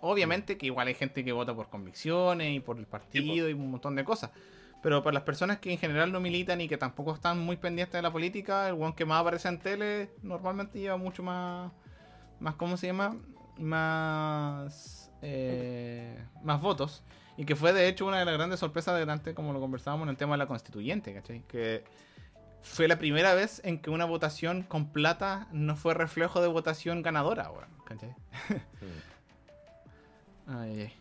[0.00, 3.70] Obviamente que igual hay gente que vota por convicciones y por el partido y un
[3.70, 4.30] montón de cosas.
[4.82, 7.92] Pero para las personas que en general no militan y que tampoco están muy pendientes
[7.92, 11.70] de la política, el weón que más aparece en tele normalmente lleva mucho más.
[12.38, 13.16] más ¿Cómo se llama?
[13.58, 15.10] Más.
[15.22, 17.02] eh, más votos.
[17.36, 20.04] Y que fue de hecho una de las grandes sorpresas de antes, como lo conversábamos
[20.04, 21.42] en el tema de la constituyente, ¿cachai?
[21.46, 21.84] Que
[22.62, 27.02] fue la primera vez en que una votación con plata no fue reflejo de votación
[27.02, 28.14] ganadora, weón, ¿cachai?
[30.46, 30.92] Ay, ay.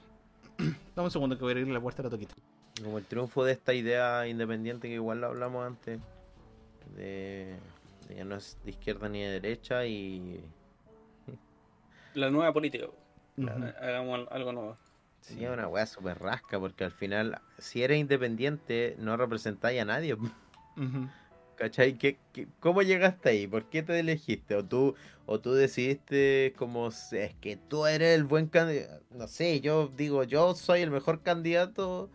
[0.96, 2.36] Dame un segundo que voy a abrir la puerta a la toquita.
[2.84, 6.00] Como el triunfo de esta idea independiente que igual lo hablamos antes,
[6.96, 7.58] de,
[8.08, 10.40] de que no es de izquierda ni de derecha y
[12.14, 12.86] La nueva política.
[13.38, 13.50] Ujú.
[13.82, 14.78] Hagamos algo nuevo.
[15.22, 19.86] sí, es una weá súper rasca porque al final si eres independiente no representáis a
[19.86, 20.16] nadie.
[21.56, 21.98] ¿Cachai?
[21.98, 23.46] ¿Qué, qué- cómo llegaste ahí?
[23.48, 24.56] ¿Por qué te elegiste?
[24.56, 24.96] ¿O tú,
[25.26, 29.04] o tú decidiste como "Se- es que tú eres el buen candidato?
[29.12, 32.10] No sé, yo digo, yo soy el mejor candidato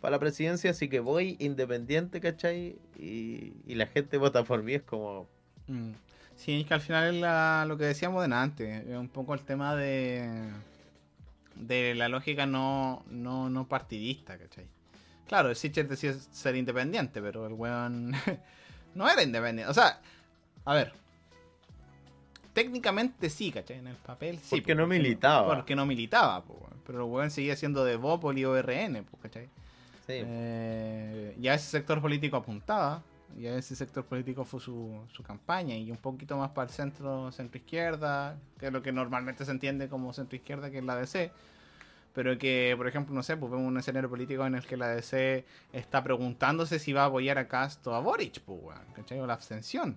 [0.00, 2.76] para la presidencia, así que voy independiente, ¿cachai?
[2.98, 5.26] Y, y la gente vota por mí, es como...
[5.66, 5.90] Mm.
[6.36, 9.34] Sí, es que al final es la- lo que decíamos de antes, es un poco
[9.34, 10.50] el tema de
[11.56, 14.66] de la lógica no, no, no partidista, ¿cachai?
[15.26, 18.12] Claro, el Sitcher decía ser independiente, pero el weón
[18.94, 19.68] no era independiente.
[19.68, 20.00] O sea,
[20.64, 20.92] a ver,
[22.52, 23.78] técnicamente sí, ¿cachai?
[23.78, 24.56] En el papel sí.
[24.56, 25.54] Porque po, no militaba.
[25.56, 29.48] Porque no militaba, po, pero el weón seguía siendo de Bópoli o RN, po, ¿cachai?
[30.08, 33.02] Eh, y a ese sector político apuntaba,
[33.38, 36.74] y a ese sector político fue su, su campaña, y un poquito más para el
[36.74, 40.84] centro, centro izquierda, que es lo que normalmente se entiende como centro izquierda, que es
[40.84, 41.30] la DC.
[42.14, 44.88] Pero que, por ejemplo, no sé, pues vemos un escenario político en el que la
[44.88, 49.20] DC está preguntándose si va a apoyar a Castro o a Boric, pues, weón, ¿cachai?
[49.20, 49.96] O la abstención.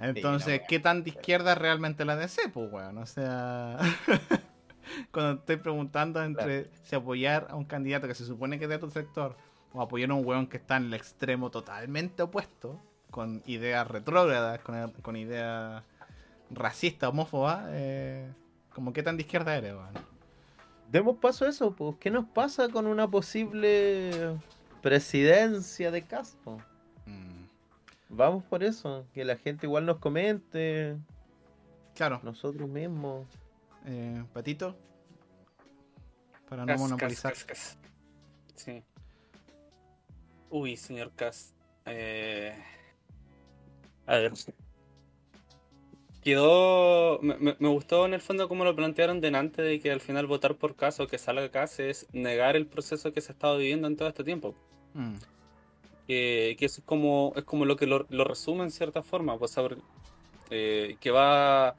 [0.00, 2.98] Entonces, ¿qué tan de izquierda es realmente la DC, pues, weón?
[2.98, 3.78] O sea,
[5.12, 8.78] cuando estoy preguntando entre si apoyar a un candidato que se supone que es de
[8.78, 9.36] tu sector
[9.72, 14.60] o apoyar a un weón que está en el extremo totalmente opuesto, con ideas retrógradas,
[14.60, 15.82] con, con ideas
[16.50, 18.30] racistas, homófobas, eh,
[18.74, 19.94] como qué tan de izquierda eres, weón.
[20.90, 21.96] Demos paso a eso, pues.
[22.00, 24.38] ¿Qué nos pasa con una posible
[24.80, 26.58] presidencia de Castro?
[27.04, 27.44] Mm,
[28.08, 30.96] Vamos por eso, que la gente igual nos comente,
[31.98, 33.26] Claro, nosotros mismos.
[33.86, 34.76] Eh, Patito,
[36.48, 37.32] para no Cas, monopolizar.
[37.32, 37.78] cas, cas, cas.
[38.54, 38.82] Sí.
[40.50, 41.52] Uy, señor Cas.
[41.86, 42.54] Eh...
[44.06, 44.32] A ver.
[46.22, 47.20] Quedó.
[47.22, 50.26] Me, me- me gustó en el fondo como lo plantearon delante de que al final
[50.26, 53.86] votar por caso que salga Cas es negar el proceso que se ha estado viviendo
[53.86, 54.54] en todo este tiempo.
[54.94, 55.14] Mm,
[56.06, 59.38] que, que eso es como, es como lo que lo, lo resume en cierta forma,
[59.38, 59.78] pues saber
[60.50, 61.76] eh, que va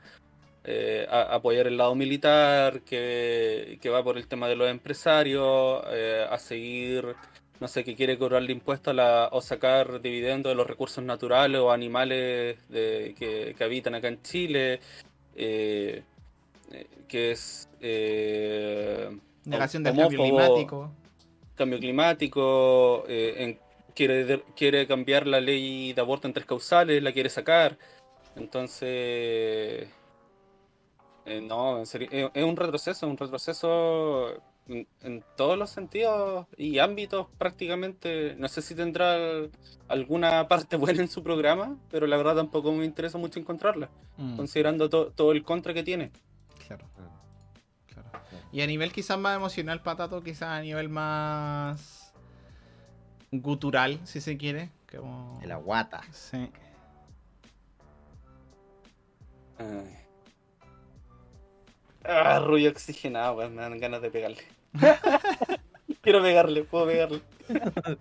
[0.64, 5.84] eh, a apoyar el lado militar, que, que va por el tema de los empresarios,
[5.92, 7.16] eh, a seguir,
[7.60, 11.60] no sé, que quiere cobrarle impuestos a la, o sacar dividendos de los recursos naturales
[11.62, 14.80] o animales de- que, que habitan acá en Chile,
[15.36, 16.04] eh,
[16.72, 17.70] eh, que es...
[17.82, 19.10] eh,
[19.46, 20.92] Negación del cambio climático.
[21.56, 23.60] cambio climático, en-
[23.96, 27.78] quiere, quiere cambiar la ley de aborto en tres causales, la quiere sacar.
[28.36, 29.90] Entonces,
[31.26, 34.34] eh, no, en serio, es, es un retroceso, un retroceso
[34.68, 38.36] en, en todos los sentidos y ámbitos prácticamente.
[38.38, 39.52] No sé si tendrá al-
[39.88, 44.36] alguna parte buena en su programa, pero la verdad tampoco me interesa mucho encontrarla, Mm,
[44.36, 46.12] considerando to- todo el contra que tiene.
[46.68, 46.86] claro.
[47.88, 48.10] Claro.
[48.52, 52.14] Y a nivel quizás más emocional, Patato, quizás a nivel más
[53.32, 54.70] gutural, si se quiere.
[54.92, 55.38] Como...
[55.40, 56.02] De la guata.
[56.12, 56.50] Sí.
[59.58, 59.99] Ay.
[62.04, 64.44] Ah, rubio oxigenado, weón, me dan ganas de pegarle.
[66.02, 67.22] Quiero pegarle, puedo pegarle.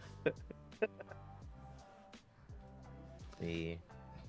[3.41, 3.79] Sí.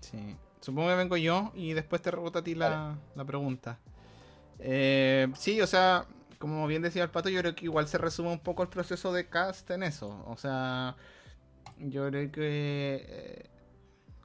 [0.01, 0.37] Sí.
[0.61, 3.79] Supongo que vengo yo y después te rebota a ti la, la pregunta.
[4.59, 6.05] Eh, sí, o sea,
[6.37, 9.11] como bien decía el pato, yo creo que igual se resume un poco el proceso
[9.13, 10.23] de cast en eso.
[10.27, 10.95] O sea,
[11.77, 13.49] yo creo que eh,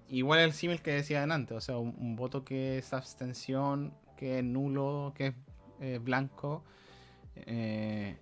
[0.09, 4.39] igual el símil que decía antes, o sea, un, un voto que es abstención, que
[4.39, 5.35] es nulo, que es
[5.81, 6.63] eh, blanco,
[7.37, 8.17] eh,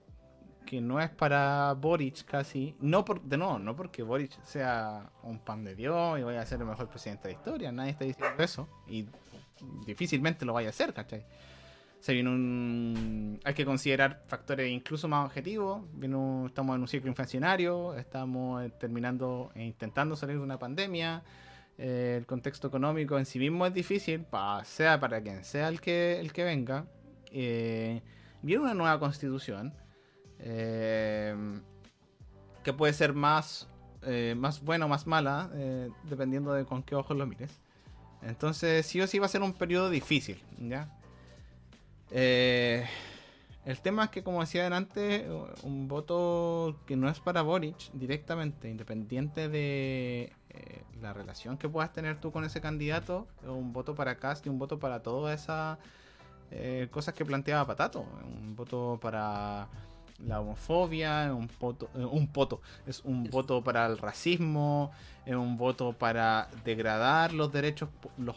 [0.66, 5.38] que no es para Boric casi, no por, de nuevo, no porque Boric sea un
[5.38, 8.04] pan de Dios y vaya a ser el mejor presidente de la historia, nadie está
[8.04, 9.06] diciendo eso y
[9.86, 11.24] difícilmente lo vaya a hacer, ¿cachai?
[12.00, 13.40] Se viene un...
[13.44, 15.82] Hay que considerar factores incluso más objetivos.
[15.92, 21.22] Viene Estamos en un ciclo inflacionario, estamos eh, terminando e intentando salir de una pandemia.
[21.82, 25.80] Eh, el contexto económico en sí mismo es difícil, pa- sea para quien sea el
[25.80, 26.86] que, el que venga.
[27.32, 28.00] eh,
[28.42, 29.74] viene una nueva constitución
[30.38, 31.34] eh,
[32.62, 33.68] que puede ser más,
[34.36, 35.50] más buena o más mala,
[36.04, 37.50] dependiendo de con qué ojos lo mires.
[38.22, 40.88] Entonces, sí o sí va a ser un periodo difícil, ¿ya?
[43.64, 45.24] El tema es que, como decía antes,
[45.62, 51.92] un voto que no es para Boric directamente, independiente de eh, la relación que puedas
[51.92, 55.78] tener tú con ese candidato, un voto para Cast y un voto para todas esas
[56.50, 58.04] eh, cosas que planteaba Patato.
[58.24, 59.68] Un voto para
[60.26, 64.90] la homofobia, un voto, eh, un voto, es un voto para el racismo,
[65.24, 68.36] es un voto para degradar los derechos, los,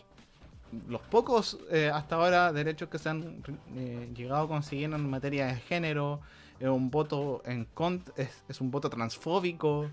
[0.88, 3.44] los pocos eh, hasta ahora derechos que se han
[3.76, 6.22] eh, llegado a conseguir en materia de género,
[6.60, 8.14] es un voto en contra,
[8.48, 9.90] es, un voto transfóbico,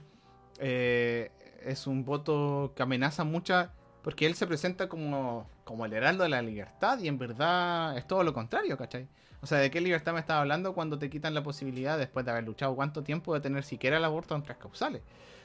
[0.59, 1.31] eh,
[1.65, 3.73] es un voto que amenaza mucha,
[4.03, 8.07] porque él se presenta como, como el heraldo de la libertad y en verdad es
[8.07, 9.07] todo lo contrario, ¿cachai?
[9.41, 12.31] O sea, ¿de qué libertad me estaba hablando cuando te quitan la posibilidad, después de
[12.31, 15.03] haber luchado cuánto tiempo, de tener siquiera el aborto en tres causales?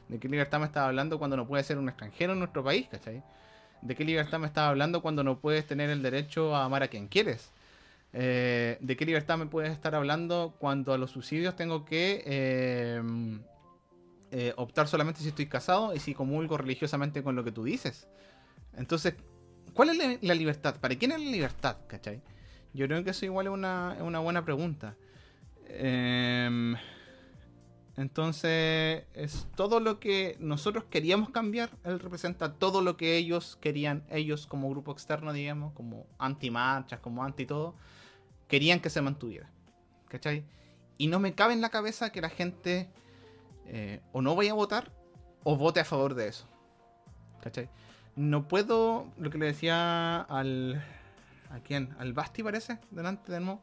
[0.08, 2.88] ¿De qué libertad me estaba hablando cuando no puedes ser un extranjero en nuestro país,
[2.90, 3.24] ¿cachai?
[3.82, 6.88] ¿De qué libertad me estaba hablando cuando no puedes tener el derecho a amar a
[6.88, 7.52] quien quieres?
[8.14, 13.02] Eh, ¿De qué libertad me puedes estar hablando cuando a los subsidios tengo que eh,
[14.32, 18.08] eh, optar solamente si estoy casado y si comulgo religiosamente con lo que tú dices?
[18.76, 19.16] Entonces,
[19.74, 20.76] ¿cuál es la, libertad?
[20.80, 21.78] ¿Para quién es la libertad?
[21.88, 22.22] ¿Cachai?
[22.74, 24.96] Yo creo que eso igual es una, una buena pregunta.
[25.70, 26.76] Em,
[27.98, 31.72] entonces, es todo lo que nosotros queríamos cambiar.
[31.84, 37.24] Él representa todo lo que ellos querían, ellos como grupo externo, digamos, como anti-marchas, como
[37.24, 37.74] anti-todo,
[38.48, 39.50] querían que se mantuviera.
[40.10, 40.46] ¿Cachai?
[41.00, 42.88] Y no me cabe en la cabeza que la gente
[43.66, 44.92] eh, o no vaya a votar
[45.44, 46.46] o vote a favor de eso.
[47.42, 47.68] ¿Cachai?
[48.16, 50.84] No puedo, lo que le decía al...
[51.50, 51.96] ¿A quién?
[51.98, 53.62] Al Basti parece, delante de nuevo.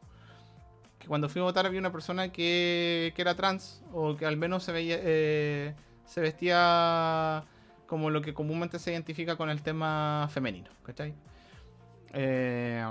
[0.99, 4.37] Que cuando fui a votar había una persona que, que era trans o que al
[4.37, 4.97] menos se veía...
[4.99, 5.73] eh,
[6.05, 7.43] se vestía
[7.87, 11.15] como lo que comúnmente se identifica con el tema femenino, ¿cachai?
[12.13, 12.85] Eh,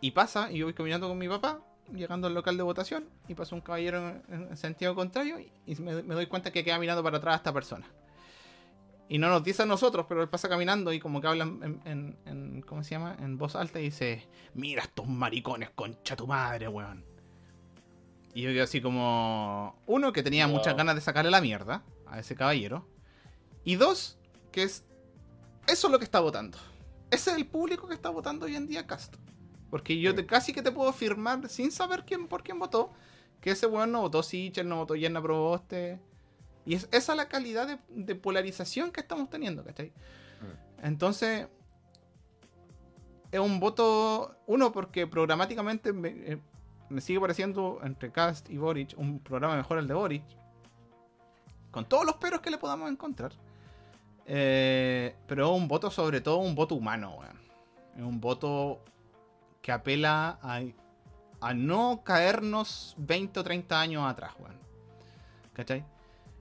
[0.00, 1.60] y pasa, y yo voy caminando con mi papá,
[1.92, 5.74] llegando al local de votación, y pasa un caballero en, en sentido contrario, y, y
[5.82, 7.86] me, me doy cuenta que queda mirando para atrás a esta persona.
[9.08, 11.80] Y no nos dice a nosotros, pero él pasa caminando y como que habla en,
[11.84, 13.16] en- en- ¿cómo se llama?
[13.20, 17.04] En voz alta y dice, mira estos maricones, concha tu madre, weón.
[18.32, 20.56] Y yo digo así como, uno, que tenía Wow.
[20.56, 22.86] muchas ganas de sacarle la mierda a ese caballero.
[23.62, 24.18] Y dos,
[24.50, 24.84] que es,
[25.68, 26.58] eso es lo que está votando.
[27.10, 29.14] Ese es el público que está votando hoy en día Cast.
[29.70, 32.90] Porque yo te, casi que te puedo afirmar, sin saber quién por quién votó,
[33.40, 36.00] que ese weón no votó Sichel, no votó Yerna Proboste.
[36.66, 39.92] Y es esa la calidad de, de polarización que estamos teniendo, ¿cachai?
[40.82, 41.48] Entonces,
[43.30, 46.40] es un voto, uno, porque programáticamente me, eh,
[46.88, 50.22] me sigue pareciendo entre Cast y Boric un programa mejor el de Boric,
[51.70, 53.32] con todos los peros que le podamos encontrar.
[54.26, 57.40] Eh, pero es un voto, sobre todo, un voto humano, weón.
[57.96, 58.82] Es un voto
[59.60, 60.62] que apela a,
[61.40, 64.58] a no caernos 20 o 30 años atrás, weón.
[65.52, 65.84] ¿Cachai?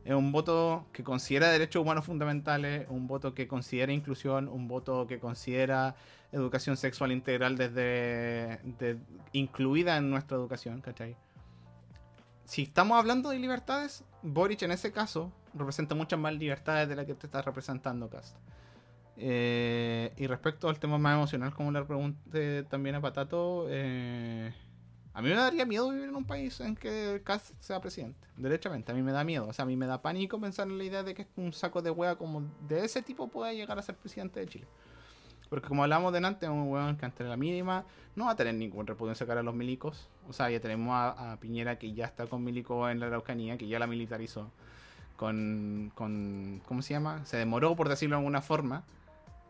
[0.06, 5.08] Es un voto que considera derechos humanos fundamentales, un voto que considera inclusión, un voto
[5.08, 5.96] que considera
[6.34, 8.98] educación sexual integral desde de-
[9.32, 11.16] incluida en nuestra educación, ¿cachai?
[12.44, 17.06] Si estamos hablando de libertades, Boric en ese caso representa muchas más libertades de las
[17.06, 18.36] que te está representando Cast.
[19.16, 24.52] Eh, y respecto al tema más emocional, como le pregunté también a Patato, eh,
[25.16, 28.28] a mí me daría miedo vivir en un país en que Cast sea presidente.
[28.36, 29.48] Derechamente, a mí me da miedo.
[29.48, 31.84] O sea, a mí me da pánico pensar en la idea de que un saco
[31.84, 34.68] de hueá como de ese tipo pueda llegar a ser presidente de Chile.
[35.50, 37.86] Porque como hablamos delante, es un hueón que ante la mínima
[38.16, 40.10] no va a tener ningún repudio en sacar a los milicos.
[40.28, 43.56] O sea, ya tenemos a, a Piñera que ya está con milico en la Araucanía,
[43.56, 44.50] que ya la militarizó.
[45.16, 46.60] Con, con.
[46.68, 47.24] ¿Cómo se llama?
[47.26, 48.84] Se demoró, por decirlo de alguna forma.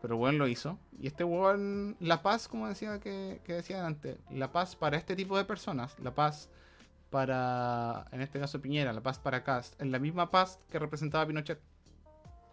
[0.04, 0.78] Pero bueno, lo hizo.
[1.00, 5.16] Y este weón, la paz, como decía que, que decía antes, la paz para este
[5.16, 6.50] tipo de personas, la paz
[7.08, 11.26] para, en este caso Piñera, la paz para Cast, es la misma paz que representaba
[11.26, 11.58] Pinochet.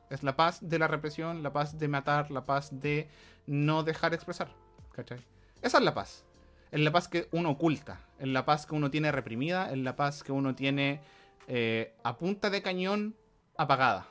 [0.10, 3.10] Es la paz de la represión, la paz de matar, la paz de
[3.48, 4.48] no dejar expresar.
[4.94, 5.19] ¿Cachai?
[5.61, 6.23] Esa es la paz.
[6.72, 9.98] Es la paz que uno oculta, es la paz que uno tiene reprimida, es la
[9.98, 11.02] paz que uno tiene
[11.49, 13.14] eh, a punta de cañón
[13.57, 14.07] apagada.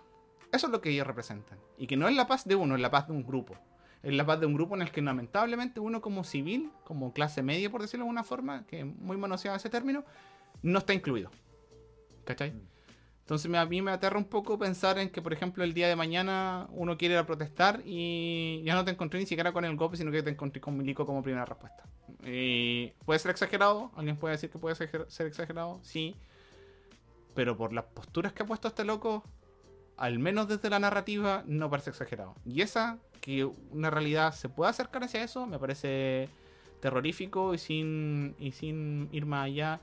[0.52, 1.58] Eso es lo que ellos representan.
[1.78, 3.56] Y que no es la paz de uno, es la paz de un grupo.
[4.02, 7.42] Es la paz de un grupo en el que lamentablemente uno como civil, como clase
[7.42, 10.04] media por decirlo de alguna forma, que es muy manoseado ese término,
[10.62, 11.30] no está incluido.
[12.24, 12.52] ¿Cachai?
[13.20, 15.86] Entonces me- a mí me aterra un poco pensar en que, por ejemplo, el día
[15.86, 19.64] de mañana uno quiere ir a protestar y ya no te encontré ni siquiera con
[19.64, 21.84] el golpe, sino que te encontré con Milico como primera respuesta.
[23.04, 26.16] Puede ser exagerado, alguien puede decir que puede ser exagerado, sí.
[27.34, 29.22] Pero por las posturas que ha puesto este loco,
[30.00, 32.34] al menos desde la narrativa, no parece exagerado.
[32.46, 36.28] Y esa, que una realidad se pueda acercar hacia eso, me parece
[36.80, 39.78] terrorífico y sin, y sin ir más allá,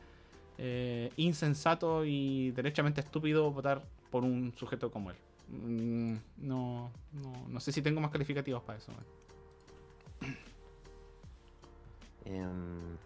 [0.58, 5.18] eh, insensato y derechamente estúpido votar por un sujeto como él.
[5.50, 8.92] Mm, No, no, no sé si tengo más calificativos para eso.
[12.26, 12.98] Em,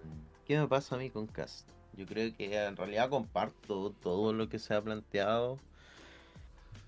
[0.45, 1.69] ¿Qué me pasa a mí con Cast?
[1.97, 5.59] Yo creo que en realidad comparto todo lo que se ha planteado.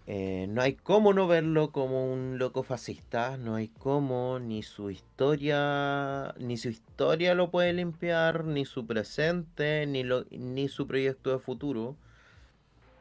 [0.05, 4.89] Eh, no hay cómo no verlo como un loco fascista, no hay cómo, ni su
[4.89, 11.31] historia, ni su historia lo puede limpiar, ni su presente, ni, lo, ni su proyecto
[11.31, 11.95] de futuro.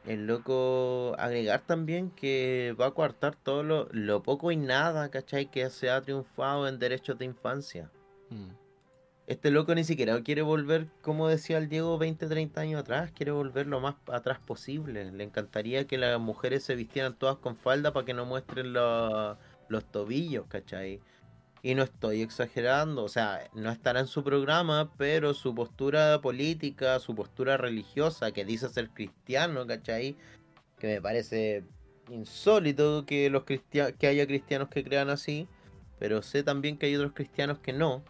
[0.05, 5.47] El loco agregar también que va a coartar todo lo, lo poco y nada, ¿cachai?
[5.51, 7.89] Que se ha triunfado en derechos de infancia.
[8.29, 8.62] Mm.
[9.25, 13.31] Este loco ni siquiera quiere volver, como decía el Diego, 20, 30 años atrás, quiere
[13.31, 15.09] volver lo más atrás posible.
[15.11, 19.37] Le encantaría que las mujeres se vistieran todas con falda para que no muestren lo-
[19.69, 20.99] los tobillos, ¿cachai?
[21.61, 26.99] Y no estoy exagerando, o sea, no estará en su programa, pero su postura política,
[26.99, 30.17] su postura religiosa, que dice ser cristiano, ¿cachai?
[30.79, 31.63] Que me parece
[32.09, 33.61] insólito que, los que
[34.07, 35.47] haya cristianos que crean así,
[35.99, 38.03] pero sé también que hay otros cristianos que no.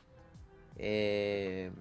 [0.77, 1.71] Eh,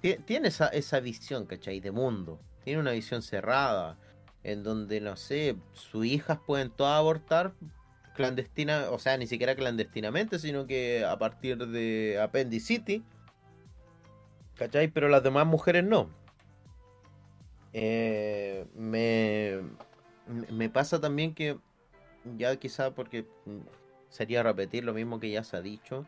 [0.00, 1.80] ti- tiene esa, esa visión, ¿cachai?
[1.80, 2.40] De mundo.
[2.64, 3.98] Tiene una visión cerrada.
[4.42, 7.54] En donde, no sé, sus hijas pueden todas abortar
[8.14, 13.02] clandestina, o sea, ni siquiera clandestinamente, sino que a partir de Appendicity.
[14.56, 14.88] ¿Cachai?
[14.88, 16.10] Pero las demás mujeres no.
[17.72, 19.60] Eh, me,
[20.52, 21.58] me- pasa también que,
[22.36, 23.26] ya quizá porque
[24.08, 26.06] sería repetir lo mismo que ya se ha dicho,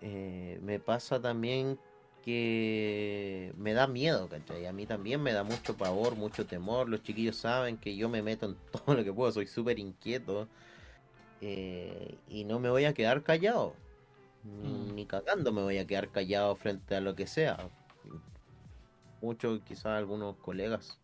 [0.00, 1.78] eh, me pasa también
[2.24, 4.66] que me da miedo, ¿cachai?
[4.66, 6.88] A mí también me da mucho pavor, mucho temor.
[6.88, 10.48] Los chiquillos saben que yo me meto en todo lo que puedo, soy súper inquieto.
[11.40, 13.74] eh, y no me voy a quedar callado.
[14.44, 14.94] Ni, Mm.
[14.94, 17.56] ni cagando me voy a quedar callado frente a lo que sea.
[19.20, 20.98] Muchos, quizás algunos colegas,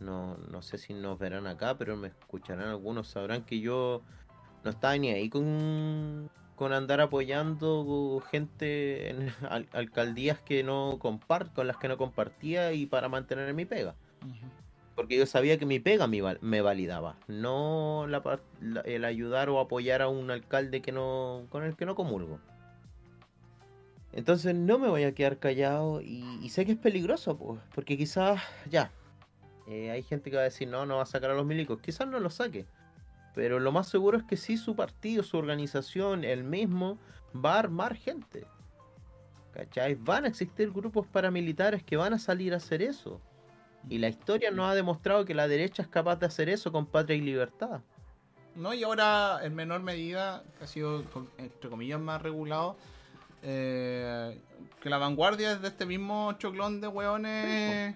[0.00, 4.02] no, no sé si nos verán acá, pero me escucharán algunos, sabrán que yo
[4.64, 11.54] no estaba ni ahí con, con andar apoyando gente en al- alcaldías que no compart
[11.54, 13.94] con las que no compartía y para mantener mi pega.
[14.96, 18.40] Porque yo sabía que mi pega me, val- me validaba, no la
[18.84, 22.40] el ayudar o apoyar a un alcalde que no con el que no comulgo.
[24.12, 27.96] Entonces no me voy a quedar callado y, y sé que es peligroso, pues, porque
[27.96, 28.90] quizás ya
[29.68, 31.78] eh, hay gente que va a decir no, no va a sacar a los milicos,
[31.80, 32.66] quizás no los saque,
[33.38, 36.98] pero lo más seguro es que sí su partido, su organización, el mismo
[37.32, 38.48] va a armar gente.
[39.52, 39.94] ¿Cachai?
[39.94, 43.20] Van a existir grupos paramilitares que van a salir a hacer eso.
[43.88, 46.86] Y la historia nos ha demostrado que la derecha es capaz de hacer eso con
[46.86, 47.80] patria y libertad.
[48.56, 51.04] No, y ahora en menor medida, que ha sido
[51.36, 52.76] entre comillas más regulado,
[53.44, 54.36] eh,
[54.80, 57.94] que la vanguardia es de este mismo choclón de hueones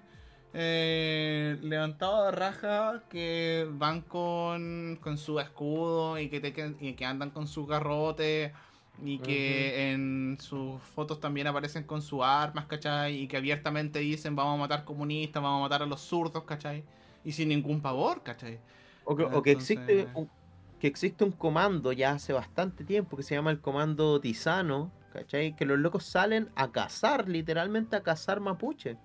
[0.53, 6.95] eh, levantados de raja que van con, con su escudo y que, te, que- y
[6.95, 8.53] que andan con su garrote
[8.99, 13.17] y que en sus fotos también aparecen con sus armas, ¿cachai?
[13.23, 16.85] Y que abiertamente dicen vamos a matar comunistas, vamos a matar a los zurdos, ¿cachai?
[17.25, 18.61] Y sin ningún pavor, ¿cachai?
[19.05, 20.31] O que, o que existe un,
[20.79, 25.55] que existe un comando ya hace bastante tiempo que se llama el comando Tisano, ¿cachai?
[25.57, 28.99] Que los locos salen a cazar, literalmente a cazar mapuche.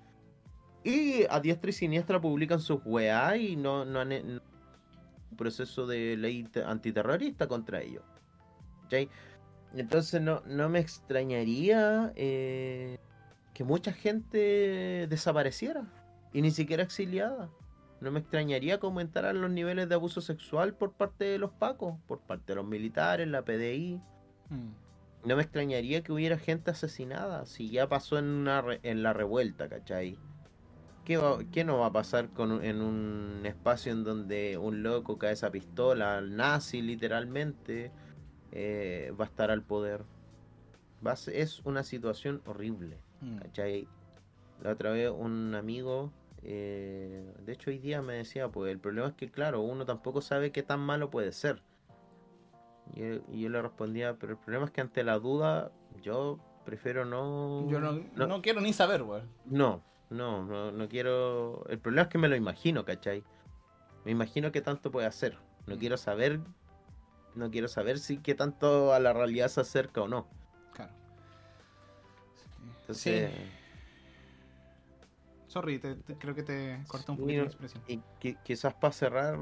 [0.83, 4.41] Y a diestra y siniestra publican sus weá y no, no han no-
[5.31, 8.03] un proceso de ley te- antiterrorista contra ellos.
[8.83, 9.09] ¿cachai?
[9.75, 12.97] Entonces no, no me extrañaría eh,
[13.53, 15.83] que mucha gente desapareciera
[16.31, 17.49] y ni siquiera exiliada.
[17.99, 21.95] No me extrañaría que aumentaran los niveles de abuso sexual por parte de los pacos,
[22.07, 23.99] por parte de los militares, la PDI.
[24.49, 25.27] Mm.
[25.27, 29.13] No me extrañaría que hubiera gente asesinada, si ya pasó en, una re- en la
[29.13, 30.17] revuelta, ¿cachai?
[31.07, 35.17] ¿Qué, va- qué no va a pasar con, en un espacio en donde un loco
[35.17, 37.93] cae esa pistola, nazi literalmente,
[38.51, 40.03] eh, va a estar al poder?
[41.05, 42.97] Va a ser- es una situación horrible.
[43.21, 43.37] Mm.
[43.37, 43.87] ¿Cachai?
[44.61, 46.11] La otra vez un amigo,
[46.43, 50.19] eh, de hecho hoy día me decía, pues el problema es que claro, uno tampoco
[50.21, 51.63] sabe qué tan malo puede ser.
[52.93, 55.71] Y yo, y yo le respondía, pero el problema es que ante la duda
[56.01, 57.65] yo prefiero no...
[57.69, 59.29] Yo no, no, no quiero ni saber, weón.
[59.45, 61.65] no, no, no, no quiero...
[61.69, 63.23] El problema es que me lo imagino, ¿cachai?
[64.05, 65.37] Me imagino que tanto puede hacer.
[65.65, 65.79] No Mm.
[65.79, 66.39] quiero saber.
[67.35, 70.27] No quiero saber si qué tanto a la realidad se acerca o no.
[70.73, 70.91] Claro.
[72.81, 73.37] Entonces, Sí.
[75.47, 77.83] Sorry, te- te- creo que te corté un Sí, poquito la expresión.
[77.87, 79.37] y qui- quizás para cerrar,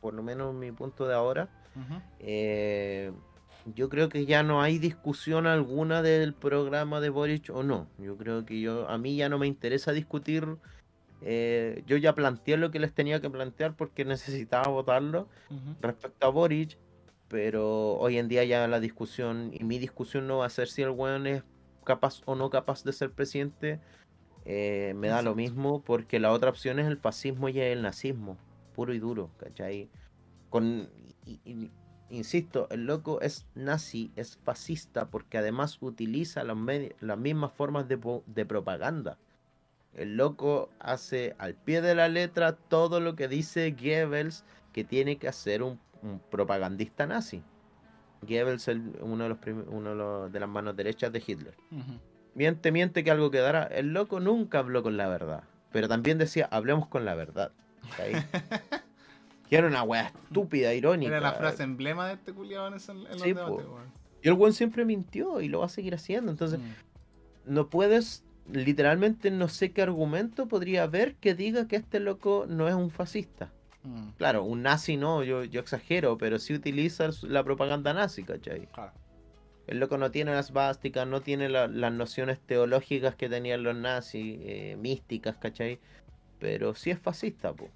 [0.00, 2.00] por lo menos mi punto de ahora, Ujú.
[2.20, 3.10] eh,
[3.74, 7.88] yo creo que ya no hay discusión alguna del programa de Boric o no.
[7.98, 10.46] Yo creo que yo a mí ya no me interesa discutir.
[11.22, 15.28] eh, yo ya planteé lo que les tenía que plantear porque necesitaba votarlo
[15.80, 16.76] respecto a Boric,
[17.28, 20.82] pero hoy en día ya la discusión y mi discusión no va a ser si
[20.82, 21.42] el weón es
[21.84, 23.80] capaz o no capaz de ser presidente.
[24.46, 28.36] eh, me da lo mismo porque la otra opción es el fascismo y el nazismo,
[28.74, 29.88] puro y duro, ¿cachai?
[30.50, 30.90] Con,
[31.24, 31.70] y- y-
[32.10, 37.96] insisto, el loco es nazi, es fascista porque además utiliza las mismas formas de,
[38.46, 39.18] propaganda.
[39.94, 45.18] El loco hace al pie de la letra todo lo que dice Goebbels que tiene
[45.18, 47.42] que hacer un, un propagandista nazi.
[48.22, 51.54] Goebbels es uno de los uno de, los- de las manos derechas de Hitler.
[52.34, 53.64] Miente, miente que algo quedará.
[53.64, 55.44] El loco nunca habló con la verdad.
[55.70, 57.52] Pero también decía, hablemos con la verdad.
[59.54, 61.16] que era una wea estúpida, irónica.
[61.16, 63.92] Era la frase emblema de este culiado en, en los Sí, debates, weón.
[64.22, 66.32] Y el buen siempre mintió y lo va a seguir haciendo.
[66.32, 66.72] Entonces, Mm.
[67.54, 72.68] no puedes, literalmente no sé qué argumento podría haber que diga que este loco no
[72.68, 73.52] es un fascista.
[73.84, 74.08] Mm.
[74.16, 78.66] Claro, un nazi no, yo, yo exagero, pero sí utiliza la propaganda nazi, ¿cachai?
[78.72, 78.92] Claro.
[79.66, 83.76] El loco no tiene las básicas, no tiene la- las nociones teológicas que tenían los
[83.76, 85.78] nazis, eh, místicas, ¿cachai?
[86.38, 87.68] Pero sí es fascista, po.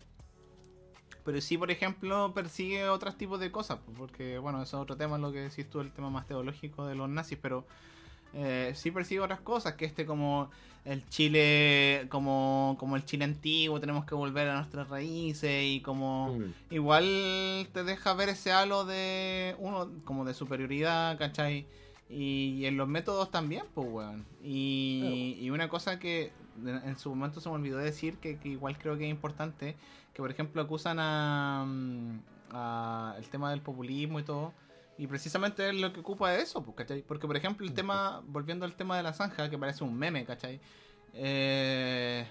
[1.28, 5.18] Pero sí, por ejemplo, persigue otros tipos de cosas, porque, bueno, eso es otro tema,
[5.18, 7.66] lo que decís tú, el tema más teológico de los nazis, pero
[8.32, 10.48] eh, sí persigue otras cosas, que este como
[10.86, 16.38] el Chile, como, como el Chile antiguo, tenemos que volver a nuestras raíces y como...
[16.38, 16.54] Mm.
[16.70, 21.66] Igual te deja ver ese halo de uno como de superioridad, ¿cachai?
[22.08, 24.24] Y, en los métodos también, pues, weón.
[24.42, 26.32] Y, y una cosa que
[26.64, 29.76] en en su momento se me olvidó decir, que, que igual creo que es importante,
[30.18, 32.18] que por ejemplo acusan a, mm,
[32.50, 34.52] a el tema del populismo y todo.
[34.98, 37.02] Y precisamente es lo que ocupa de eso, pues, ¿cachai?
[37.02, 40.24] Porque por ejemplo el tema, volviendo al tema de la zanja, que parece un meme,
[40.24, 40.60] ¿cachai?
[41.14, 42.26] Eh,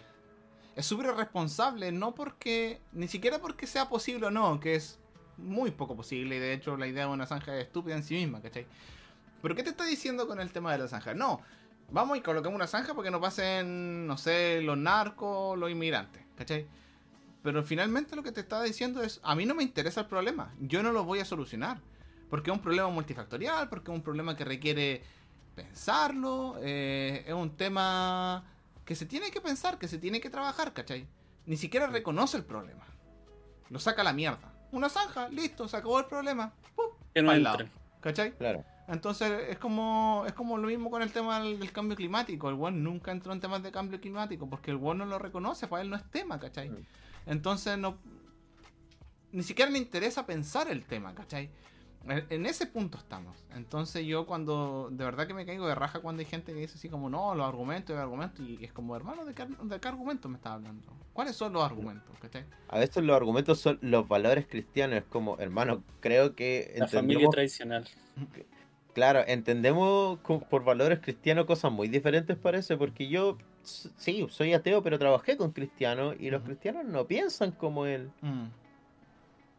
[0.76, 5.00] es súper irresponsable, no porque, ni siquiera porque sea posible o no, que es
[5.38, 8.16] muy poco posible, y de hecho la idea de una zanja es estúpida en sí
[8.16, 8.68] misma, ¿cachai?
[9.42, 11.14] Pero ¿qué te está diciendo con el tema de la zanja?
[11.14, 11.40] No,
[11.90, 16.68] vamos y colocamos una zanja porque no pasen, no sé, los narcos, los inmigrantes, ¿cachai?
[17.48, 20.53] Pero finalmente lo que te está diciendo es, a mí no me interesa el problema,
[20.60, 21.80] yo no lo voy a solucionar,
[22.30, 25.02] porque es un problema multifactorial, porque es un problema que requiere
[25.56, 28.44] pensarlo, eh, es un tema
[28.84, 31.07] que se tiene que pensar, que se tiene que trabajar, ¿cachai?
[31.45, 32.84] Ni siquiera reconoce el problema.
[33.69, 34.52] Lo saca a la mierda.
[34.74, 36.52] Una zanja, listo, se acabó el problema.
[36.76, 36.95] ¡Pup!
[37.14, 37.64] Que no lado.
[38.02, 38.34] ¿Cachai?
[38.34, 38.65] Claro.
[38.90, 42.49] Entonces es como es como lo mismo con el tema del, del cambio climático.
[42.49, 45.68] El one nunca entró en temas de cambio climático porque el one no lo reconoce,
[45.68, 46.72] para él no es tema, ¿cachai?
[46.72, 46.86] Mm.
[47.28, 47.98] Entonces no
[49.32, 51.49] ni siquiera le interesa pensar el tema, ¿cachai?
[52.08, 53.45] En, en ese punto estamos.
[53.54, 56.76] Entonces yo cuando de verdad que me caigo de raja cuando hay gente que dice
[56.76, 59.88] así como no, los argumentos, los argumentos y es como hermano de qué, de qué
[59.88, 60.88] argumentos me estás hablando.
[61.14, 62.45] ¿Cuáles son los argumentos, ¿cachai?
[62.70, 64.99] A veces los argumentos son los valores cristianos.
[64.99, 67.88] Es como, hermano, creo que La familia tradicional.
[68.94, 73.38] claro, entendemos por valores cristianos cosas muy diferentes parece, porque yo
[73.68, 78.10] sí, soy ateo, pero trabajé con cristianos y los cristianos no piensan como él.
[78.22, 78.45] Mm.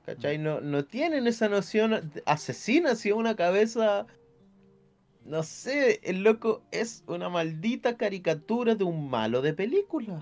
[0.06, 0.38] ¿Cachai?
[0.38, 4.06] No, no tienen esa noción asesina hacia una cabeza.
[5.26, 10.18] No sé, el loco es una maldita caricatura de un malo de película.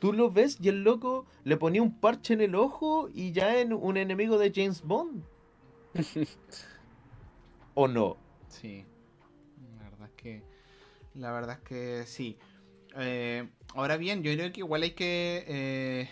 [0.00, 3.60] Tú lo ves y el loco le ponía un parche en el ojo y ya
[3.60, 5.22] en un enemigo de James Bond.
[7.74, 8.16] ¿O no?
[8.48, 8.84] Sí,
[9.78, 10.42] la verdad es que,
[11.14, 12.36] la verdad es que sí.
[12.96, 16.08] Eh, ahora bien, yo creo que igual hay que, eh,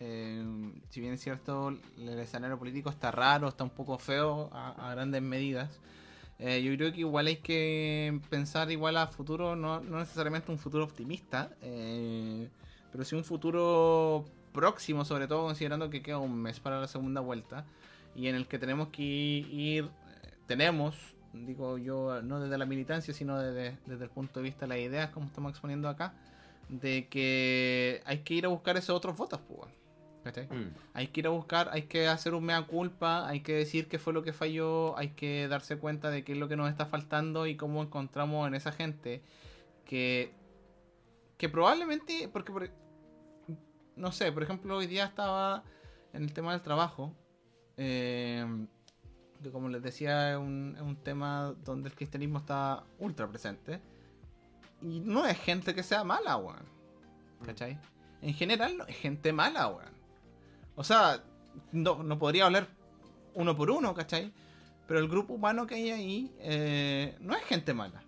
[0.00, 0.44] eh,
[0.88, 5.22] si bien es cierto, el escenario político está raro, está un poco feo a, grandes
[5.22, 5.80] medidas.
[6.38, 10.58] eh, yo creo que igual hay que pensar igual a futuro, no, no necesariamente un
[10.58, 12.48] futuro optimista, eh,
[12.90, 17.20] pero sí un futuro próximo, sobre todo considerando que queda un mes para la segunda
[17.20, 17.64] vuelta
[18.14, 19.88] y en el que tenemos que ir,
[20.46, 24.68] tenemos, digo yo, no desde la militancia, sino desde, desde el punto de vista de
[24.68, 26.14] las ideas, como estamos exponiendo acá,
[26.68, 29.70] de que hay que ir a buscar esos otros votos, pues.
[30.24, 30.68] Mm.
[30.94, 33.98] Hay que ir a buscar, hay que hacer un mea culpa, hay que decir qué
[33.98, 36.86] fue lo que falló, hay que darse cuenta de qué es lo que nos está
[36.86, 39.20] faltando y cómo encontramos en esa gente
[39.84, 40.32] que,
[41.38, 42.70] que probablemente, porque por-
[43.96, 45.64] no sé, por ejemplo, hoy día estaba
[46.12, 47.12] en el tema del trabajo,
[47.76, 48.46] eh,
[49.42, 53.80] que como les decía es un, es un tema donde el cristianismo está ultra presente.
[54.80, 56.64] Y no es gente que sea mala, weón.
[57.44, 57.78] ¿Cachai?
[58.20, 59.92] En general no es gente mala, weón.
[60.76, 61.22] O sea,
[61.72, 62.68] no, no podría hablar
[63.34, 64.32] uno por uno, ¿cachai?
[64.86, 68.02] Pero el grupo humano que hay ahí eh, no es gente mala.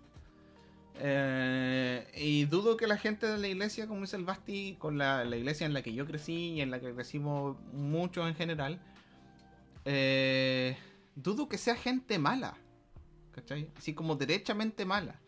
[0.97, 5.25] Eh, y dudo que la gente de la iglesia, como dice el Basti, con la,
[5.25, 8.79] la iglesia en la que yo crecí y en la que crecimos mucho en general,
[9.85, 10.77] eh,
[11.15, 12.57] dudo que sea gente mala.
[13.31, 13.69] ¿Cachai?
[13.77, 15.19] Así como derechamente mala.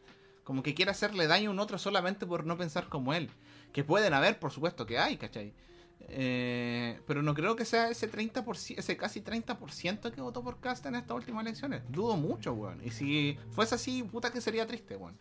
[0.43, 3.29] Como que quiera hacerle daño a un otro solamente por no pensar como él.
[3.73, 5.53] Que pueden haber, por supuesto que hay, ¿cachai?
[6.09, 10.85] Eh, pero no creo que sea ese 30%, ese casi 30% que votó por Cast
[10.85, 11.81] en estas últimas elecciones.
[11.89, 12.81] Dudo mucho, weón.
[12.83, 15.17] Y si fuese así, puta que sería triste, weón.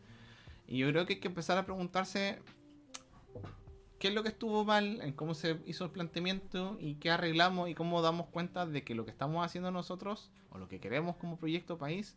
[0.68, 2.40] Y yo creo que hay que empezar a preguntarse
[3.98, 7.68] qué es lo que estuvo mal, en cómo se hizo el planteamiento y qué arreglamos
[7.68, 11.16] y cómo damos cuenta de que lo que estamos haciendo nosotros o lo que queremos
[11.16, 12.16] como proyecto país,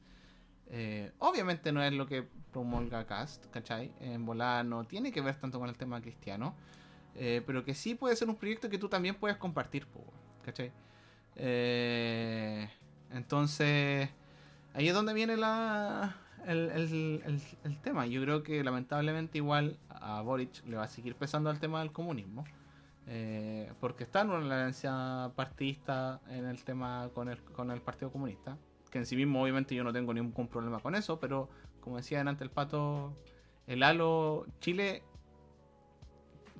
[0.71, 3.91] eh, obviamente no es lo que promulga Cast, ¿cachai?
[3.99, 6.55] En volar no tiene que ver tanto con el tema cristiano,
[7.15, 9.87] eh, pero que sí puede ser un proyecto que tú también puedes compartir,
[10.43, 10.71] ¿cachai?
[11.35, 12.69] Eh,
[13.11, 14.09] entonces,
[14.73, 16.17] ahí es donde viene la,
[16.47, 18.05] el, el- el- tema.
[18.07, 21.91] Yo creo que lamentablemente igual a Boric le va a seguir pesando el tema del
[21.91, 22.45] comunismo.
[23.11, 28.11] eh, porque está en una alianza partidista en el tema con el, con el Partido
[28.11, 28.57] Comunista.
[28.91, 31.49] Que en sí mismo obviamente yo no tengo ningún problema con eso, pero
[31.81, 33.15] como decía delante el pato,
[33.67, 35.01] el halo Chile,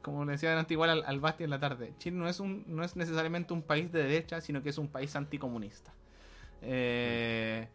[0.02, 2.64] como le decía delante igual al, al Basti en la tarde, Chile no es, un,
[2.68, 5.94] no es necesariamente un país de derecha, sino que es un país anticomunista.
[6.62, 7.68] Eh,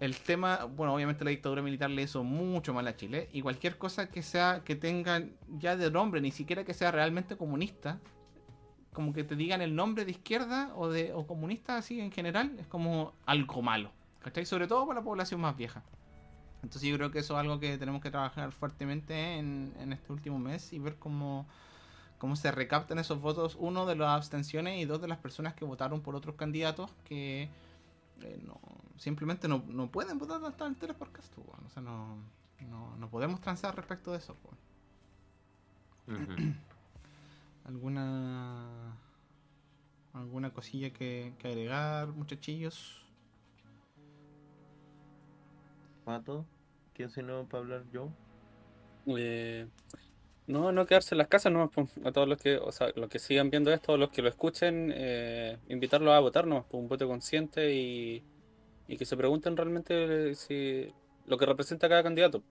[0.00, 3.78] el tema, bueno, obviamente la dictadura militar le hizo mucho mal a Chile y cualquier
[3.78, 7.98] cosa que sea que tengan ya de nombre, ni siquiera que sea realmente comunista,
[8.92, 12.56] como que te digan el nombre de izquierda o de o comunista así en general,
[12.58, 13.90] es como algo malo,
[14.20, 14.44] ¿cachai?
[14.44, 15.82] Sobre todo para la población más vieja.
[16.62, 20.12] Entonces yo creo que eso es algo que tenemos que trabajar fuertemente en, en este
[20.12, 21.46] último mes y ver cómo,
[22.18, 25.64] cómo se recaptan esos votos, uno de las abstenciones y dos de las personas que
[25.64, 27.48] votaron por otros candidatos que
[28.22, 28.60] eh, no,
[28.96, 30.76] simplemente no, no pueden votar hasta el
[31.42, 31.66] weón.
[31.66, 32.16] O sea, no,
[32.68, 34.36] no, no podemos transar respecto de eso.
[37.64, 38.96] ¿Alguna
[40.12, 43.02] alguna cosilla que, que agregar, muchachillos?
[46.04, 46.46] Pato,
[46.94, 48.08] ¿quién se no para hablar yo?
[49.06, 49.68] Eh,
[50.46, 51.70] no, no quedarse en las casas, no,
[52.04, 54.92] a todos los que, o sea, los que sigan viendo esto, los que lo escuchen,
[54.94, 58.22] eh, invitarlos a votar, no, por un voto consciente y,
[58.88, 60.92] y que se pregunten realmente si
[61.26, 62.42] lo que representa cada candidato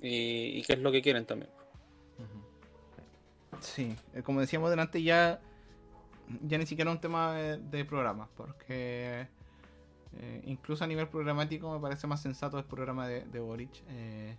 [0.00, 1.50] y, y qué es lo que quieren también.
[3.60, 5.40] Sí, eh, como decíamos delante, ya,
[6.42, 9.28] ya ni siquiera un tema de, de programa, porque
[10.18, 13.70] eh, incluso a nivel programático me parece más sensato el programa de, de Boric.
[13.88, 14.36] eh,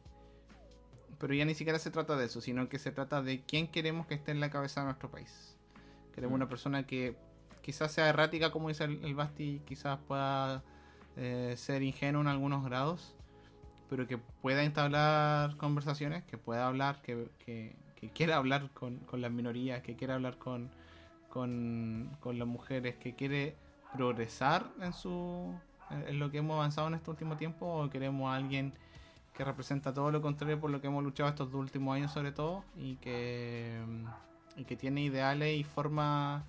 [1.23, 4.07] pero ya ni siquiera se trata de eso, sino que se trata de quién queremos
[4.07, 5.55] que esté en la cabeza de nuestro país.
[6.13, 6.41] Queremos Mm.
[6.41, 7.15] una persona que
[7.61, 10.63] quizás sea errática, como dice el, el Basti, quizás pueda
[11.15, 13.15] eh, ser ingenuo en algunos grados,
[13.89, 19.21] pero que pueda entablar conversaciones, que pueda hablar, que, que- que quiera hablar con, con
[19.21, 20.69] las minorías, que quiera hablar con,
[21.29, 23.55] con, con las mujeres, que quiere
[23.95, 25.53] progresar en su
[25.89, 28.73] en lo que hemos avanzado en este último tiempo, o queremos a alguien
[29.33, 32.31] que representa todo lo contrario por lo que hemos luchado estos dos últimos años sobre
[32.31, 33.81] todo, y que,
[34.55, 36.43] y que tiene ideales y formas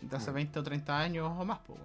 [0.00, 1.78] de hace 20 o 30 años o más, pues,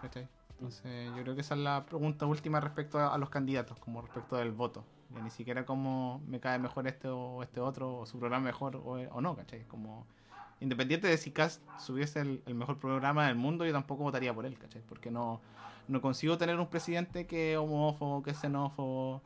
[0.00, 0.26] ¿cachai?
[0.52, 4.36] Entonces, yo creo que esa es la pregunta última respecto a, los candidatos, como respecto
[4.36, 4.84] del voto.
[5.12, 8.76] Ya ni siquiera como me cae mejor este o este otro, o su programa mejor
[8.76, 9.64] o, o no, ¿cachai?
[9.64, 10.06] Como
[10.60, 14.46] independiente de si Cast subiese el, el mejor programa del mundo, yo tampoco votaría por
[14.46, 14.82] él, ¿cachai?
[14.88, 15.40] Porque no,
[15.88, 19.22] no consigo tener un presidente que es homófobo, que es xenófobo,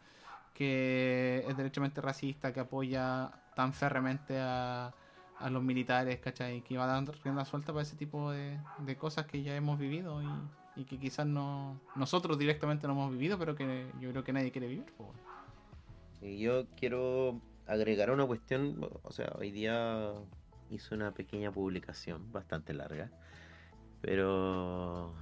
[0.57, 4.95] que es derechamente racista, que apoya tan férreamente a,
[5.39, 6.63] a los militares, ¿cachai?
[6.63, 10.23] Que va dando rienda suelta para ese tipo de, de cosas que ya hemos vivido
[10.23, 14.33] y, y que quizás no nosotros directamente no hemos vivido, pero que yo creo que
[14.33, 14.87] nadie quiere vivir.
[16.23, 20.11] Y yo quiero agregar una cuestión, o sea, hoy día
[20.71, 23.11] hice una pequeña publicación, bastante larga,
[24.01, 25.13] pero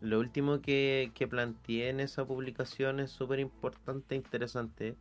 [0.00, 4.94] lo último que, que planteé en esa publicación es súper importante e interesante,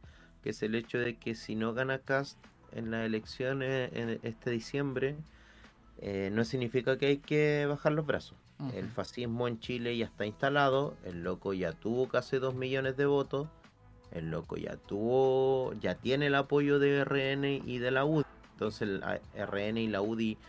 [0.44, 2.38] que es el hecho de que si no gana Cast
[2.72, 5.15] en las elecciones en este diciembre,
[5.99, 8.38] eh, no significa que hay que bajar los brazos.
[8.74, 13.06] El fascismo en Chile ya está instalado, el loco ya tuvo casi 2 millones de
[13.06, 13.48] votos,
[14.11, 18.26] el loco ya tuvo, ya tiene el apoyo de RN y de la UDI.
[18.53, 19.03] Entonces el
[19.36, 20.40] RN y la UDI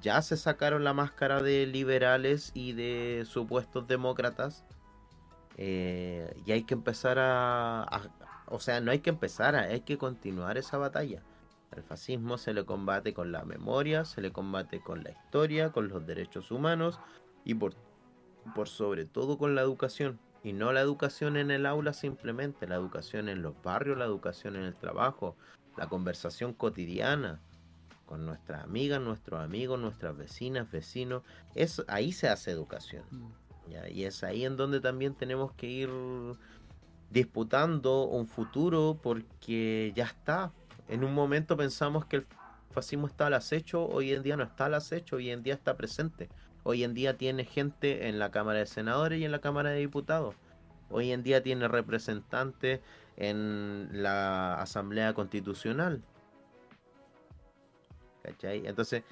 [0.00, 4.64] Ya se sacaron la máscara de liberales y de supuestos demócratas.
[5.56, 8.10] eh, y hay que empezar a,
[8.48, 11.22] O sea, no hay que empezar, a- hay que continuar esa batalla.
[11.70, 15.88] Al fascismo se le combate con la memoria, se le combate con la historia, con
[15.88, 16.98] los derechos humanos
[17.44, 17.74] y por,
[18.54, 20.18] por sobre todo con la educación.
[20.42, 24.56] Y no la educación en el aula simplemente, la educación en los barrios, la educación
[24.56, 25.36] en el trabajo,
[25.76, 27.40] la conversación cotidiana
[28.06, 31.22] con nuestras amigas, nuestros amigos, nuestras vecinas, vecinos.
[31.54, 33.04] Es, ahí se hace educación.
[33.68, 33.88] ¿ya?
[33.88, 35.90] Y es ahí en donde también tenemos que ir
[37.10, 40.52] disputando un futuro porque ya está.
[40.88, 42.26] En un momento pensamos que el
[42.72, 45.76] fascismo está al acecho, hoy en día no está al acecho, hoy en día está
[45.76, 46.28] presente.
[46.64, 49.78] Hoy en día tiene gente en la Cámara de Senadores y en la Cámara de
[49.78, 50.34] Diputados.
[50.90, 52.80] Hoy en día tiene representantes
[53.16, 56.02] en la Asamblea Constitucional.
[58.24, 58.66] ¿Cachai?
[58.66, 59.04] Entonces,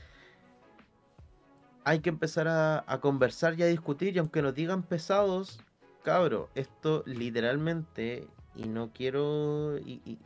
[1.84, 5.60] hay que empezar a, a conversar y a discutir, y aunque nos digan pesados,
[6.02, 8.26] cabro, esto literalmente,
[8.56, 10.18] y no quiero, y, y-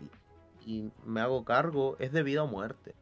[0.64, 2.94] y- y me hago cargo, es de vida o muerte.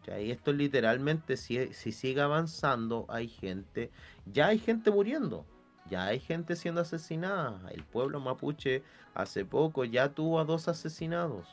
[0.00, 0.30] ¿Cachai?
[0.30, 3.90] Esto literalmente, si, si sigue avanzando, hay gente,
[4.26, 5.46] ya hay gente muriendo,
[5.88, 7.60] ya hay gente siendo asesinada.
[7.70, 8.82] El pueblo mapuche
[9.14, 11.46] hace poco ya tuvo a dos asesinados.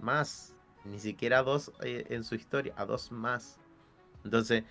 [0.00, 0.54] Más,
[0.90, 3.58] ni siquiera dos eh, en su historia, a dos más.
[4.24, 4.64] Entonces,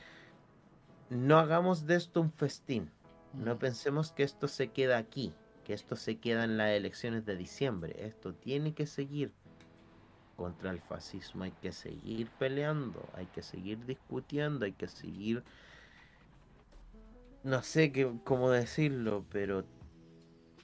[1.09, 2.91] no hagamos de esto un festín.
[3.33, 5.33] No pensemos que esto se queda aquí,
[5.63, 7.95] que esto se queda en las elecciones de diciembre.
[7.99, 9.31] Esto tiene que seguir.
[10.35, 15.43] Contra el fascismo hay que seguir peleando, hay que seguir discutiendo, hay que seguir...
[17.43, 19.63] No sé qué, cómo decirlo, pero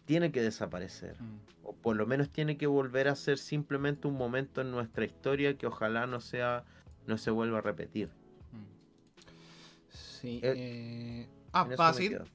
[0.05, 1.19] tiene que desaparecer.
[1.21, 1.39] Mm.
[1.63, 5.57] O por lo menos tiene que volver a ser simplemente un momento en nuestra historia
[5.57, 6.63] que ojalá no sea,
[7.07, 8.09] no se vuelva a repetir.
[8.51, 9.17] Mm.
[9.89, 10.39] Sí.
[10.43, 11.67] Eh, eh, Ah,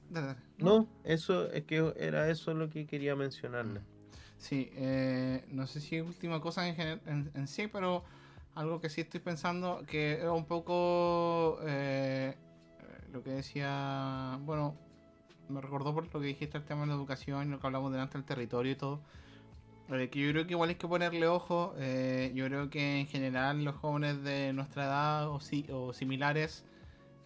[0.09, 0.35] dale.
[0.59, 3.81] No, eso es que era eso lo que quería mencionarle.
[4.37, 8.05] Sí, eh, no sé si última cosa en, en, en sí, pero
[8.55, 12.33] algo que sí estoy pensando que es un poco eh,
[13.11, 14.77] lo que decía, bueno,
[15.49, 17.91] me recordó por lo que dijiste el tema de la educación y lo que hablamos
[17.91, 18.99] delante del territorio y todo.
[19.91, 21.73] eh, que yo creo que igual hay que ponerle ojo.
[21.77, 26.63] eh, yo creo que en general los jóvenes de nuestra edad o, si- o similares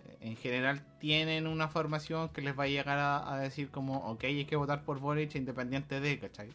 [0.08, 4.24] eh, en general tienen una formación que les va a llegar a, decir como, ok,
[4.26, 6.50] hay que votar por Boric independiente de, ¿cachai?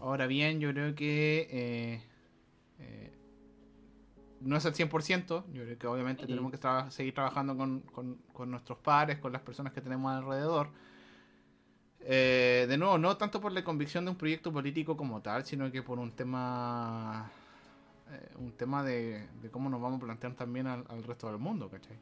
[0.00, 2.02] Ahora bien, yo creo que eh,
[4.40, 8.16] no es al 100%, yo creo que obviamente tenemos que traba- seguir trabajando con, con-
[8.32, 10.68] con nuestros pares, con las personas que tenemos alrededor.
[12.02, 15.70] Eh, de nuevo, no tanto por la convicción de un proyecto político como tal, sino
[15.70, 17.30] que por un tema
[18.10, 21.38] eh, un tema de, de cómo nos vamos a plantear también al, al resto del
[21.38, 21.96] mundo, ¿cachai?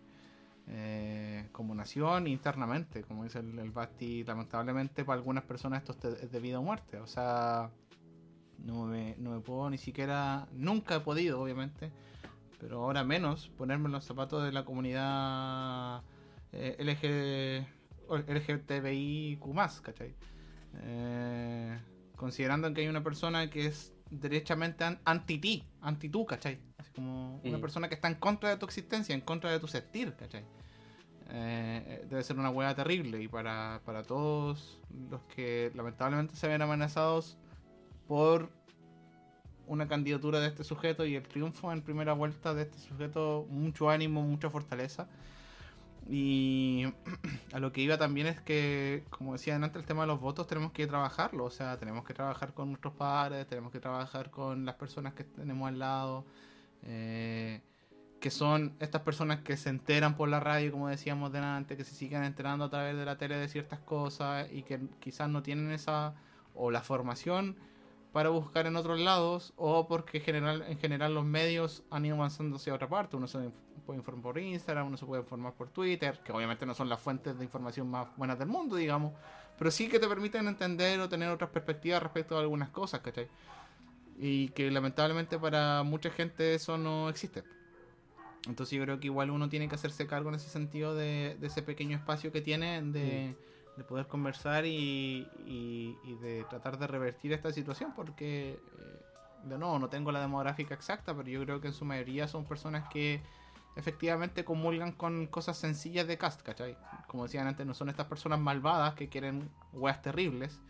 [0.68, 6.30] Eh, como nación internamente, como dice el, el Basti, lamentablemente para algunas personas esto es
[6.30, 7.70] de vida o muerte, o sea,
[8.58, 11.90] no me, no me puedo ni siquiera, nunca he podido, obviamente,
[12.58, 16.02] pero ahora menos ponerme en los zapatos de la comunidad
[16.52, 17.66] eh, LG,
[18.28, 19.40] LGTBIQ+,
[19.82, 20.14] ¿cachai?
[20.82, 21.78] Eh,
[22.16, 26.58] considerando que hay una persona que es derechamente an- anti-ti, anti-tú, ¿cachai?
[26.78, 27.60] Así como una Mm.
[27.60, 30.44] persona que está en contra de tu existencia, en contra de tu sentir, ¿cachai?
[31.30, 34.80] Eh, debe ser una hueá terrible y para, para todos
[35.10, 37.36] los que lamentablemente se ven amenazados
[38.06, 38.50] por
[39.68, 43.90] una candidatura de este sujeto y el triunfo en primera vuelta de este sujeto, mucho
[43.90, 45.08] ánimo, mucha fortaleza.
[46.08, 46.86] Y
[47.52, 50.46] a lo que iba también es que, como decía antes, el tema de los votos
[50.46, 51.44] tenemos que trabajarlo.
[51.44, 55.24] O sea, tenemos que trabajar con nuestros padres, tenemos que trabajar con las personas que
[55.24, 56.24] tenemos al lado.
[56.82, 57.60] eh,
[58.20, 61.94] que son estas personas que se enteran por la radio, como decíamos delante, que se
[61.94, 65.70] siguen enterando a través de la tele de ciertas cosas y que quizás no tienen
[65.70, 66.14] esa
[66.54, 67.56] o la formación
[68.12, 72.56] para buscar en otros lados o porque general, en general los medios han ido avanzando
[72.56, 73.16] hacia otra parte.
[73.16, 73.50] Uno se
[73.84, 77.00] puede informar por Instagram, uno se puede informar por Twitter, que obviamente no son las
[77.00, 79.12] fuentes de información más buenas del mundo, digamos,
[79.58, 83.28] pero sí que te permiten entender o tener otras perspectivas respecto a algunas cosas, ¿cachai?
[84.18, 87.44] Y que lamentablemente para mucha gente eso no existe.
[88.46, 91.46] Entonces yo creo que igual uno tiene que hacerse cargo en ese sentido de, de
[91.46, 93.36] ese pequeño espacio que tiene de,
[93.78, 99.02] de poder conversar y, y- y de tratar de revertir esta situación porque eh,
[99.44, 102.44] de nuevo no tengo la demográfica exacta pero yo creo que en su mayoría son
[102.44, 103.22] personas que
[103.76, 106.76] efectivamente comulgan con cosas sencillas de cast, ¿cachai?
[107.06, 110.60] Como decían antes, no son estas personas malvadas que quieren weas terribles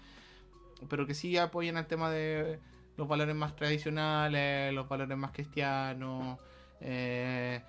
[0.89, 2.61] pero que sí apoyan el tema de
[2.97, 6.39] los valores más tradicionales, los valores más cristianos,
[6.81, 7.63] eh,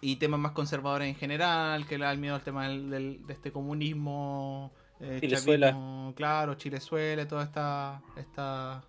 [0.00, 3.26] y temas más conservadores en general, que le da el miedo al tema del, del-
[3.26, 4.70] de este comunismo.
[5.00, 5.68] Eh, Chilezuela.
[5.70, 8.02] chavismo, claro, Chilezuela, toda esta.
[8.16, 8.82] esta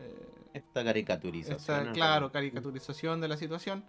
[0.00, 1.56] eh, Esta caricaturización.
[1.58, 1.92] esta, ¿no?
[1.92, 3.84] claro, caricaturización de la situación.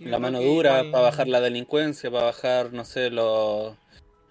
[0.00, 3.76] La mano dura igual- para bajar la delincuencia, para bajar, no sé, los,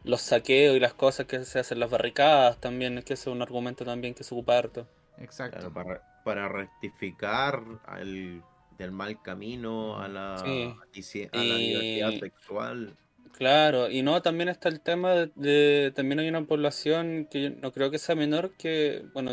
[0.04, 3.36] los saqueos y las cosas que se hacen las barricadas también, es que ese es
[3.36, 4.86] un argumento también que se ocupa harto.
[5.18, 5.58] Exacto.
[5.60, 8.44] Claro, para, para rectificar al,
[8.78, 11.28] del mal camino a la, Sí.
[11.32, 12.96] a la Y- libertad sexual.
[13.34, 17.50] Claro, y no, también está el tema de, de- también hay una población que yo
[17.50, 19.32] no creo que sea menor que, bueno,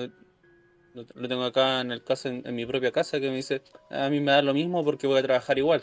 [0.95, 3.63] lo, lo tengo acá en el caso, en, en mi propia casa, que me dice,
[3.91, 5.83] a mí me da lo mismo porque voy a trabajar igual,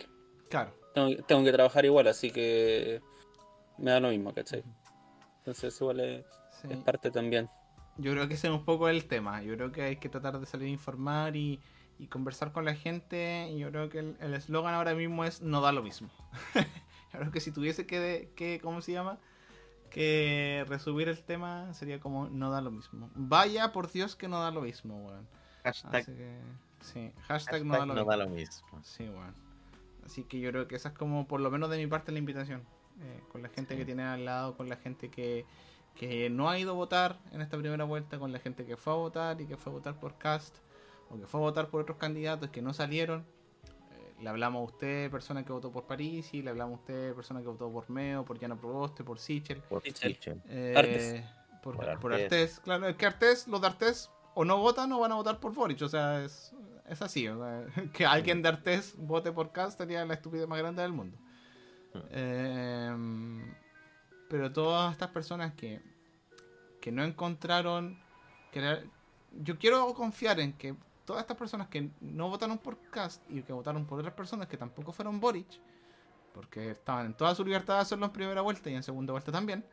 [0.50, 0.74] Claro.
[0.94, 3.00] tengo, tengo que trabajar igual, así que
[3.78, 4.64] me da lo mismo, ¿cachai?
[5.38, 6.26] Entonces igual es,
[6.62, 6.68] sí.
[6.72, 7.48] es parte también.
[7.98, 9.42] Yo creo que ese es un poco el tema.
[9.44, 11.60] Yo creo que hay que tratar de salir a informar y,
[12.00, 13.50] y conversar con la gente.
[13.52, 16.10] Y yo creo que el eslogan ahora mismo es no da lo mismo.
[17.14, 19.20] yo creo que si tuviese que, de- que, ¿cómo se llama?
[19.90, 23.10] Que resumir el tema sería como no da lo mismo.
[23.16, 25.28] Vaya por Dios que no da lo mismo, weón.
[25.64, 26.40] Hashtag, que,
[26.82, 28.12] sí, hashtag, hashtag no da lo no mismo.
[28.12, 28.68] da lo mismo.
[28.84, 29.34] Sí, weón.
[30.06, 32.20] Así que yo creo que esa es como, por lo menos de mi parte, la
[32.20, 32.62] invitación.
[33.02, 33.80] Eh, con la gente Sí.
[33.80, 35.46] que tiene al lado, con la gente que,
[35.96, 38.94] que no ha ido a votar en esta primera vuelta, con la gente que fue
[38.94, 40.58] a votar y que fue a votar por Cast,
[41.10, 43.26] o que fue a votar por otros candidatos que no salieron.
[43.92, 47.14] Eh, le hablamos a usted, persona que votó por París, y le hablamos a usted,
[47.16, 49.62] persona que votó por Meo, por Llano Proboste, por Sichel.
[49.64, 50.42] Por Sichel.
[50.48, 51.24] Eh, Artes.
[51.64, 52.24] Por, Por por Artés.
[52.24, 52.60] Artés.
[52.62, 55.54] Claro, es que Artés, los de Artés o no votan o van a votar por
[55.54, 55.82] Boric.
[55.82, 56.54] O sea, es,
[56.88, 57.28] es así.
[57.28, 60.94] o sea, que alguien de Artés vote por Cast sería la estupidez más grande del
[60.94, 61.18] mundo.
[62.12, 62.96] Eh,
[64.30, 65.82] pero todas estas personas que,
[66.82, 68.00] que no encontraron...
[68.52, 68.84] Que la-
[69.42, 70.76] yo quiero confiar en que
[71.10, 74.58] todas estas personas que no votaron por Cast y que votaron por otras personas que
[74.58, 75.60] tampoco fueron Boric,
[76.36, 79.32] porque estaban en toda su libertad de hacerlo en primera vuelta y en segunda vuelta
[79.32, 79.66] también,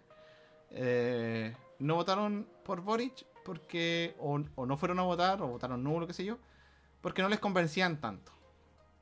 [0.71, 6.07] eh, no votaron por Boric porque o, o no fueron a votar o votaron nulo,
[6.07, 6.39] qué sé yo,
[7.03, 8.33] porque no les convencían tanto.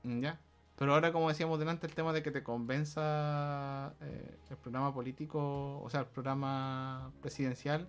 [0.02, 0.40] ¿Mm, ¿Ya?
[0.74, 5.81] Pero ahora, como decíamos delante, el tema de que te convenza eh, el programa político,
[5.81, 7.89] o sea, el programa presidencial,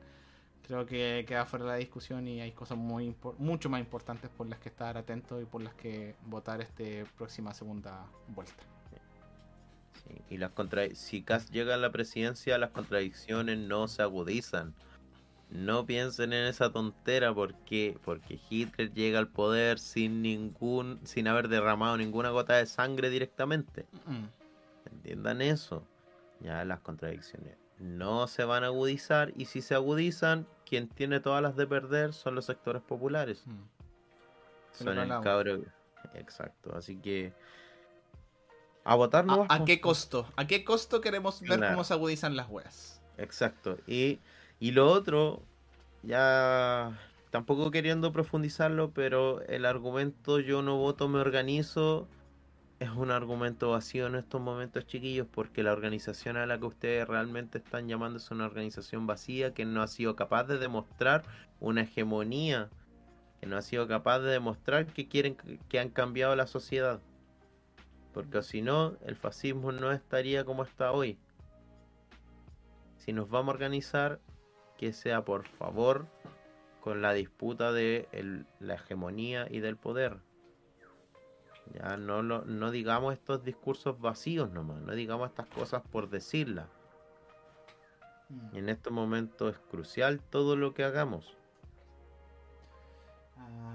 [0.65, 4.47] creo que queda fuera de la discusión y hay cosas muy mucho más importantes por
[4.47, 8.63] las que estar atentos y por las que votar este próxima segunda vuelta.
[9.93, 10.93] Sí, Y las contra...
[10.93, 14.73] si Kass llega a la presidencia, las contradicciones no se agudizan.
[15.49, 21.47] No piensen en esa tontera porque porque Hitler llega al poder sin ningún sin haber
[21.47, 23.85] derramado ninguna gota de sangre directamente.
[24.05, 24.25] Mm,
[24.91, 25.83] Entiendan eso.
[26.41, 31.41] Ya las contradicciones no se van a agudizar y si se agudizan, quien tiene todas
[31.41, 33.45] las de perder son los sectores populares.
[33.45, 33.63] mm.
[34.71, 35.61] Son el cabro.
[36.15, 36.75] Exacto.
[36.75, 37.33] Así que
[38.83, 40.27] a votar no ¿A, a qué costo?
[40.35, 41.73] ¿A qué costo queremos ver Claro.
[41.73, 43.01] cómo se agudizan las weas?
[43.17, 43.77] Exacto.
[43.87, 44.19] Y,
[44.59, 45.41] y lo otro,
[46.03, 46.97] ya
[47.31, 52.07] tampoco queriendo profundizarlo, pero el argumento yo no voto, me organizo,
[52.79, 57.07] es un argumento vacío en estos momentos, chiquillos, porque la organización a la que ustedes
[57.07, 61.23] realmente están llamando es una organización vacía que no ha sido capaz de demostrar
[61.59, 62.69] una hegemonía,
[63.39, 65.35] que no ha sido capaz de demostrar que quieren
[65.69, 66.99] que han cambiado la sociedad.
[68.13, 71.17] Porque si no, el fascismo no estaría como está hoy
[73.05, 74.19] si nos vamos a organizar,
[74.79, 76.07] que sea por favor
[76.81, 78.07] con la disputa de
[78.59, 80.17] la hegemonía y del poder.
[81.73, 86.67] Ya no, lo, no digamos estos discursos vacíos nomás, no digamos estas cosas por decirlas.
[88.53, 91.37] Y en estos momentos es crucial todo lo que hagamos.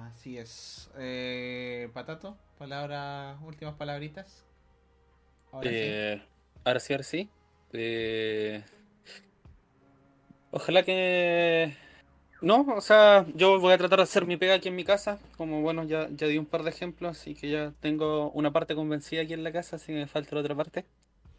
[0.07, 0.91] Así es.
[0.99, 4.45] Eh, Patato, palabras, últimas palabritas.
[5.53, 5.77] Ahora sí.
[5.77, 6.23] Eh,
[6.65, 7.31] ahora sí, ahora sí.
[7.73, 8.65] Eh,
[10.51, 11.77] ojalá que...
[12.41, 15.19] No, o sea, yo voy a tratar de hacer mi pega aquí en mi casa.
[15.37, 18.75] Como bueno, ya, ya di un par de ejemplos, así que ya tengo una parte
[18.75, 20.85] convencida aquí en la casa, así que me falta la otra parte.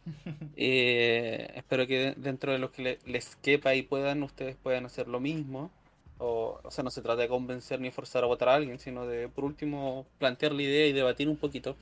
[0.57, 5.07] Eh, espero que dentro de lo que le- les quepa y puedan, ustedes puedan hacer
[5.07, 5.71] lo mismo.
[6.19, 9.07] O, o sea, no se trata de convencer ni forzar a votar a alguien, sino
[9.07, 11.77] de, por último, plantear la idea y debatir un poquito.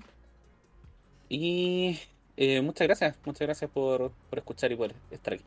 [1.30, 2.00] Y
[2.38, 5.46] eh, muchas gracias, muchas gracias por, por escuchar y por estar aquí.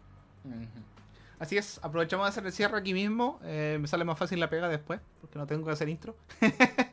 [1.43, 3.41] Así es, aprovechamos de hacer el cierre aquí mismo.
[3.43, 6.15] eh, me sale más fácil la pega después, porque no tengo que hacer intro.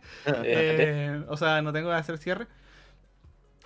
[0.43, 2.47] Eh, o sea, no tengo que hacer cierre.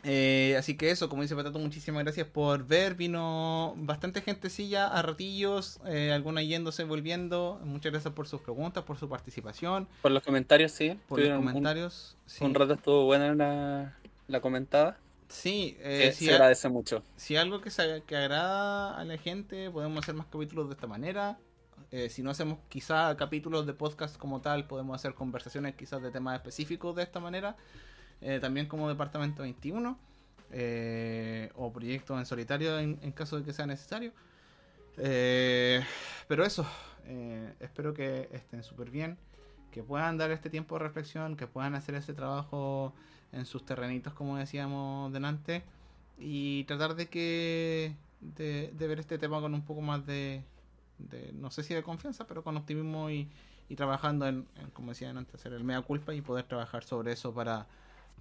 [0.03, 2.95] Eh, así que eso, como dice Patato, muchísimas gracias por ver.
[2.95, 7.61] Vino bastante gentecilla a ratillos, eh, alguna yéndose, volviendo.
[7.63, 10.99] Muchas gracias por sus preguntas, por su participación, Por los comentarios, sí.
[11.07, 12.17] por los un- comentarios.
[12.25, 12.43] Sí.
[12.43, 13.95] Un, rato estuvo buena la,
[14.27, 14.97] la comentada.
[15.29, 17.03] Sí, Eh, si, se a- agradece mucho.
[17.15, 20.87] si algo que, se- que agrada a la gente, podemos hacer más capítulos de esta
[20.87, 21.37] manera.
[21.91, 26.11] Eh, si no hacemos quizá capítulos de podcast como tal, podemos hacer conversaciones quizás de
[26.11, 27.55] temas específicos de esta manera.
[28.21, 29.97] Eh, también como Departamento 21.
[30.55, 34.11] eh, o proyectos en solitario en, en caso de que sea necesario.
[34.97, 35.81] Eh,
[36.27, 36.65] pero eso,
[37.05, 39.17] eh, espero que estén súper bien,
[39.71, 42.93] que puedan dar este tiempo de reflexión, que puedan hacer ese trabajo
[43.33, 45.63] en sus terrenitos, como decíamos delante,
[46.17, 50.43] y tratar de que de, de ver este tema con un poco más de,
[50.99, 53.27] de, no sé si de confianza, pero con optimismo y,
[53.69, 57.11] y trabajando en, en, como decían antes, hacer el mea culpa y poder trabajar sobre
[57.11, 57.67] eso para,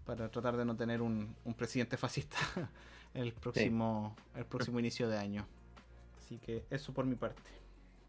[0.04, 2.38] para tratar de no tener un, un presidente fascista
[3.14, 5.46] el próximo, el próximo inicio de año.
[6.18, 7.42] Así que eso por mi parte.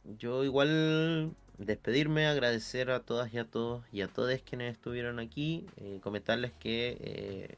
[0.06, 5.66] Yo igual despedirme, agradecer a todas y a todos y a todos quienes estuvieron aquí,
[5.78, 7.58] eh, comentarles que eh,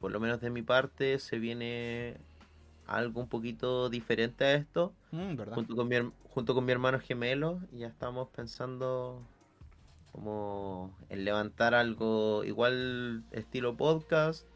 [0.00, 2.16] por lo menos de mi parte se viene
[2.86, 5.96] algo un poquito diferente a esto, Mm, junto con mi,
[6.30, 9.22] junto con mi hermano gemelo, y ya estamos pensando
[10.12, 14.46] como en levantar algo igual estilo podcast,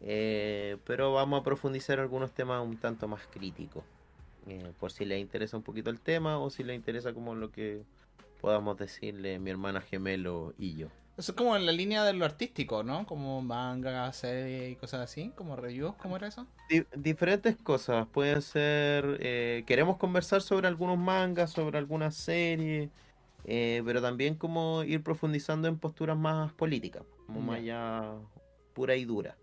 [0.00, 3.84] eh, pero vamos a profundizar algunos temas un tanto más críticos,
[4.46, 7.50] eh, por si les interesa un poquito el tema o si les interesa como lo
[7.50, 7.82] que
[8.40, 10.88] podamos decirle mi hermana gemelo y yo.
[11.16, 13.06] Eso es como en la línea de lo artístico, ¿no?
[13.06, 16.46] Como manga, serie y cosas así, como reviews, ¿cómo era eso?
[16.68, 22.90] Di- diferentes cosas, pueden ser, eh, queremos conversar sobre algunos mangas, sobre algunas series,
[23.44, 28.14] eh, pero también como ir profundizando en posturas más políticas, como más ya
[28.74, 29.36] pura y dura.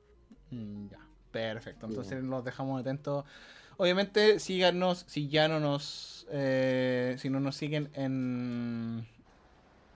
[0.49, 0.99] Mm, ya,
[1.32, 1.86] perfecto.
[1.86, 3.23] Entonces los dejamos atentos.
[3.77, 6.27] Obviamente, síganos si ya no nos.
[6.31, 9.06] eh, si no nos siguen en.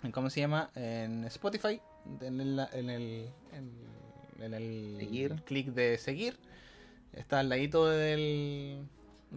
[0.03, 0.69] en ¿Cómo se llama?
[0.75, 1.79] En Spotify.
[2.19, 3.29] Denle la- en el.
[3.53, 3.71] En,
[4.43, 6.37] en el clic de seguir.
[7.13, 8.87] Está al ladito del.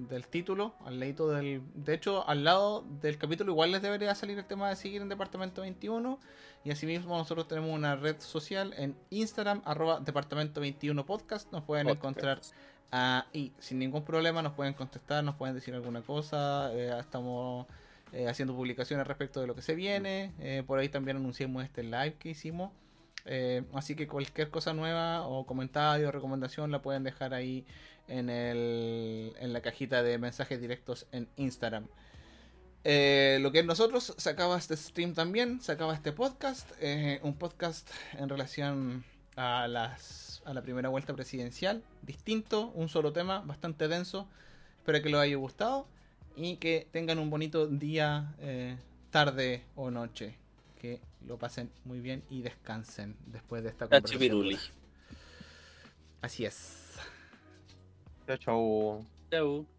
[0.06, 1.62] Del título, al ladito del.
[1.74, 5.08] De hecho, al lado del capítulo, igual les debería salir el tema de seguir en
[5.08, 6.20] Departamento 21.
[6.64, 11.50] Y asimismo, nosotros tenemos una red social en Instagram, arroba Departamento 21 Podcast.
[11.52, 11.98] Nos pueden Podcast.
[12.04, 12.40] encontrar
[12.90, 14.40] ahí sin ningún problema.
[14.42, 16.72] Nos pueden contestar, nos pueden decir alguna cosa.
[16.74, 17.66] eh, estamos
[18.12, 20.32] eh, haciendo publicaciones respecto de lo que se viene.
[20.38, 22.70] eh, por ahí también anunciamos este live que hicimos.
[23.30, 27.66] Eh, así que cualquier cosa nueva o comentario o recomendación la pueden dejar ahí
[28.08, 31.86] en, el, en la cajita de mensajes directos en Instagram.
[32.84, 37.20] Eh, lo que es nosotros, se acaba este stream también, se acaba este podcast, eh,
[37.22, 39.04] un podcast en relación
[39.36, 44.26] a, las, a la primera vuelta presidencial, distinto, un solo tema, bastante denso,
[44.78, 45.86] espero que les haya gustado
[46.34, 48.34] y que tengan un bonito día,
[49.10, 50.38] tarde o noche,
[50.78, 54.18] que lo pasen muy bien y descansen después de esta conversación.
[56.22, 56.96] Así es.
[58.26, 59.06] Chao, chao.
[59.30, 59.77] Chau.